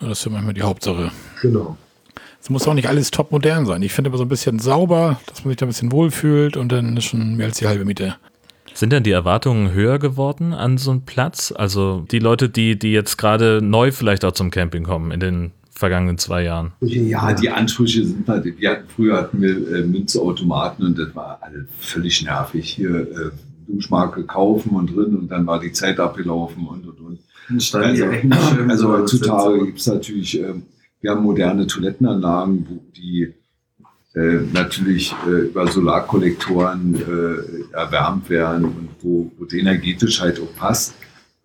Ja, 0.00 0.08
Das 0.08 0.20
ist 0.20 0.24
ja 0.24 0.30
manchmal 0.30 0.54
die 0.54 0.62
Hauptsache. 0.62 1.10
Genau. 1.42 1.76
Es 2.40 2.50
muss 2.50 2.66
auch 2.66 2.74
nicht 2.74 2.88
alles 2.88 3.10
top 3.10 3.32
modern 3.32 3.66
sein. 3.66 3.82
Ich 3.82 3.92
finde 3.92 4.10
aber 4.10 4.18
so 4.18 4.24
ein 4.24 4.28
bisschen 4.28 4.60
sauber, 4.60 5.20
dass 5.26 5.44
man 5.44 5.50
sich 5.50 5.58
da 5.58 5.66
ein 5.66 5.68
bisschen 5.68 5.92
wohlfühlt 5.92 6.56
und 6.56 6.70
dann 6.70 6.96
ist 6.96 7.04
schon 7.04 7.36
mehr 7.36 7.46
als 7.46 7.58
die 7.58 7.66
halbe 7.66 7.84
Miete. 7.84 8.16
Sind 8.74 8.92
denn 8.92 9.02
die 9.02 9.10
Erwartungen 9.10 9.72
höher 9.72 9.98
geworden 9.98 10.52
an 10.54 10.78
so 10.78 10.90
einen 10.90 11.04
Platz? 11.04 11.52
Also 11.54 12.04
die 12.10 12.18
Leute, 12.18 12.48
die, 12.48 12.78
die 12.78 12.92
jetzt 12.92 13.16
gerade 13.18 13.60
neu 13.62 13.92
vielleicht 13.92 14.24
auch 14.24 14.32
zum 14.32 14.50
Camping 14.50 14.84
kommen 14.84 15.10
in 15.10 15.20
den 15.20 15.52
vergangenen 15.70 16.18
zwei 16.18 16.44
Jahren. 16.44 16.72
Ja, 16.80 17.32
die 17.32 17.50
Ansprüche 17.50 18.04
sind 18.04 18.28
halt, 18.28 18.44
wir 18.44 18.70
hatten, 18.70 18.88
früher 18.88 19.16
hatten 19.16 19.40
wir 19.40 19.50
äh, 19.50 19.82
Münzautomaten 19.84 20.86
und 20.86 20.98
das 20.98 21.14
war 21.14 21.38
alles 21.40 21.66
völlig 21.80 22.22
nervig. 22.22 22.70
Hier 22.70 23.00
äh, 23.00 23.30
Duschmarke 23.66 24.24
kaufen 24.24 24.70
und 24.70 24.94
drin 24.94 25.16
und 25.16 25.28
dann 25.28 25.46
war 25.46 25.60
die 25.60 25.72
Zeit 25.72 25.98
abgelaufen 25.98 26.66
und 26.66 26.86
und 26.86 27.00
und. 27.00 27.18
Standen 27.60 28.32
Also, 28.32 28.62
also 28.68 28.76
so, 28.76 28.92
heutzutage 28.92 29.66
gibt 29.66 29.78
es 29.78 29.86
natürlich, 29.86 30.38
ähm, 30.40 30.62
wir 31.00 31.10
haben 31.10 31.22
moderne 31.22 31.66
Toilettenanlagen, 31.66 32.66
wo 32.68 32.84
die 32.96 33.34
äh, 34.14 34.40
natürlich 34.52 35.14
äh, 35.26 35.46
über 35.46 35.66
Solarkollektoren 35.66 36.94
äh, 36.94 37.74
erwärmt 37.74 38.28
werden 38.30 38.64
und 38.64 38.88
wo, 39.00 39.32
wo 39.38 39.44
die 39.44 39.60
energetisch 39.60 40.20
halt 40.20 40.40
auch 40.40 40.54
passt, 40.56 40.94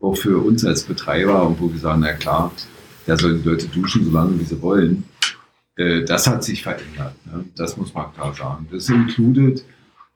auch 0.02 0.16
für 0.16 0.38
uns 0.38 0.66
als 0.66 0.84
Betreiber 0.84 1.48
und 1.48 1.60
wo 1.60 1.72
wir 1.72 1.80
sagen, 1.80 2.02
na 2.02 2.14
klar, 2.14 2.52
da 3.06 3.18
sollen 3.18 3.42
die 3.42 3.50
Leute 3.50 3.68
duschen, 3.68 4.06
solange 4.06 4.40
wie 4.40 4.44
sie 4.44 4.62
wollen. 4.62 5.04
äh, 5.78 6.04
das 6.04 6.28
hat 6.28 6.44
sich 6.44 6.64
verändert. 6.64 7.16
Ne? 7.26 7.46
Das 7.56 7.78
muss 7.78 7.94
man 7.94 8.14
klar 8.14 8.34
sagen. 8.34 8.68
Das 8.72 8.90
included 8.90 9.64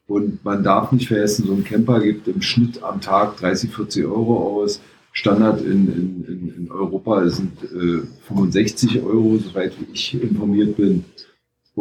und 0.07 0.43
man 0.43 0.61
darf 0.63 0.91
nicht 0.91 1.07
vergessen, 1.07 1.45
so 1.47 1.53
ein 1.53 1.63
Camper 1.63 2.01
gibt 2.01 2.27
im 2.27 2.41
Schnitt 2.41 2.83
am 2.83 2.99
Tag 2.99 3.37
30, 3.37 3.73
40 3.73 4.05
Euro 4.05 4.61
aus. 4.61 4.81
Standard 5.13 5.61
in, 5.61 6.25
in, 6.27 6.53
in 6.57 6.71
Europa 6.71 7.27
sind 7.29 7.63
äh, 7.63 8.01
65 8.27 9.01
Euro, 9.03 9.37
soweit 9.37 9.73
ich 9.93 10.21
informiert 10.21 10.77
bin. 10.77 11.05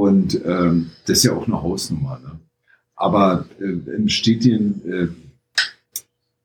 Und 0.01 0.40
ähm, 0.46 0.92
das 1.05 1.18
ist 1.18 1.24
ja 1.24 1.34
auch 1.34 1.46
eine 1.46 1.62
Hausnummer. 1.62 2.18
Ne? 2.20 2.40
Aber 2.96 3.44
äh, 3.61 3.64
im 3.64 4.09
stetigen 4.09 4.80
äh, 4.90 5.09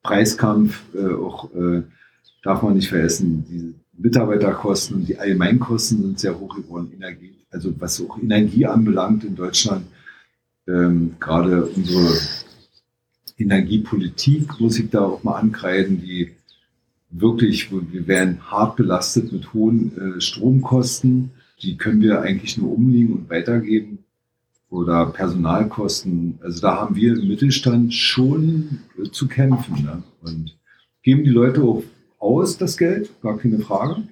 Preiskampf 0.04 0.82
äh, 0.94 1.14
auch 1.14 1.50
äh, 1.56 1.84
darf 2.44 2.64
man 2.64 2.74
nicht 2.74 2.90
vergessen, 2.90 3.46
die 3.50 3.74
Mitarbeiterkosten 3.98 4.98
und 4.98 5.08
die 5.08 5.18
Allgemeinkosten 5.18 6.02
sind 6.02 6.20
sehr 6.20 6.38
hoch 6.38 6.54
geworden. 6.54 6.92
Energie, 6.94 7.34
also 7.50 7.74
was 7.80 8.02
auch 8.02 8.22
Energie 8.22 8.66
anbelangt 8.66 9.24
in 9.24 9.38
Deutschland, 9.38 9.86
ähm, 10.68 11.16
gerade 11.22 11.66
unsere 11.66 12.14
Energiepolitik 13.38 14.60
muss 14.60 14.78
ich 14.80 14.90
da 14.90 15.06
auch 15.06 15.24
mal 15.24 15.40
ankreiden, 15.40 16.02
die 16.02 16.32
wirklich, 17.10 17.72
wir 17.72 18.06
werden 18.06 18.52
hart 18.52 18.76
belastet 18.76 19.32
mit 19.32 19.54
hohen 19.54 20.18
äh, 20.18 20.20
Stromkosten. 20.20 21.32
Die 21.62 21.78
können 21.78 22.02
wir 22.02 22.22
eigentlich 22.22 22.58
nur 22.58 22.74
umlegen 22.74 23.14
und 23.14 23.30
weitergeben. 23.30 24.00
Oder 24.70 25.06
Personalkosten. 25.06 26.40
Also 26.42 26.62
da 26.62 26.76
haben 26.76 26.96
wir 26.96 27.14
im 27.14 27.28
Mittelstand 27.28 27.94
schon 27.94 28.80
äh, 28.98 29.10
zu 29.10 29.28
kämpfen. 29.28 29.84
Ne? 29.84 30.04
Und 30.22 30.58
geben 31.04 31.24
die 31.24 31.30
Leute 31.30 31.62
auch 31.62 31.84
aus, 32.20 32.58
das 32.58 32.76
Geld, 32.76 33.10
gar 33.22 33.38
keine 33.38 33.60
Frage. 33.60 34.04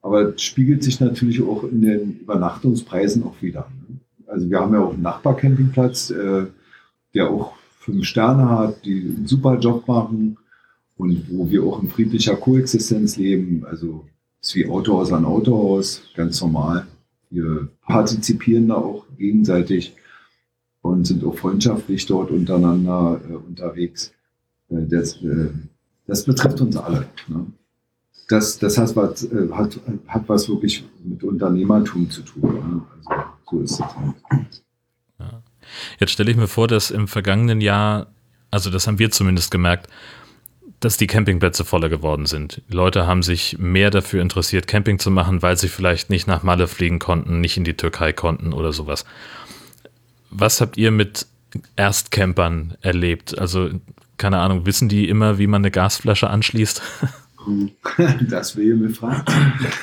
Aber 0.00 0.38
spiegelt 0.38 0.82
sich 0.84 1.00
natürlich 1.00 1.42
auch 1.42 1.64
in 1.64 1.82
den 1.82 2.20
Übernachtungspreisen 2.20 3.24
auch 3.24 3.42
wieder. 3.42 3.68
Ne? 3.88 3.98
Also 4.28 4.48
wir 4.48 4.60
haben 4.60 4.72
ja 4.72 4.80
auch 4.80 4.94
einen 4.94 5.02
Nachbarcampingplatz, 5.02 6.10
äh, 6.10 6.46
der 7.14 7.30
auch 7.30 7.54
fünf 7.80 8.04
Sterne 8.04 8.48
hat, 8.50 8.84
die 8.84 9.14
einen 9.16 9.26
super 9.26 9.58
Job 9.58 9.88
machen 9.88 10.36
und 10.96 11.24
wo 11.30 11.50
wir 11.50 11.64
auch 11.64 11.82
in 11.82 11.88
friedlicher 11.88 12.36
Koexistenz 12.36 13.16
leben. 13.16 13.64
Also 13.64 14.04
ist 14.40 14.54
wie 14.54 14.68
Autohaus 14.68 15.12
an 15.12 15.24
Autohaus, 15.24 16.02
ganz 16.14 16.40
normal. 16.40 16.86
Wir 17.30 17.68
partizipieren 17.86 18.68
da 18.68 18.76
auch 18.76 19.04
gegenseitig 19.16 19.94
und 20.82 21.06
sind 21.06 21.24
auch 21.24 21.36
freundschaftlich 21.36 22.06
dort 22.06 22.30
untereinander 22.30 23.20
äh, 23.28 23.34
unterwegs. 23.34 24.12
Äh, 24.70 24.86
das, 24.88 25.22
äh, 25.22 25.50
das 26.06 26.24
betrifft 26.24 26.60
uns 26.60 26.76
alle. 26.76 27.06
Ne? 27.26 27.46
Das, 28.28 28.58
das 28.58 28.78
heißt, 28.78 28.96
was, 28.96 29.24
äh, 29.24 29.48
hat, 29.52 29.78
hat 30.06 30.28
was 30.28 30.48
wirklich 30.48 30.84
mit 31.04 31.22
Unternehmertum 31.24 32.10
zu 32.10 32.22
tun. 32.22 32.54
Ne? 32.54 32.82
Also, 32.96 33.24
so 33.50 33.60
ist 33.60 33.72
es 33.72 33.80
halt. 33.80 34.62
Jetzt 35.98 36.12
stelle 36.12 36.30
ich 36.30 36.36
mir 36.36 36.48
vor, 36.48 36.68
dass 36.68 36.90
im 36.90 37.08
vergangenen 37.08 37.60
Jahr, 37.60 38.06
also 38.50 38.70
das 38.70 38.86
haben 38.86 38.98
wir 38.98 39.10
zumindest 39.10 39.50
gemerkt, 39.50 39.88
dass 40.80 40.96
die 40.96 41.06
Campingplätze 41.06 41.64
voller 41.64 41.88
geworden 41.88 42.26
sind. 42.26 42.62
Die 42.68 42.74
Leute 42.74 43.06
haben 43.06 43.22
sich 43.22 43.58
mehr 43.58 43.90
dafür 43.90 44.22
interessiert, 44.22 44.66
Camping 44.66 44.98
zu 44.98 45.10
machen, 45.10 45.42
weil 45.42 45.56
sie 45.56 45.68
vielleicht 45.68 46.10
nicht 46.10 46.26
nach 46.26 46.42
Malle 46.42 46.68
fliegen 46.68 46.98
konnten, 46.98 47.40
nicht 47.40 47.56
in 47.56 47.64
die 47.64 47.76
Türkei 47.76 48.12
konnten 48.12 48.52
oder 48.52 48.72
sowas. 48.72 49.04
Was 50.30 50.60
habt 50.60 50.76
ihr 50.76 50.90
mit 50.90 51.26
Erstcampern 51.76 52.76
erlebt? 52.80 53.38
Also, 53.38 53.70
keine 54.18 54.38
Ahnung, 54.38 54.66
wissen 54.66 54.88
die 54.88 55.08
immer, 55.08 55.38
wie 55.38 55.46
man 55.46 55.62
eine 55.62 55.70
Gasflasche 55.70 56.30
anschließt? 56.30 56.82
Das 58.28 58.56
will 58.56 58.74
ich 58.74 58.78
mir 58.78 58.90
fragen. 58.90 59.24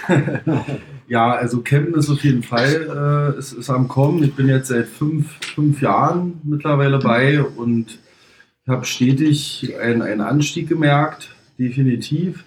Ja, 1.07 1.33
also 1.33 1.61
Campen 1.61 1.93
ist 1.95 2.09
auf 2.09 2.23
jeden 2.23 2.41
Fall, 2.41 3.33
äh, 3.35 3.37
es 3.37 3.53
ist 3.53 3.69
am 3.69 3.87
Kommen. 3.87 4.23
Ich 4.23 4.33
bin 4.33 4.47
jetzt 4.47 4.69
seit 4.69 4.87
fünf, 4.87 5.27
fünf 5.53 5.81
Jahren 5.81 6.41
mittlerweile 6.43 6.97
bei 6.97 7.43
und 7.43 7.99
habe 8.67 8.85
stetig 8.85 9.73
einen, 9.79 10.01
einen 10.01 10.21
Anstieg 10.21 10.67
gemerkt, 10.67 11.35
definitiv. 11.59 12.43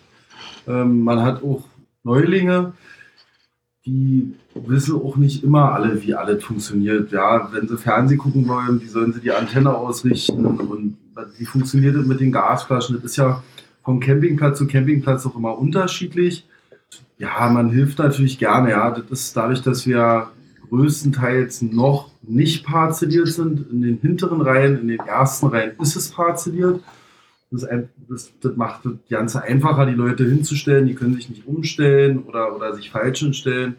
Ähm, 0.67 1.03
man 1.03 1.23
hat 1.23 1.43
auch 1.43 1.65
Neulinge, 2.03 2.73
die 3.87 4.35
wissen 4.55 4.97
auch 4.97 5.17
nicht 5.17 5.45
immer 5.45 5.73
alle, 5.73 6.03
wie 6.03 6.15
alles 6.15 6.43
funktioniert. 6.45 7.13
Ja, 7.13 7.51
wenn 7.53 7.69
sie 7.69 7.79
Fernsehen 7.79 8.19
gucken 8.19 8.47
wollen, 8.49 8.81
wie 8.81 8.89
sollen 8.89 9.13
sie 9.13 9.21
die 9.21 9.33
Antenne 9.33 9.75
ausrichten 9.75 10.45
und 10.45 10.97
wie 11.39 11.47
funktioniert 11.47 11.97
das 11.97 12.07
mit 12.07 12.21
den 12.21 12.33
Gasflaschen? 12.33 12.97
Das 12.97 13.05
ist 13.05 13.17
ja 13.17 13.43
vom 13.83 14.01
Campingplatz 14.01 14.59
zu 14.59 14.67
Campingplatz 14.67 15.27
auch 15.27 15.37
immer 15.37 15.57
unterschiedlich. 15.59 16.47
Ja, 17.17 17.49
man 17.49 17.71
hilft 17.71 17.99
natürlich 17.99 18.39
gerne. 18.39 18.71
Ja, 18.71 18.91
das 18.91 19.21
ist 19.21 19.37
dadurch, 19.37 19.63
dass 19.63 19.87
wir 19.87 20.31
größtenteils 20.69 21.63
noch 21.63 22.11
nicht 22.23 22.65
parzelliert 22.65 23.29
sind. 23.29 23.71
In 23.71 23.83
den 23.83 23.99
hinteren 23.99 24.41
Reihen, 24.41 24.81
in 24.81 24.89
den 24.89 25.01
ersten 25.01 25.47
Reihen 25.47 25.73
ist 25.81 25.97
es 25.97 26.11
parzelliert. 26.11 26.81
Das, 27.51 27.67
das, 28.09 28.33
das, 28.41 28.57
macht 28.57 28.85
das 28.85 28.93
Ganze 29.09 29.43
einfacher, 29.43 29.87
die 29.87 29.95
Leute 29.95 30.25
hinzustellen. 30.25 30.87
Die 30.87 30.95
können 30.95 31.15
sich 31.15 31.31
nicht 31.31 31.47
umstellen 31.47 32.25
oder, 32.25 32.55
oder 32.55 32.75
sich 32.75 32.91
falsch 32.91 33.21
hinstellen. 33.21 33.77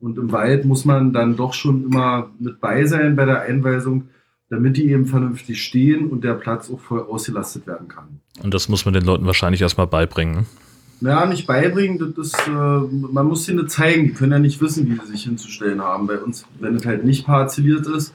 Und 0.00 0.18
im 0.18 0.32
Wald 0.32 0.64
muss 0.64 0.84
man 0.84 1.12
dann 1.12 1.36
doch 1.36 1.54
schon 1.54 1.84
immer 1.84 2.30
mit 2.38 2.60
bei 2.60 2.84
sein 2.84 3.16
bei 3.16 3.24
der 3.24 3.42
Einweisung, 3.42 4.08
damit 4.50 4.76
die 4.76 4.90
eben 4.90 5.06
vernünftig 5.06 5.62
stehen 5.62 6.10
und 6.10 6.24
der 6.24 6.34
Platz 6.34 6.70
auch 6.70 6.80
voll 6.80 7.00
ausgelastet 7.00 7.66
werden 7.66 7.88
kann. 7.88 8.20
Und 8.42 8.52
das 8.52 8.68
muss 8.68 8.84
man 8.84 8.94
den 8.94 9.04
Leuten 9.04 9.26
wahrscheinlich 9.26 9.62
erstmal 9.62 9.86
beibringen. 9.86 10.46
Naja, 11.00 11.26
nicht 11.26 11.46
beibringen, 11.46 12.14
das 12.16 12.32
äh, 12.46 12.50
man 12.50 13.26
muss 13.26 13.48
ihnen 13.48 13.68
zeigen, 13.68 14.04
die 14.04 14.12
können 14.12 14.32
ja 14.32 14.38
nicht 14.38 14.60
wissen, 14.60 14.88
wie 14.88 14.98
sie 15.04 15.12
sich 15.12 15.24
hinzustellen 15.24 15.82
haben. 15.82 16.06
Bei 16.06 16.18
uns, 16.18 16.46
wenn 16.58 16.76
es 16.76 16.86
halt 16.86 17.04
nicht 17.04 17.26
parzelliert 17.26 17.86
ist 17.86 18.14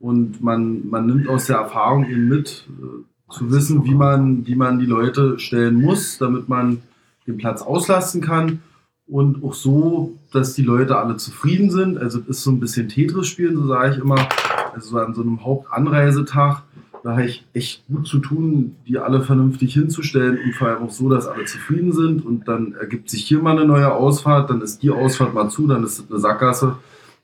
und 0.00 0.42
man, 0.42 0.88
man 0.88 1.06
nimmt 1.06 1.28
aus 1.28 1.46
der 1.46 1.56
Erfahrung 1.56 2.08
eben 2.08 2.28
mit, 2.28 2.66
äh, 2.80 3.32
zu 3.32 3.50
wissen, 3.52 3.84
wie 3.84 3.94
man, 3.94 4.46
wie 4.46 4.54
man 4.54 4.78
die 4.78 4.86
Leute 4.86 5.38
stellen 5.38 5.80
muss, 5.80 6.18
damit 6.18 6.48
man 6.48 6.82
den 7.26 7.36
Platz 7.36 7.62
auslasten 7.62 8.20
kann 8.20 8.60
und 9.06 9.42
auch 9.42 9.54
so, 9.54 10.18
dass 10.32 10.54
die 10.54 10.62
Leute 10.62 10.96
alle 10.96 11.16
zufrieden 11.16 11.70
sind. 11.70 11.98
Also 11.98 12.20
es 12.20 12.28
ist 12.28 12.42
so 12.42 12.50
ein 12.50 12.60
bisschen 12.60 12.88
Tetris 12.88 13.26
spielen, 13.26 13.56
so 13.56 13.66
sage 13.66 13.94
ich 13.94 14.00
immer. 14.00 14.28
Also 14.74 14.90
so 14.90 14.98
an 14.98 15.14
so 15.14 15.22
einem 15.22 15.44
Hauptanreisetag 15.44 16.62
da 17.02 17.12
habe 17.12 17.24
ich 17.24 17.44
echt 17.52 17.86
gut 17.86 18.06
zu 18.06 18.18
tun, 18.18 18.76
die 18.86 18.98
alle 18.98 19.22
vernünftig 19.22 19.74
hinzustellen 19.74 20.38
und 20.44 20.54
vor 20.54 20.68
allem 20.68 20.82
auch 20.82 20.90
so, 20.90 21.08
dass 21.08 21.26
alle 21.26 21.44
zufrieden 21.44 21.92
sind. 21.92 22.24
Und 22.24 22.48
dann 22.48 22.74
ergibt 22.74 23.10
sich 23.10 23.24
hier 23.24 23.40
mal 23.40 23.56
eine 23.56 23.66
neue 23.66 23.92
Ausfahrt, 23.92 24.50
dann 24.50 24.60
ist 24.60 24.82
die 24.82 24.90
Ausfahrt 24.90 25.34
mal 25.34 25.48
zu, 25.48 25.66
dann 25.66 25.84
ist 25.84 25.98
es 25.98 26.10
eine 26.10 26.18
Sackgasse. 26.18 26.76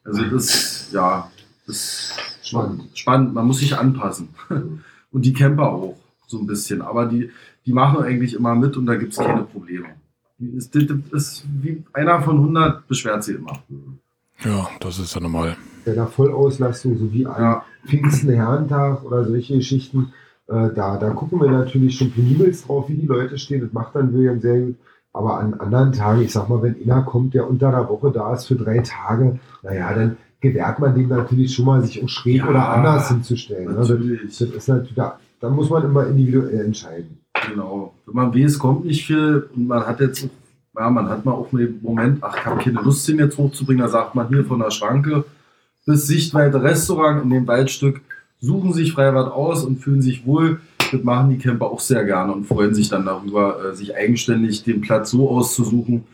Also 0.04 0.22
das 0.24 0.44
ist, 0.44 0.92
ja, 0.92 1.30
das 1.66 1.76
ist 1.76 2.14
spannend. 2.42 2.84
spannend. 2.94 3.34
Man 3.34 3.46
muss 3.46 3.58
sich 3.58 3.76
anpassen. 3.76 4.28
Und 5.10 5.24
die 5.24 5.32
Camper 5.32 5.72
auch 5.72 5.96
so 6.26 6.38
ein 6.38 6.46
bisschen. 6.46 6.82
Aber 6.82 7.06
die, 7.06 7.30
die 7.66 7.72
machen 7.72 8.02
eigentlich 8.02 8.34
immer 8.34 8.54
mit 8.54 8.76
und 8.76 8.86
da 8.86 8.96
gibt 8.96 9.12
es 9.12 9.18
keine 9.18 9.44
Probleme. 9.44 9.86
Das 10.38 10.66
ist 11.12 11.44
wie 11.62 11.82
einer 11.92 12.20
von 12.20 12.36
100 12.36 12.86
beschwert 12.88 13.22
sie 13.22 13.34
immer. 13.34 13.62
Ja, 14.44 14.68
das 14.80 14.98
ist 14.98 15.14
ja 15.14 15.20
normal. 15.20 15.56
Bei 15.84 15.92
der 15.92 16.06
Vollauslastung, 16.06 16.98
so 16.98 17.12
wie 17.12 17.26
an 17.26 17.42
ja. 17.42 17.64
Pfingsten 17.86 18.30
Herrentag 18.30 19.04
oder 19.04 19.24
solche 19.24 19.56
Geschichten, 19.56 20.12
äh, 20.48 20.70
da, 20.74 20.96
da 20.98 21.10
gucken 21.10 21.40
wir 21.40 21.50
natürlich 21.50 21.96
schon 21.96 22.10
penibelst 22.10 22.68
drauf, 22.68 22.88
wie 22.88 22.94
die 22.94 23.06
Leute 23.06 23.38
stehen. 23.38 23.60
Das 23.60 23.72
macht 23.72 23.94
dann 23.94 24.12
William 24.12 24.40
sehr 24.40 24.60
gut. 24.60 24.76
Aber 25.12 25.38
an 25.38 25.54
anderen 25.54 25.92
Tagen, 25.92 26.22
ich 26.22 26.32
sag 26.32 26.48
mal, 26.48 26.62
wenn 26.62 26.76
einer 26.82 27.02
kommt, 27.02 27.34
der 27.34 27.48
unter 27.48 27.70
der 27.70 27.88
Woche 27.88 28.10
da 28.10 28.34
ist 28.34 28.46
für 28.46 28.56
drei 28.56 28.80
Tage, 28.80 29.38
naja, 29.62 29.94
dann 29.94 30.16
gewährt 30.40 30.80
man 30.80 30.94
dem 30.94 31.08
natürlich 31.08 31.54
schon 31.54 31.66
mal, 31.66 31.82
sich 31.82 32.02
auch 32.02 32.08
schräg 32.08 32.38
ja, 32.38 32.48
oder 32.48 32.68
anders 32.68 33.08
hinzustellen. 33.08 33.68
Ne? 33.68 33.74
Das, 33.76 33.88
das, 33.88 34.40
ist 34.40 34.68
natürlich, 34.68 34.94
da, 34.94 35.18
da 35.40 35.48
muss 35.48 35.70
man 35.70 35.84
immer 35.84 36.06
individuell 36.06 36.64
entscheiden. 36.64 37.18
Genau. 37.48 37.94
Wenn 38.06 38.14
man 38.14 38.34
weiß, 38.34 38.52
es 38.52 38.58
kommt 38.58 38.84
nicht 38.84 39.06
viel 39.06 39.48
und 39.54 39.68
man 39.68 39.86
hat 39.86 40.00
jetzt 40.00 40.28
ja, 40.76 40.90
man 40.90 41.08
hat 41.08 41.24
mal 41.24 41.32
auch 41.32 41.52
einen 41.52 41.78
Moment, 41.82 42.18
ach, 42.22 42.36
ich 42.36 42.44
habe 42.44 42.62
keine 42.62 42.80
Lust, 42.82 43.06
den 43.06 43.18
jetzt 43.18 43.38
hochzubringen, 43.38 43.82
da 43.82 43.88
sagt 43.88 44.14
man 44.14 44.28
hier 44.28 44.44
von 44.44 44.58
der 44.58 44.70
Schranke 44.70 45.24
bis 45.84 46.06
Sichtweite 46.06 46.62
Restaurant 46.62 47.22
in 47.22 47.30
dem 47.30 47.46
Waldstück, 47.46 48.00
suchen 48.40 48.72
sich 48.72 48.92
Freibad 48.92 49.32
aus 49.32 49.64
und 49.64 49.78
fühlen 49.78 50.02
sich 50.02 50.26
wohl. 50.26 50.60
Das 50.92 51.02
machen 51.02 51.30
die 51.30 51.38
Camper 51.38 51.66
auch 51.66 51.80
sehr 51.80 52.04
gerne 52.04 52.32
und 52.32 52.46
freuen 52.46 52.74
sich 52.74 52.88
dann 52.88 53.06
darüber, 53.06 53.64
äh, 53.64 53.74
sich 53.74 53.96
eigenständig 53.96 54.62
den 54.62 54.80
Platz 54.80 55.10
so 55.10 55.30
auszusuchen, 55.30 56.04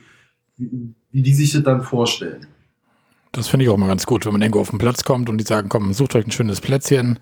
wie, 0.56 1.22
die 1.22 1.34
sich 1.34 1.52
das 1.52 1.62
dann 1.62 1.82
vorstellen. 1.82 2.46
Das 3.32 3.48
finde 3.48 3.64
ich 3.64 3.70
auch 3.70 3.76
mal 3.76 3.86
ganz 3.86 4.06
gut, 4.06 4.26
wenn 4.26 4.32
man 4.32 4.42
irgendwo 4.42 4.60
auf 4.60 4.70
den 4.70 4.78
Platz 4.78 5.04
kommt 5.04 5.28
und 5.28 5.38
die 5.38 5.44
sagen, 5.44 5.68
komm, 5.68 5.92
sucht 5.92 6.14
euch 6.14 6.26
ein 6.26 6.30
schönes 6.30 6.60
Plätzchen. 6.60 7.18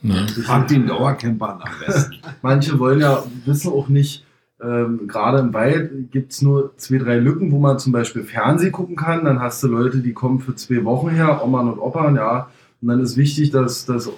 Ne? 0.00 0.26
Fragt 0.44 0.70
den 0.70 0.86
Dauercamper 0.86 1.60
am 1.60 1.70
besten. 1.84 2.16
Manche 2.42 2.78
wollen 2.78 3.00
ja, 3.00 3.24
wissen 3.44 3.72
auch 3.72 3.88
nicht, 3.88 4.24
ähm, 4.60 5.06
Gerade 5.06 5.38
im 5.38 5.54
Wald 5.54 6.10
gibt 6.10 6.32
es 6.32 6.42
nur 6.42 6.76
zwei, 6.76 6.98
drei 6.98 7.16
Lücken, 7.18 7.52
wo 7.52 7.58
man 7.58 7.78
zum 7.78 7.92
Beispiel 7.92 8.24
Fernsehen 8.24 8.72
gucken 8.72 8.96
kann. 8.96 9.24
Dann 9.24 9.40
hast 9.40 9.62
du 9.62 9.68
Leute, 9.68 9.98
die 9.98 10.12
kommen 10.12 10.40
für 10.40 10.54
zwei 10.56 10.84
Wochen 10.84 11.10
her, 11.10 11.44
Oman 11.44 11.72
und 11.72 11.78
Opan, 11.78 12.16
ja. 12.16 12.50
Und 12.80 12.88
dann 12.88 13.00
ist 13.00 13.16
wichtig, 13.16 13.50
dass, 13.50 13.86
dass 13.86 14.10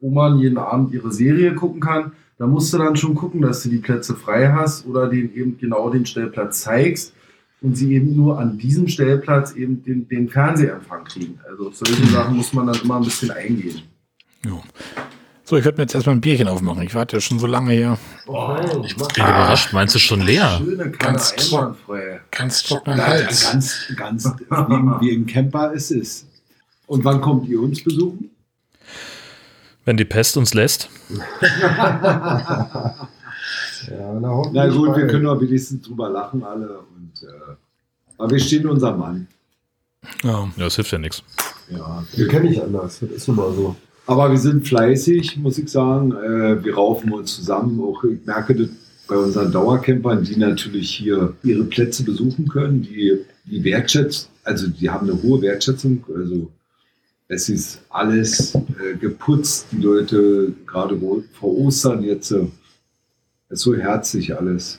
Oman 0.00 0.38
jeden 0.38 0.58
Abend 0.58 0.92
ihre 0.92 1.12
Serie 1.12 1.54
gucken 1.54 1.80
kann. 1.80 2.12
Da 2.38 2.46
musst 2.46 2.72
du 2.72 2.78
dann 2.78 2.96
schon 2.96 3.14
gucken, 3.14 3.40
dass 3.40 3.62
du 3.62 3.68
die 3.68 3.78
Plätze 3.78 4.14
frei 4.14 4.52
hast 4.52 4.86
oder 4.86 5.08
den 5.08 5.34
eben 5.34 5.58
genau 5.58 5.90
den 5.90 6.06
Stellplatz 6.06 6.62
zeigst. 6.62 7.14
und 7.60 7.76
sie 7.76 7.92
eben 7.94 8.14
nur 8.14 8.38
an 8.38 8.56
diesem 8.58 8.86
Stellplatz 8.86 9.54
eben 9.54 9.82
den, 9.82 10.08
den 10.08 10.28
Fernsehempfang 10.28 11.04
kriegen. 11.04 11.40
Also 11.48 11.70
solche 11.72 12.06
Sachen 12.06 12.36
muss 12.36 12.52
man 12.52 12.68
dann 12.68 12.80
immer 12.82 12.96
ein 12.96 13.04
bisschen 13.04 13.32
eingehen. 13.32 13.82
Jo. 14.46 14.62
So, 15.48 15.56
ich 15.56 15.64
werde 15.64 15.78
mir 15.78 15.84
jetzt 15.84 15.94
erstmal 15.94 16.14
ein 16.14 16.20
Bierchen 16.20 16.46
aufmachen. 16.46 16.82
Ich 16.82 16.94
warte 16.94 17.16
ja 17.16 17.20
schon 17.22 17.38
so 17.38 17.46
lange 17.46 17.72
hier. 17.72 17.96
Oh, 18.26 18.54
Ich 18.84 18.94
bin 18.94 19.06
überrascht, 19.16 19.72
meinst 19.72 19.94
du 19.94 19.98
schon 19.98 20.20
leer? 20.20 20.60
Schöne 20.62 20.90
Ganz 20.90 21.34
trocken. 21.36 22.18
Ganz 22.30 23.06
Hals. 23.06 23.50
ganz, 23.50 23.86
ganz 23.96 24.26
wie, 24.26 25.00
wie 25.00 25.10
im 25.14 25.24
Camper 25.24 25.72
es 25.74 25.90
ist. 25.90 26.26
Und 26.86 27.02
wann 27.06 27.22
kommt 27.22 27.48
ihr 27.48 27.62
uns 27.62 27.82
besuchen? 27.82 28.28
Wenn 29.86 29.96
die 29.96 30.04
Pest 30.04 30.36
uns 30.36 30.52
lässt. 30.52 30.90
Ja, 33.88 34.12
na, 34.20 34.42
Na 34.52 34.66
gut, 34.68 34.96
wir 34.96 35.06
können 35.06 35.24
doch 35.24 35.40
wenigstens 35.40 35.86
drüber 35.86 36.10
lachen 36.10 36.42
alle. 36.44 36.80
Und, 36.80 37.22
äh, 37.22 37.54
aber 38.18 38.30
wir 38.32 38.40
stehen 38.40 38.66
unser 38.66 38.94
Mann. 38.94 39.28
Ja. 40.22 40.40
Ja, 40.56 40.64
das 40.64 40.74
hilft 40.74 40.92
ja 40.92 40.98
nichts. 40.98 41.22
Ja. 41.70 42.04
Wir 42.14 42.28
kennen 42.28 42.50
nicht 42.50 42.60
anders. 42.60 42.98
Das 43.00 43.08
ist 43.08 43.28
nun 43.28 43.36
mal 43.38 43.50
so. 43.54 43.76
Aber 44.08 44.30
wir 44.30 44.38
sind 44.38 44.66
fleißig, 44.66 45.36
muss 45.36 45.58
ich 45.58 45.68
sagen. 45.68 46.12
Äh, 46.12 46.64
wir 46.64 46.74
raufen 46.74 47.12
uns 47.12 47.36
zusammen. 47.36 47.78
Auch 47.78 48.02
ich 48.04 48.24
merke 48.24 48.54
das 48.54 48.70
bei 49.06 49.16
unseren 49.16 49.52
Dauercampern, 49.52 50.24
die 50.24 50.36
natürlich 50.36 50.90
hier 50.90 51.34
ihre 51.42 51.64
Plätze 51.64 52.04
besuchen 52.04 52.48
können, 52.48 52.80
die, 52.80 53.18
die 53.44 53.62
wertschätzen, 53.62 54.28
also 54.44 54.66
die 54.66 54.88
haben 54.88 55.10
eine 55.10 55.22
hohe 55.22 55.42
Wertschätzung. 55.42 56.02
Also 56.14 56.50
es 57.28 57.50
ist 57.50 57.82
alles 57.90 58.54
äh, 58.54 58.96
geputzt. 58.98 59.66
Die 59.72 59.82
Leute, 59.82 60.54
gerade 60.66 60.98
vor 61.32 61.58
Ostern 61.58 62.02
jetzt, 62.02 62.30
äh, 62.30 62.46
ist 63.50 63.60
so 63.60 63.76
herzlich 63.76 64.34
alles. 64.34 64.78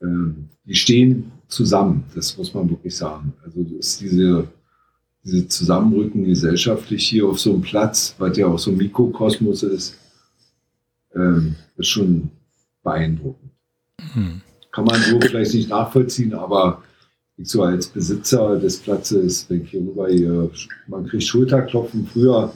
Ähm, 0.00 0.48
die 0.64 0.74
stehen 0.74 1.32
zusammen, 1.48 2.04
das 2.14 2.38
muss 2.38 2.54
man 2.54 2.70
wirklich 2.70 2.96
sagen. 2.96 3.34
Also 3.44 3.60
ist 3.78 4.00
diese 4.00 4.48
diese 5.28 5.48
Zusammenrücken 5.48 6.24
gesellschaftlich 6.24 7.06
hier 7.06 7.26
auf 7.26 7.38
so 7.38 7.52
einem 7.52 7.62
Platz, 7.62 8.14
weil 8.18 8.32
der 8.32 8.48
auch 8.48 8.58
so 8.58 8.70
ein 8.70 8.76
Mikrokosmos 8.76 9.62
ist, 9.62 9.98
ähm, 11.14 11.56
ist 11.76 11.88
schon 11.88 12.30
beeindruckend. 12.82 13.50
Hm. 14.14 14.40
Kann 14.72 14.84
man 14.84 15.00
so 15.00 15.20
vielleicht 15.20 15.54
nicht 15.54 15.68
nachvollziehen, 15.68 16.34
aber 16.34 16.82
ich 17.36 17.48
so 17.48 17.62
als 17.62 17.86
Besitzer 17.88 18.58
des 18.58 18.78
Platzes, 18.78 19.48
wenn 19.48 19.62
ich 19.62 19.70
hier 19.70 19.80
rüber 19.80 20.08
hier, 20.08 20.50
man 20.86 21.06
kriegt 21.06 21.24
Schulterklopfen. 21.24 22.06
Früher 22.06 22.52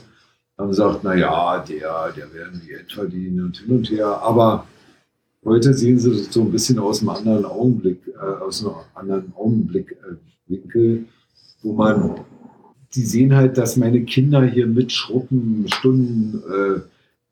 haben 0.58 0.68
gesagt, 0.68 1.04
naja, 1.04 1.64
der, 1.68 2.12
der 2.12 2.32
werden 2.32 2.60
Geld 2.66 2.92
verdienen 2.92 3.44
und 3.44 3.58
hin 3.58 3.76
und 3.76 3.90
her. 3.90 4.06
Aber 4.22 4.66
heute 5.44 5.74
sehen 5.74 5.98
sie 5.98 6.10
das 6.10 6.32
so 6.32 6.42
ein 6.42 6.50
bisschen 6.50 6.78
aus 6.78 7.00
einem 7.00 7.10
anderen 7.10 7.44
Augenblick, 7.44 8.00
äh, 8.08 8.42
aus 8.42 8.64
einem 8.64 8.76
anderen 8.94 9.32
Augenblickwinkel, 9.36 10.96
äh, 10.96 11.04
wo 11.62 11.72
man 11.74 12.24
die 12.94 13.04
sehen 13.04 13.34
halt, 13.34 13.56
dass 13.56 13.76
meine 13.76 14.02
Kinder 14.04 14.44
hier 14.44 14.66
mitschruppen, 14.66 15.66
Stunden, 15.68 16.42
äh, 16.50 16.80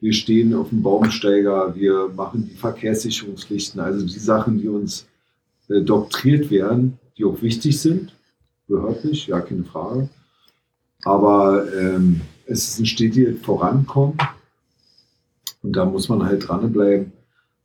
wir 0.01 0.13
stehen 0.15 0.55
auf 0.55 0.71
dem 0.71 0.83
Baumsteiger, 0.83 1.75
wir 1.75 2.09
machen 2.09 2.49
die 2.51 2.57
Verkehrssicherungspflichten, 2.57 3.81
also 3.81 4.07
die 4.07 4.19
Sachen, 4.19 4.59
die 4.59 4.69
uns 4.69 5.07
äh, 5.69 5.83
doktriert 5.83 6.51
werden, 6.51 6.99
die 7.19 7.25
auch 7.25 7.43
wichtig 7.43 7.79
sind, 7.79 8.15
behördlich, 8.67 9.27
ja, 9.27 9.41
keine 9.41 9.65
Frage. 9.65 10.09
Aber 11.05 11.67
ähm, 11.75 12.23
es 12.47 12.69
ist 12.69 12.81
ein 12.81 12.87
stetiges 12.87 13.41
Vorankommen 13.43 14.17
und 15.63 15.77
da 15.77 15.85
muss 15.85 16.09
man 16.09 16.25
halt 16.25 16.49
dranbleiben. 16.49 17.13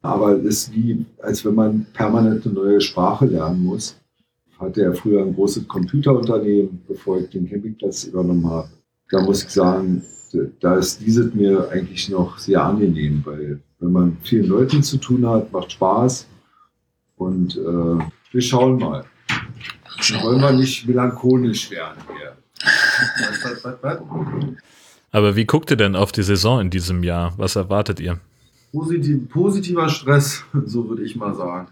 Aber 0.01 0.33
es 0.33 0.43
ist 0.43 0.73
wie, 0.75 1.05
als 1.19 1.43
wenn 1.45 1.55
man 1.55 1.85
permanent 1.93 2.45
eine 2.45 2.53
neue 2.53 2.81
Sprache 2.81 3.25
lernen 3.25 3.63
muss 3.63 3.95
hatte 4.59 4.81
ja 4.81 4.93
früher 4.93 5.21
ein 5.21 5.33
großes 5.33 5.67
Computerunternehmen, 5.67 6.81
bevor 6.87 7.19
ich 7.19 7.29
den 7.29 7.49
Campingplatz 7.49 8.05
übernommen 8.05 8.49
habe. 8.49 8.69
Da 9.09 9.21
muss 9.21 9.43
ich 9.43 9.49
sagen, 9.49 10.03
da 10.59 10.75
ist 10.75 11.01
dieses 11.01 11.33
mir 11.33 11.69
eigentlich 11.71 12.09
noch 12.09 12.37
sehr 12.37 12.63
angenehm, 12.63 13.21
weil 13.25 13.61
wenn 13.79 13.91
man 13.91 14.09
mit 14.11 14.27
vielen 14.27 14.47
Leuten 14.47 14.83
zu 14.83 14.97
tun 14.97 15.27
hat, 15.27 15.51
macht 15.51 15.71
Spaß. 15.71 16.27
Und 17.17 17.55
äh, 17.55 18.03
wir 18.31 18.41
schauen 18.41 18.77
mal. 18.77 19.05
Wollen 20.21 20.41
wir 20.41 20.51
nicht 20.51 20.87
melancholisch 20.87 21.71
werden 21.71 22.01
hier. 22.17 22.35
Aber 25.11 25.35
wie 25.35 25.45
guckt 25.45 25.71
ihr 25.71 25.77
denn 25.77 25.95
auf 25.95 26.11
die 26.11 26.23
Saison 26.23 26.59
in 26.59 26.69
diesem 26.69 27.03
Jahr? 27.03 27.33
Was 27.37 27.55
erwartet 27.55 27.99
ihr? 27.99 28.19
Positiv, 28.71 29.29
positiver 29.29 29.87
Stress, 29.87 30.43
so 30.65 30.89
würde 30.89 31.03
ich 31.03 31.15
mal 31.15 31.33
sagen. 31.33 31.67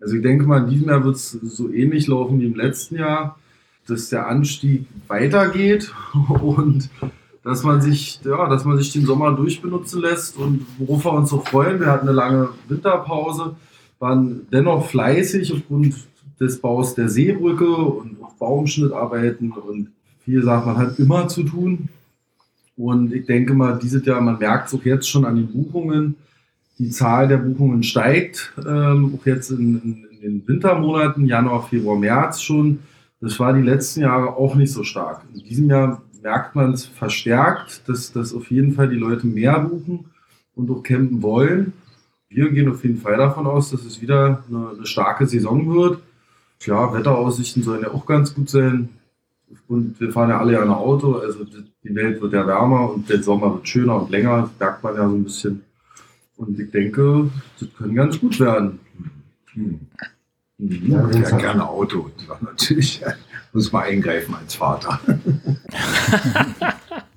Also 0.00 0.16
ich 0.16 0.22
denke 0.22 0.44
mal, 0.44 0.64
in 0.64 0.70
diesem 0.70 0.88
Jahr 0.88 1.04
wird 1.04 1.16
es 1.16 1.30
so 1.30 1.70
ähnlich 1.70 2.06
laufen 2.06 2.40
wie 2.40 2.46
im 2.46 2.54
letzten 2.54 2.96
Jahr, 2.96 3.38
dass 3.86 4.08
der 4.08 4.28
Anstieg 4.28 4.86
weitergeht 5.08 5.92
und 6.28 6.90
dass 7.42 7.62
man 7.62 7.80
sich, 7.80 8.20
ja, 8.24 8.48
dass 8.48 8.64
man 8.64 8.76
sich 8.76 8.92
den 8.92 9.06
Sommer 9.06 9.32
durchbenutzen 9.32 10.02
lässt 10.02 10.36
und 10.36 10.66
worauf 10.78 11.04
wir 11.04 11.12
uns 11.12 11.30
so 11.30 11.40
freuen. 11.40 11.78
Wir 11.78 11.86
hatten 11.86 12.08
eine 12.08 12.16
lange 12.16 12.48
Winterpause, 12.68 13.54
waren 13.98 14.46
dennoch 14.52 14.88
fleißig 14.88 15.52
aufgrund 15.52 15.94
des 16.40 16.60
Baus 16.60 16.94
der 16.94 17.08
Seebrücke 17.08 17.68
und 17.68 18.22
auch 18.22 18.34
Baumschnittarbeiten 18.34 19.52
und 19.52 19.90
viel 20.24 20.42
sagt 20.42 20.66
man 20.66 20.76
hat 20.76 20.98
immer 20.98 21.28
zu 21.28 21.44
tun. 21.44 21.88
Und 22.76 23.14
ich 23.14 23.24
denke 23.24 23.54
mal, 23.54 23.78
dieses 23.78 24.04
Jahr, 24.04 24.20
man 24.20 24.38
merkt 24.38 24.68
es 24.68 24.74
auch 24.74 24.84
jetzt 24.84 25.08
schon 25.08 25.24
an 25.24 25.36
den 25.36 25.46
Buchungen, 25.46 26.16
die 26.78 26.90
Zahl 26.90 27.28
der 27.28 27.38
Buchungen 27.38 27.82
steigt, 27.82 28.52
ähm, 28.66 29.18
auch 29.18 29.26
jetzt 29.26 29.50
in, 29.50 29.80
in, 29.82 30.04
in 30.10 30.20
den 30.20 30.48
Wintermonaten, 30.48 31.26
Januar, 31.26 31.66
Februar, 31.68 31.98
März 31.98 32.42
schon. 32.42 32.80
Das 33.20 33.40
war 33.40 33.54
die 33.54 33.62
letzten 33.62 34.00
Jahre 34.02 34.36
auch 34.36 34.54
nicht 34.54 34.72
so 34.72 34.84
stark. 34.84 35.22
In 35.34 35.42
diesem 35.42 35.70
Jahr 35.70 36.02
merkt 36.22 36.54
man 36.54 36.72
es 36.72 36.84
verstärkt, 36.84 37.88
dass, 37.88 38.12
dass 38.12 38.34
auf 38.34 38.50
jeden 38.50 38.72
Fall 38.72 38.88
die 38.88 38.96
Leute 38.96 39.26
mehr 39.26 39.58
buchen 39.60 40.06
und 40.54 40.70
auch 40.70 40.82
campen 40.82 41.22
wollen. 41.22 41.72
Wir 42.28 42.50
gehen 42.50 42.68
auf 42.68 42.84
jeden 42.84 42.98
Fall 42.98 43.16
davon 43.16 43.46
aus, 43.46 43.70
dass 43.70 43.84
es 43.84 44.02
wieder 44.02 44.44
eine, 44.48 44.70
eine 44.76 44.86
starke 44.86 45.26
Saison 45.26 45.72
wird. 45.74 46.00
Klar, 46.60 46.92
Wetteraussichten 46.92 47.62
sollen 47.62 47.82
ja 47.82 47.90
auch 47.90 48.06
ganz 48.06 48.34
gut 48.34 48.50
sein. 48.50 48.88
Und 49.68 50.00
wir 50.00 50.10
fahren 50.10 50.30
ja 50.30 50.40
alle 50.40 50.54
ja 50.54 50.62
ein 50.62 50.70
Auto, 50.70 51.14
also 51.14 51.44
die 51.44 51.94
Welt 51.94 52.20
wird 52.20 52.32
ja 52.32 52.44
wärmer 52.46 52.92
und 52.92 53.08
der 53.08 53.22
Sommer 53.22 53.54
wird 53.54 53.68
schöner 53.68 54.02
und 54.02 54.10
länger, 54.10 54.50
merkt 54.58 54.82
man 54.82 54.96
ja 54.96 55.08
so 55.08 55.14
ein 55.14 55.24
bisschen. 55.24 55.62
Und 56.36 56.60
ich 56.60 56.70
denke, 56.70 57.30
das 57.58 57.68
kann 57.78 57.94
ganz 57.94 58.20
gut 58.20 58.38
werden. 58.40 58.78
Hm. 59.52 59.80
Mhm. 60.58 60.92
Ja, 60.92 61.10
Ja, 61.10 61.20
ja 61.20 61.36
gerne 61.36 61.68
Auto. 61.68 62.10
Ja, 62.28 62.38
natürlich 62.40 63.02
muss 63.52 63.72
man 63.72 63.84
eingreifen 63.84 64.34
als 64.34 64.54
Vater. 64.54 65.00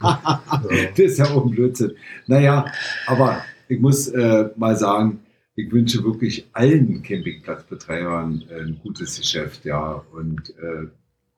Das 0.02 0.98
ist 0.98 1.18
ja 1.18 1.26
auch 1.26 1.46
ein 1.46 1.52
Blödsinn. 1.52 1.92
Naja, 2.26 2.66
aber 3.06 3.44
ich 3.68 3.80
muss 3.82 4.08
äh, 4.08 4.50
mal 4.56 4.78
sagen, 4.78 5.20
ich 5.56 5.72
wünsche 5.72 6.04
wirklich 6.06 6.48
allen 6.54 7.04
Campingplatzbetreibern 7.04 8.44
äh, 8.50 8.62
ein 8.62 8.80
gutes 8.82 9.18
Geschäft, 9.18 9.66
ja. 9.66 10.02
Und 10.14 10.52
äh, 10.58 10.88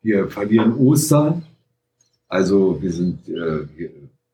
wir 0.03 0.29
verlieren 0.29 0.75
Ostern. 0.75 1.43
Also 2.27 2.81
wir 2.81 2.91
sind, 2.91 3.27
äh, 3.27 3.67
wir, 3.75 3.89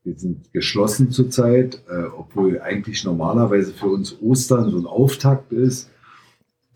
wir 0.08 0.18
sind 0.18 0.54
geschlossen 0.54 1.12
zurzeit, 1.12 1.82
äh, 1.90 2.06
obwohl 2.18 2.62
eigentlich 2.62 3.04
normalerweise 3.04 3.74
für 3.74 3.88
uns 3.88 4.16
Ostern 4.22 4.72
so 4.72 4.78
ein 4.78 4.86
Auftakt 4.86 5.52
ist, 5.52 5.90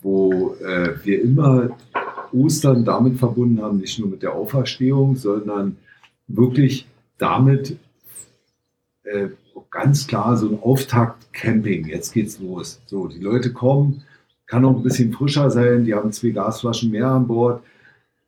wo 0.01 0.53
äh, 0.55 0.95
wir 1.05 1.21
immer 1.21 1.69
Ostern 2.34 2.84
damit 2.84 3.17
verbunden 3.17 3.61
haben, 3.61 3.77
nicht 3.77 3.97
nur 3.99 4.09
mit 4.09 4.21
der 4.21 4.34
Auferstehung, 4.34 5.15
sondern 5.15 5.77
wirklich 6.27 6.88
damit 7.17 7.77
äh, 9.03 9.29
ganz 9.69 10.07
klar 10.07 10.36
so 10.36 10.49
ein 10.49 10.59
Auftakt-Camping. 10.61 11.88
Jetzt 11.88 12.11
geht's 12.11 12.38
los. 12.39 12.82
So, 12.86 13.07
die 13.07 13.19
Leute 13.19 13.53
kommen, 13.53 14.03
kann 14.45 14.65
auch 14.65 14.75
ein 14.75 14.84
bisschen 14.84 15.13
frischer 15.13 15.49
sein, 15.51 15.86
die 15.86 15.93
haben 15.93 16.11
zwei 16.11 16.32
Gasflaschen 16.32 16.91
mehr 16.91 17.07
an 17.07 17.27
Bord, 17.27 17.63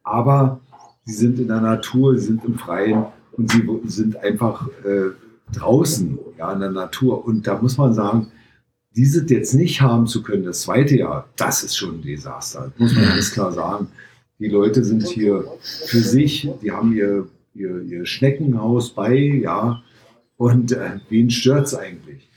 aber 0.03 0.61
sie 1.03 1.13
sind 1.13 1.39
in 1.39 1.49
der 1.49 1.59
Natur, 1.59 2.17
sie 2.17 2.27
sind 2.27 2.45
im 2.45 2.57
Freien 2.57 3.05
und 3.35 3.51
sie 3.51 3.63
sind 3.85 4.17
einfach 4.17 4.67
äh, 4.85 5.11
draußen, 5.53 6.19
ja, 6.37 6.53
in 6.53 6.59
der 6.59 6.71
Natur. 6.71 7.25
Und 7.25 7.47
da 7.47 7.61
muss 7.61 7.77
man 7.77 7.93
sagen, 7.93 8.31
dieses 8.95 9.29
jetzt 9.29 9.53
nicht 9.53 9.81
haben 9.81 10.07
zu 10.07 10.21
können, 10.21 10.43
das 10.43 10.61
zweite 10.61 10.97
Jahr, 10.97 11.27
das 11.35 11.63
ist 11.63 11.75
schon 11.75 11.95
ein 11.95 12.01
Desaster. 12.01 12.71
Das 12.71 12.79
muss 12.79 12.95
man 12.95 13.05
ganz 13.05 13.31
klar 13.31 13.51
sagen. 13.51 13.87
Die 14.39 14.47
Leute 14.47 14.83
sind 14.83 15.07
hier 15.07 15.45
für 15.61 15.99
sich, 15.99 16.49
die 16.61 16.71
haben 16.71 16.93
ihr, 16.93 17.27
ihr, 17.53 17.81
ihr 17.81 18.05
Schneckenhaus 18.05 18.89
bei, 18.91 19.15
ja, 19.15 19.81
und 20.37 20.71
äh, 20.71 20.99
wen 21.09 21.29
stört's 21.29 21.73
eigentlich? 21.73 22.27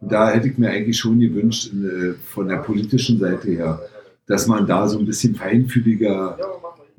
Und 0.00 0.12
da 0.12 0.30
hätte 0.30 0.48
ich 0.48 0.58
mir 0.58 0.70
eigentlich 0.70 0.98
schon 0.98 1.18
gewünscht, 1.18 1.72
äh, 1.72 2.14
von 2.14 2.48
der 2.48 2.58
politischen 2.58 3.18
Seite 3.18 3.50
her, 3.50 3.80
dass 4.26 4.46
man 4.46 4.66
da 4.66 4.88
so 4.88 4.98
ein 4.98 5.06
bisschen 5.06 5.34
feinfühliger 5.34 6.38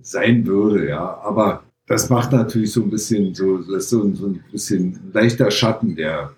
sein 0.01 0.45
würde, 0.45 0.87
ja. 0.89 1.19
Aber 1.23 1.63
das 1.87 2.09
macht 2.09 2.33
natürlich 2.33 2.71
so 2.71 2.83
ein 2.83 2.89
bisschen 2.89 3.33
so, 3.33 3.57
das 3.59 3.85
ist 3.85 3.89
so, 3.89 4.13
so 4.13 4.27
ein 4.27 4.43
bisschen 4.51 4.99
leichter 5.13 5.49
Schatten, 5.49 5.95
der 5.95 6.33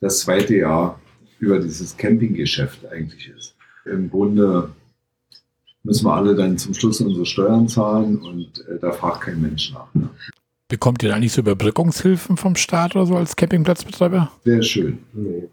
das 0.00 0.20
zweite 0.20 0.56
Jahr 0.56 0.98
über 1.38 1.58
dieses 1.58 1.96
Campinggeschäft 1.96 2.86
eigentlich 2.86 3.28
ist. 3.28 3.54
Im 3.84 4.10
Grunde 4.10 4.70
müssen 5.82 6.06
wir 6.06 6.14
alle 6.14 6.34
dann 6.34 6.56
zum 6.56 6.72
Schluss 6.72 7.00
unsere 7.02 7.26
Steuern 7.26 7.68
zahlen 7.68 8.16
und 8.18 8.64
äh, 8.68 8.78
da 8.80 8.92
fragt 8.92 9.22
kein 9.22 9.40
Mensch 9.42 9.72
nach. 9.72 9.94
Ne? 9.94 10.08
Bekommt 10.68 11.02
ihr 11.02 11.10
da 11.10 11.18
nicht 11.18 11.32
so 11.32 11.42
Überbrückungshilfen 11.42 12.38
vom 12.38 12.56
Staat 12.56 12.96
oder 12.96 13.04
so 13.04 13.16
als 13.16 13.36
Campingplatzbetreiber? 13.36 14.30
Wäre 14.44 14.62
schön. 14.62 14.98
Nee. 15.12 15.48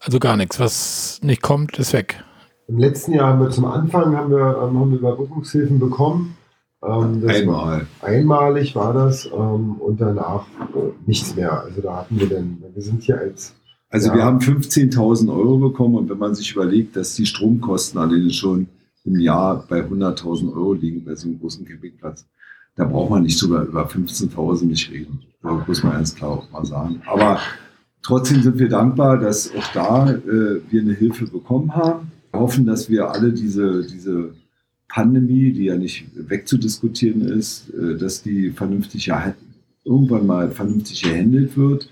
Also 0.00 0.18
gar 0.18 0.36
nichts. 0.36 0.58
Was 0.58 1.20
nicht 1.22 1.40
kommt, 1.40 1.78
ist 1.78 1.92
weg. 1.92 2.22
Im 2.66 2.78
letzten 2.78 3.14
Jahr 3.14 3.28
haben 3.28 3.40
wir 3.40 3.50
zum 3.50 3.64
Anfang 3.64 4.16
haben 4.16 4.30
wir, 4.32 4.38
ähm, 4.38 4.78
haben 4.78 4.90
wir 4.90 4.98
Überbrückungshilfen 4.98 5.78
bekommen. 5.78 6.36
Ähm, 6.84 7.24
Einmal. 7.26 7.86
War, 8.00 8.08
einmalig 8.08 8.74
war 8.76 8.92
das 8.92 9.26
ähm, 9.26 9.76
und 9.76 10.00
danach 10.00 10.46
äh, 10.74 10.92
nichts 11.06 11.34
mehr. 11.34 11.62
Also 11.62 11.80
da 11.80 11.96
hatten 11.98 12.20
wir 12.20 12.28
dann, 12.28 12.62
wir 12.74 12.82
sind 12.82 13.02
hier 13.02 13.18
als 13.18 13.54
Also 13.90 14.08
Ja. 14.08 14.14
wir 14.16 14.24
haben 14.24 14.38
15.000 14.38 15.28
Euro 15.34 15.56
bekommen 15.58 15.94
und 15.96 16.10
wenn 16.10 16.18
man 16.18 16.34
sich 16.34 16.52
überlegt, 16.52 16.94
dass 16.96 17.14
die 17.14 17.26
Stromkosten 17.26 17.98
alleine 18.00 18.30
schon 18.30 18.68
im 19.04 19.18
Jahr 19.20 19.64
bei 19.68 19.80
100.000 19.80 20.52
Euro 20.54 20.74
liegen 20.74 21.04
bei 21.04 21.14
so 21.14 21.28
einem 21.28 21.40
großen 21.40 21.64
Campingplatz, 21.64 22.26
da 22.76 22.84
braucht 22.84 23.10
man 23.10 23.22
nicht 23.22 23.38
sogar 23.38 23.64
über 23.64 23.86
15.000 23.86 24.66
nicht 24.66 24.90
reden. 24.92 25.22
Da 25.42 25.64
muss 25.66 25.82
man 25.82 25.92
ganz 25.94 26.14
klar 26.14 26.30
auch 26.32 26.50
mal 26.50 26.64
sagen. 26.66 27.00
Aber 27.06 27.38
trotzdem 28.02 28.42
sind 28.42 28.58
wir 28.58 28.68
dankbar, 28.68 29.18
dass 29.18 29.50
auch 29.56 29.72
da 29.72 30.10
äh, 30.10 30.60
wir 30.68 30.82
eine 30.82 30.92
Hilfe 30.92 31.26
bekommen 31.26 31.74
haben. 31.74 32.12
Wir 32.32 32.40
hoffen, 32.40 32.66
dass 32.66 32.90
wir 32.90 33.10
alle 33.10 33.32
diese, 33.32 33.86
diese 33.86 34.34
Pandemie, 34.88 35.52
die 35.52 35.64
ja 35.64 35.76
nicht 35.76 36.06
wegzudiskutieren 36.14 37.22
ist, 37.22 37.70
äh, 37.70 37.96
dass 37.96 38.22
die 38.22 38.50
vernünftig 38.50 39.06
ja, 39.06 39.34
irgendwann 39.84 40.26
mal 40.26 40.50
vernünftig 40.50 41.02
gehandelt 41.02 41.56
wird 41.56 41.88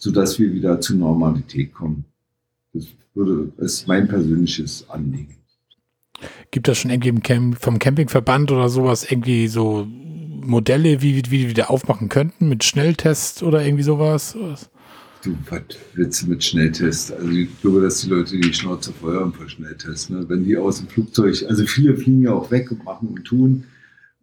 sodass 0.00 0.38
wir 0.38 0.52
wieder 0.52 0.80
zur 0.80 0.96
Normalität 0.96 1.72
kommen. 1.72 2.04
Das 2.72 2.86
würde, 3.14 3.52
ist 3.58 3.86
mein 3.86 4.08
persönliches 4.08 4.88
Anliegen. 4.88 5.36
Gibt 6.50 6.68
das 6.68 6.78
schon 6.78 6.90
irgendwie 6.90 7.20
Camp, 7.20 7.58
vom 7.60 7.78
Campingverband 7.78 8.50
oder 8.50 8.68
sowas 8.68 9.08
irgendwie 9.08 9.46
so 9.46 9.86
Modelle, 9.86 11.02
wie, 11.02 11.16
wie 11.16 11.42
wir 11.42 11.48
wieder 11.50 11.70
aufmachen 11.70 12.08
könnten 12.08 12.48
mit 12.48 12.64
Schnelltests 12.64 13.42
oder 13.42 13.64
irgendwie 13.64 13.84
sowas? 13.84 14.36
Du, 15.22 15.36
was 15.50 15.62
willst 15.94 16.22
du 16.22 16.28
mit 16.30 16.42
Schnelltest? 16.42 17.12
Also 17.12 17.28
ich 17.28 17.60
glaube, 17.60 17.82
dass 17.82 18.00
die 18.00 18.08
Leute 18.08 18.38
die 18.38 18.54
Schnauze 18.54 18.92
voll 18.92 19.18
haben 19.18 19.32
vor 19.34 19.48
Schnelltests. 19.48 20.08
Ne? 20.08 20.26
Wenn 20.28 20.44
die 20.44 20.56
aus 20.56 20.78
dem 20.78 20.88
Flugzeug, 20.88 21.44
also 21.48 21.66
viele 21.66 21.96
fliegen 21.96 22.22
ja 22.22 22.32
auch 22.32 22.50
weg 22.50 22.70
und 22.70 22.84
machen 22.84 23.08
und 23.08 23.24
tun, 23.24 23.64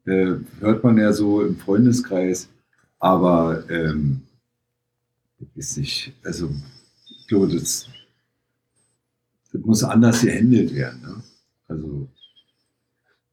äh, 0.05 0.35
hört 0.59 0.83
man 0.83 0.97
ja 0.97 1.13
so 1.13 1.43
im 1.43 1.57
Freundeskreis. 1.57 2.49
Aber 2.99 3.69
ähm, 3.69 4.21
ist 5.55 5.77
nicht, 5.77 6.13
also 6.23 6.49
ich 7.09 7.27
glaube, 7.27 7.47
das, 7.47 7.87
das 9.51 9.61
muss 9.61 9.83
anders 9.83 10.21
gehandelt 10.21 10.73
werden. 10.73 11.01
Ne? 11.01 11.23
Also 11.67 12.07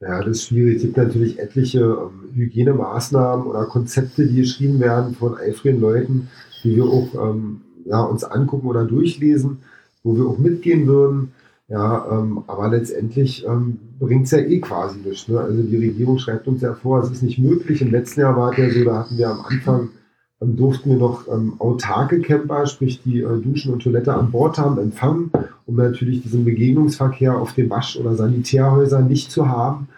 Ja, 0.00 0.22
das 0.22 0.38
ist 0.38 0.48
schwierig. 0.48 0.76
Es 0.76 0.82
gibt 0.82 0.96
natürlich 0.98 1.38
etliche 1.38 1.80
ähm, 1.80 2.30
Hygienemaßnahmen 2.34 3.46
oder 3.46 3.64
Konzepte, 3.66 4.26
die 4.26 4.36
geschrieben 4.36 4.80
werden 4.80 5.14
von 5.14 5.36
eifrigen 5.36 5.80
Leuten, 5.80 6.28
die 6.64 6.76
wir 6.76 6.84
auch 6.84 7.08
ähm, 7.14 7.60
ja, 7.84 8.02
uns 8.02 8.24
angucken 8.24 8.66
oder 8.66 8.84
durchlesen, 8.84 9.58
wo 10.02 10.16
wir 10.16 10.26
auch 10.26 10.38
mitgehen 10.38 10.86
würden. 10.86 11.32
Ja, 11.68 12.06
ähm, 12.10 12.44
aber 12.46 12.68
letztendlich 12.68 13.46
ähm, 13.46 13.78
bringt 13.98 14.26
es 14.26 14.32
ja 14.32 14.38
eh 14.38 14.60
quasi 14.60 14.98
nichts. 14.98 15.28
Ne? 15.28 15.40
Also 15.40 15.62
die 15.62 15.76
Regierung 15.76 16.18
schreibt 16.18 16.46
uns 16.46 16.60
ja 16.60 16.74
vor, 16.74 17.02
es 17.02 17.10
ist 17.10 17.22
nicht 17.22 17.38
möglich. 17.38 17.80
Im 17.80 17.90
letzten 17.90 18.20
Jahr 18.20 18.36
war 18.36 18.52
es 18.52 18.58
ja 18.58 18.70
so, 18.70 18.84
da 18.84 18.98
hatten 18.98 19.16
wir 19.16 19.30
am 19.30 19.40
Anfang, 19.40 19.88
ähm, 20.42 20.56
durften 20.56 20.90
wir 20.90 20.98
noch 20.98 21.26
ähm, 21.28 21.54
autarke 21.58 22.20
Camper, 22.20 22.66
sprich 22.66 23.02
die 23.02 23.22
äh, 23.22 23.40
Duschen 23.40 23.72
und 23.72 23.82
Toilette 23.82 24.12
an 24.12 24.30
Bord 24.30 24.58
haben, 24.58 24.78
empfangen, 24.78 25.30
um 25.64 25.76
natürlich 25.76 26.22
diesen 26.22 26.44
Begegnungsverkehr 26.44 27.38
auf 27.38 27.54
den 27.54 27.70
Wasch- 27.70 27.98
oder 27.98 28.14
Sanitärhäusern 28.14 29.08
nicht 29.08 29.30
zu 29.30 29.48
haben. 29.48 29.88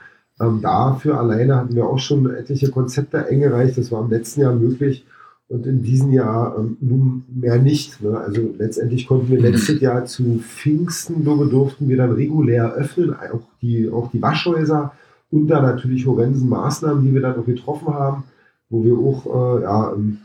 Ähm, 0.41 0.61
dafür 0.63 1.19
alleine 1.19 1.57
hatten 1.57 1.75
wir 1.75 1.87
auch 1.87 1.99
schon 1.99 2.33
etliche 2.33 2.71
Konzepte 2.71 3.27
eingereicht. 3.27 3.77
Das 3.77 3.91
war 3.91 4.05
im 4.05 4.11
letzten 4.11 4.43
Jahr 4.43 4.55
möglich 4.55 5.05
und 5.49 5.67
in 5.67 5.83
diesem 5.83 6.13
Jahr 6.13 6.57
ähm, 6.59 6.77
nun 6.81 7.25
mehr 7.29 7.59
nicht. 7.59 8.03
Ne? 8.03 8.19
Also 8.19 8.55
letztendlich 8.59 9.07
konnten 9.07 9.29
wir 9.29 9.41
letztes 9.41 9.81
Jahr 9.81 10.05
zu 10.05 10.41
Pfingsten, 10.41 11.23
glaube 11.23 11.47
durften 11.47 11.89
wir 11.89 11.97
dann 11.97 12.13
regulär 12.13 12.75
öffnen, 12.75 13.15
auch 13.15 13.49
die, 13.63 13.89
auch 13.89 14.11
die 14.11 14.23
Waschhäuser 14.23 14.93
und 15.31 15.49
dann 15.49 15.63
natürlich 15.63 16.07
horrensen 16.07 16.49
Maßnahmen, 16.49 17.05
die 17.05 17.15
wir 17.15 17.21
dann 17.21 17.37
noch 17.37 17.47
getroffen 17.47 17.89
haben, 17.89 18.25
wo 18.71 18.85
wir 18.85 18.99
auch 18.99 19.59
äh, 19.59 19.63
ja, 19.63 19.93
im, 19.93 20.19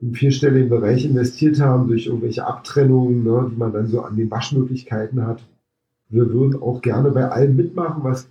im 0.00 0.14
vierstelligen 0.14 0.68
Bereich 0.68 1.04
investiert 1.04 1.60
haben 1.60 1.88
durch 1.88 2.06
irgendwelche 2.06 2.46
Abtrennungen, 2.46 3.24
ne, 3.24 3.50
die 3.50 3.56
man 3.56 3.72
dann 3.72 3.86
so 3.86 4.02
an 4.02 4.16
den 4.16 4.30
Waschmöglichkeiten 4.30 5.26
hat. 5.26 5.42
Wir 6.08 6.30
würden 6.32 6.60
auch 6.60 6.82
gerne 6.82 7.10
bei 7.10 7.28
allem 7.30 7.56
mitmachen, 7.56 8.02
was 8.02 8.26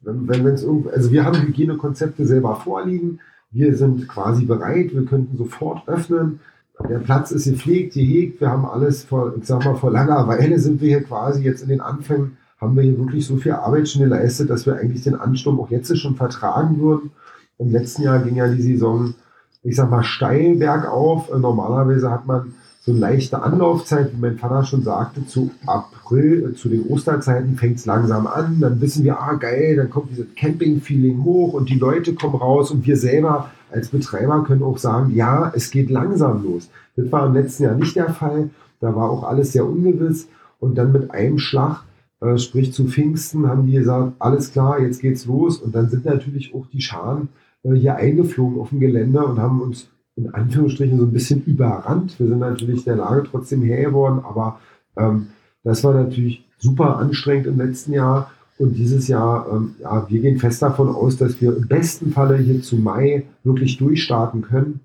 wenn, 0.00 0.28
wenn 0.28 0.46
es 0.46 0.62
irgend, 0.62 0.88
also 0.88 1.10
wir 1.10 1.24
haben 1.24 1.42
Hygienekonzepte 1.42 2.26
selber 2.26 2.56
vorliegen. 2.56 3.20
Wir 3.50 3.76
sind 3.76 4.08
quasi 4.08 4.44
bereit. 4.44 4.94
Wir 4.94 5.04
könnten 5.04 5.36
sofort 5.36 5.88
öffnen. 5.88 6.40
Der 6.88 6.98
Platz 6.98 7.30
ist 7.30 7.44
gepflegt, 7.44 7.94
gehegt. 7.94 8.40
Wir 8.40 8.50
haben 8.50 8.66
alles 8.66 9.04
vor, 9.04 9.34
ich 9.36 9.46
sag 9.46 9.64
mal, 9.64 9.76
vor 9.76 9.90
langer 9.90 10.28
Weile 10.28 10.58
sind 10.58 10.80
wir 10.80 10.88
hier 10.88 11.04
quasi 11.04 11.42
jetzt 11.42 11.62
in 11.62 11.68
den 11.68 11.80
Anfängen, 11.80 12.36
haben 12.60 12.76
wir 12.76 12.82
hier 12.82 12.98
wirklich 12.98 13.26
so 13.26 13.36
viel 13.36 13.52
Arbeit 13.52 13.88
schon 13.88 14.02
geleistet, 14.02 14.50
dass 14.50 14.66
wir 14.66 14.76
eigentlich 14.76 15.02
den 15.02 15.14
Ansturm 15.14 15.58
auch 15.58 15.70
jetzt 15.70 15.96
schon 15.98 16.16
vertragen 16.16 16.78
würden. 16.80 17.12
Im 17.58 17.70
letzten 17.70 18.02
Jahr 18.02 18.18
ging 18.18 18.36
ja 18.36 18.48
die 18.48 18.60
Saison, 18.60 19.14
ich 19.62 19.76
sag 19.76 19.90
mal, 19.90 20.04
steil 20.04 20.56
bergauf. 20.56 21.30
Normalerweise 21.34 22.10
hat 22.10 22.26
man 22.26 22.54
so 22.86 22.92
eine 22.92 23.00
leichte 23.00 23.42
Anlaufzeit, 23.42 24.12
wie 24.12 24.20
mein 24.20 24.38
Vater 24.38 24.64
schon 24.64 24.84
sagte, 24.84 25.26
zu 25.26 25.50
April, 25.66 26.50
äh, 26.50 26.54
zu 26.54 26.68
den 26.68 26.86
Osterzeiten 26.86 27.56
fängt 27.56 27.78
es 27.78 27.86
langsam 27.86 28.28
an. 28.28 28.60
Dann 28.60 28.80
wissen 28.80 29.02
wir, 29.02 29.20
ah 29.20 29.34
geil, 29.34 29.74
dann 29.74 29.90
kommt 29.90 30.12
dieses 30.12 30.32
Camping-Feeling 30.36 31.24
hoch 31.24 31.52
und 31.52 31.68
die 31.68 31.78
Leute 31.78 32.14
kommen 32.14 32.36
raus 32.36 32.70
und 32.70 32.86
wir 32.86 32.96
selber 32.96 33.50
als 33.72 33.88
Betreiber 33.88 34.44
können 34.44 34.62
auch 34.62 34.78
sagen, 34.78 35.12
ja, 35.16 35.52
es 35.52 35.72
geht 35.72 35.90
langsam 35.90 36.44
los. 36.44 36.70
Das 36.94 37.10
war 37.10 37.26
im 37.26 37.34
letzten 37.34 37.64
Jahr 37.64 37.74
nicht 37.74 37.96
der 37.96 38.10
Fall. 38.10 38.50
Da 38.80 38.94
war 38.94 39.10
auch 39.10 39.24
alles 39.24 39.52
sehr 39.52 39.66
ungewiss. 39.66 40.28
Und 40.60 40.78
dann 40.78 40.92
mit 40.92 41.10
einem 41.10 41.40
Schlag, 41.40 41.82
äh, 42.20 42.38
sprich 42.38 42.72
zu 42.72 42.86
Pfingsten, 42.86 43.48
haben 43.48 43.66
die 43.66 43.72
gesagt, 43.72 44.12
alles 44.20 44.52
klar, 44.52 44.80
jetzt 44.80 45.00
geht's 45.00 45.26
los. 45.26 45.58
Und 45.58 45.74
dann 45.74 45.88
sind 45.90 46.04
natürlich 46.04 46.54
auch 46.54 46.66
die 46.72 46.80
Scharen 46.80 47.30
äh, 47.64 47.74
hier 47.74 47.96
eingeflogen 47.96 48.60
auf 48.60 48.68
dem 48.68 48.78
Gelände 48.78 49.24
und 49.24 49.40
haben 49.40 49.60
uns 49.60 49.88
in 50.16 50.32
Anführungsstrichen 50.34 50.98
so 50.98 51.04
ein 51.04 51.12
bisschen 51.12 51.44
überrannt. 51.44 52.18
Wir 52.18 52.26
sind 52.26 52.38
natürlich 52.38 52.84
der 52.84 52.96
Lage 52.96 53.24
trotzdem 53.30 53.62
her 53.62 53.82
geworden, 53.84 54.20
aber 54.24 54.60
ähm, 54.96 55.28
das 55.62 55.84
war 55.84 55.94
natürlich 55.94 56.44
super 56.58 56.98
anstrengend 56.98 57.46
im 57.46 57.58
letzten 57.58 57.92
Jahr. 57.92 58.30
Und 58.58 58.74
dieses 58.74 59.08
Jahr, 59.08 59.46
ähm, 59.52 59.74
ja, 59.80 60.08
wir 60.08 60.20
gehen 60.20 60.38
fest 60.38 60.62
davon 60.62 60.88
aus, 60.88 61.18
dass 61.18 61.40
wir 61.40 61.54
im 61.54 61.68
besten 61.68 62.12
Falle 62.12 62.38
hier 62.38 62.62
zu 62.62 62.76
Mai 62.76 63.26
wirklich 63.44 63.76
durchstarten 63.76 64.40
können 64.40 64.80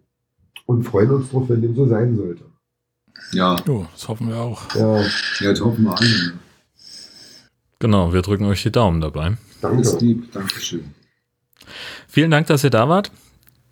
und 0.66 0.84
freuen 0.84 1.12
uns 1.12 1.30
drauf, 1.30 1.48
wenn 1.48 1.62
dem 1.62 1.76
so 1.76 1.88
sein 1.88 2.18
sollte. 2.18 2.44
ja, 3.32 3.56
Jo, 3.66 3.88
das 3.94 4.08
hoffen 4.10 4.28
wir 4.28 4.38
auch. 4.38 4.76
Ja, 4.76 5.00
ja, 5.00 5.50
das 5.52 5.62
hoffen 5.62 5.86
wir 5.86 5.98
alle. 5.98 6.34
Genau, 7.80 8.14
wir 8.14 8.22
drücken 8.22 8.46
euch 8.46 8.62
die 8.62 8.72
Daumen 8.72 9.00
dabei. 9.00 9.38
Danke. 9.62 9.98
lieb, 10.00 10.32
Dankeschön. 10.34 10.84
Vielen 12.08 12.32
Dank, 12.32 12.48
dass 12.48 12.64
ihr 12.64 12.70
da 12.70 12.90
wart. 12.90 13.12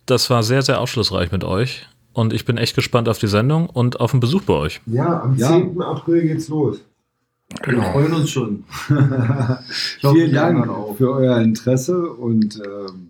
Das 0.10 0.30
war 0.30 0.41
sehr, 0.43 0.62
sehr 0.64 0.80
aufschlussreich 0.82 1.32
mit 1.32 1.43
euch. 1.43 1.88
Und 2.14 2.34
ich 2.34 2.43
bin 2.43 2.57
echt 2.57 2.76
gespannt 2.76 3.07
auf 3.07 3.20
die 3.20 3.28
Sendung 3.28 3.70
und 3.70 3.99
auf 3.99 4.12
den 4.12 4.20
Besuch 4.20 4.41
bei 4.43 4.53
euch. 4.53 4.82
Ja, 4.88 5.22
am 5.22 5.36
Ja. 5.38 5.49
10. 5.49 5.80
April 5.82 6.24
geht's 6.24 6.47
los. 6.49 6.80
Wir 7.66 7.82
freuen 7.84 8.14
uns 8.14 8.30
schon. 8.32 8.64
Hoffe, 8.89 10.16
Vielen 10.16 10.34
Dank 10.34 10.68
auch. 10.68 10.95
für 10.97 11.12
euer 11.12 11.38
Interesse 11.39 12.10
und 12.12 12.55
ähm, 12.57 13.10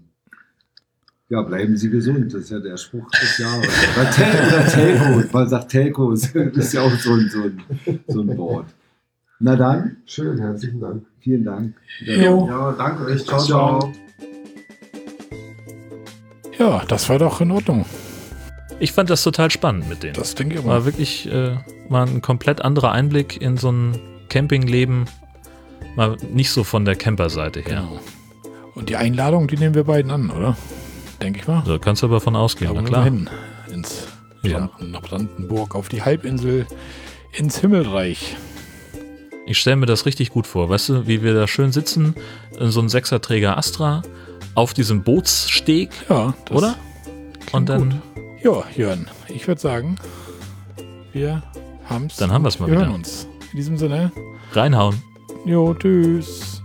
ja, 1.29 1.41
bleiben 1.41 1.77
Sie 1.77 1.89
gesund. 1.89 2.33
Das 2.33 2.41
ist 2.41 2.49
ja 2.49 2.59
der 2.59 2.75
Spruch 2.77 3.09
des 3.11 3.37
Jahres. 3.37 3.67
Oder, 3.97 4.11
Tel 4.11 4.47
oder 4.47 4.65
Telco. 4.67 5.23
Man 5.31 5.49
sagt 5.49 5.69
Telco, 5.71 6.11
das 6.11 6.25
ist 6.33 6.73
ja 6.73 6.81
auch 6.81 6.91
so 6.99 7.13
ein, 7.13 7.29
so 7.29 7.41
ein, 7.43 7.63
so 8.07 8.21
ein 8.21 8.37
Wort. 8.37 8.65
Na 9.39 9.55
dann, 9.55 9.97
Schön, 10.05 10.37
herzlichen 10.39 10.79
Dank. 10.81 11.05
vielen 11.19 11.45
Dank. 11.45 11.75
Jo. 12.01 12.45
Ja, 12.47 12.71
danke 12.73 13.05
euch. 13.05 13.25
Ciao, 13.25 13.39
Ciao. 13.39 13.79
ciao. 13.79 13.93
Ja, 16.59 16.83
das 16.87 17.09
war 17.09 17.17
doch 17.19 17.41
in 17.41 17.51
Ordnung. 17.51 17.85
Ich 18.79 18.91
fand 18.91 19.09
das 19.09 19.23
total 19.23 19.49
spannend 19.51 19.89
mit 19.89 20.03
denen. 20.03 20.13
Das 20.13 20.35
denke 20.35 20.55
ich 20.59 20.65
war 20.65 20.79
mal. 20.79 20.85
wirklich 20.85 21.29
äh, 21.31 21.55
mal 21.89 22.07
ein 22.07 22.21
komplett 22.21 22.61
anderer 22.61 22.91
Einblick 22.91 23.41
in 23.41 23.57
so 23.57 23.71
ein 23.71 23.99
Campingleben. 24.29 25.05
Mal 25.95 26.17
nicht 26.31 26.51
so 26.51 26.63
von 26.63 26.85
der 26.85 26.95
Camperseite 26.95 27.61
her. 27.61 27.81
Genau. 27.81 27.99
Und 28.75 28.89
die 28.89 28.95
Einladung, 28.95 29.47
die 29.47 29.57
nehmen 29.57 29.75
wir 29.75 29.83
beiden 29.83 30.11
an, 30.11 30.29
oder? 30.29 30.55
Denke 31.21 31.39
ich 31.39 31.47
mal. 31.47 31.63
Da 31.65 31.77
kannst 31.77 32.01
du 32.01 32.07
aber 32.07 32.21
von 32.21 32.35
ausgehen, 32.35 32.71
na 32.73 32.81
klar. 32.83 33.03
hin. 33.03 33.29
Ins 33.73 34.07
Ja. 34.43 34.69
Brandenburg, 35.01 35.75
auf 35.75 35.89
die 35.89 36.01
Halbinsel, 36.03 36.65
ins 37.33 37.59
Himmelreich. 37.59 38.37
Ich 39.45 39.57
stelle 39.57 39.75
mir 39.77 39.85
das 39.87 40.05
richtig 40.05 40.29
gut 40.29 40.47
vor. 40.47 40.69
Weißt 40.69 40.89
du, 40.89 41.07
wie 41.07 41.23
wir 41.23 41.33
da 41.33 41.47
schön 41.47 41.71
sitzen, 41.73 42.15
in 42.57 42.69
so 42.71 42.79
einem 42.79 42.87
Sechserträger 42.89 43.57
Astra, 43.57 44.03
auf 44.55 44.73
diesem 44.73 45.03
Bootssteg, 45.03 45.89
Ja, 46.09 46.33
das 46.45 46.57
oder? 46.57 46.75
Und 47.51 47.69
dann, 47.69 47.89
gut. 47.89 48.43
Ja, 48.43 48.63
Jörn, 48.75 49.07
ich 49.27 49.47
würde 49.47 49.59
sagen, 49.61 49.95
wir 51.13 51.41
haben's. 51.89 52.17
Dann 52.17 52.31
haben 52.31 52.43
wir's 52.43 52.59
mal 52.59 52.67
Wir 52.69 52.75
hören 52.77 52.85
wieder. 52.87 52.95
uns. 52.95 53.27
In 53.51 53.57
diesem 53.57 53.77
Sinne, 53.77 54.11
reinhauen. 54.53 55.01
jo, 55.45 55.73
tschüss. 55.73 56.58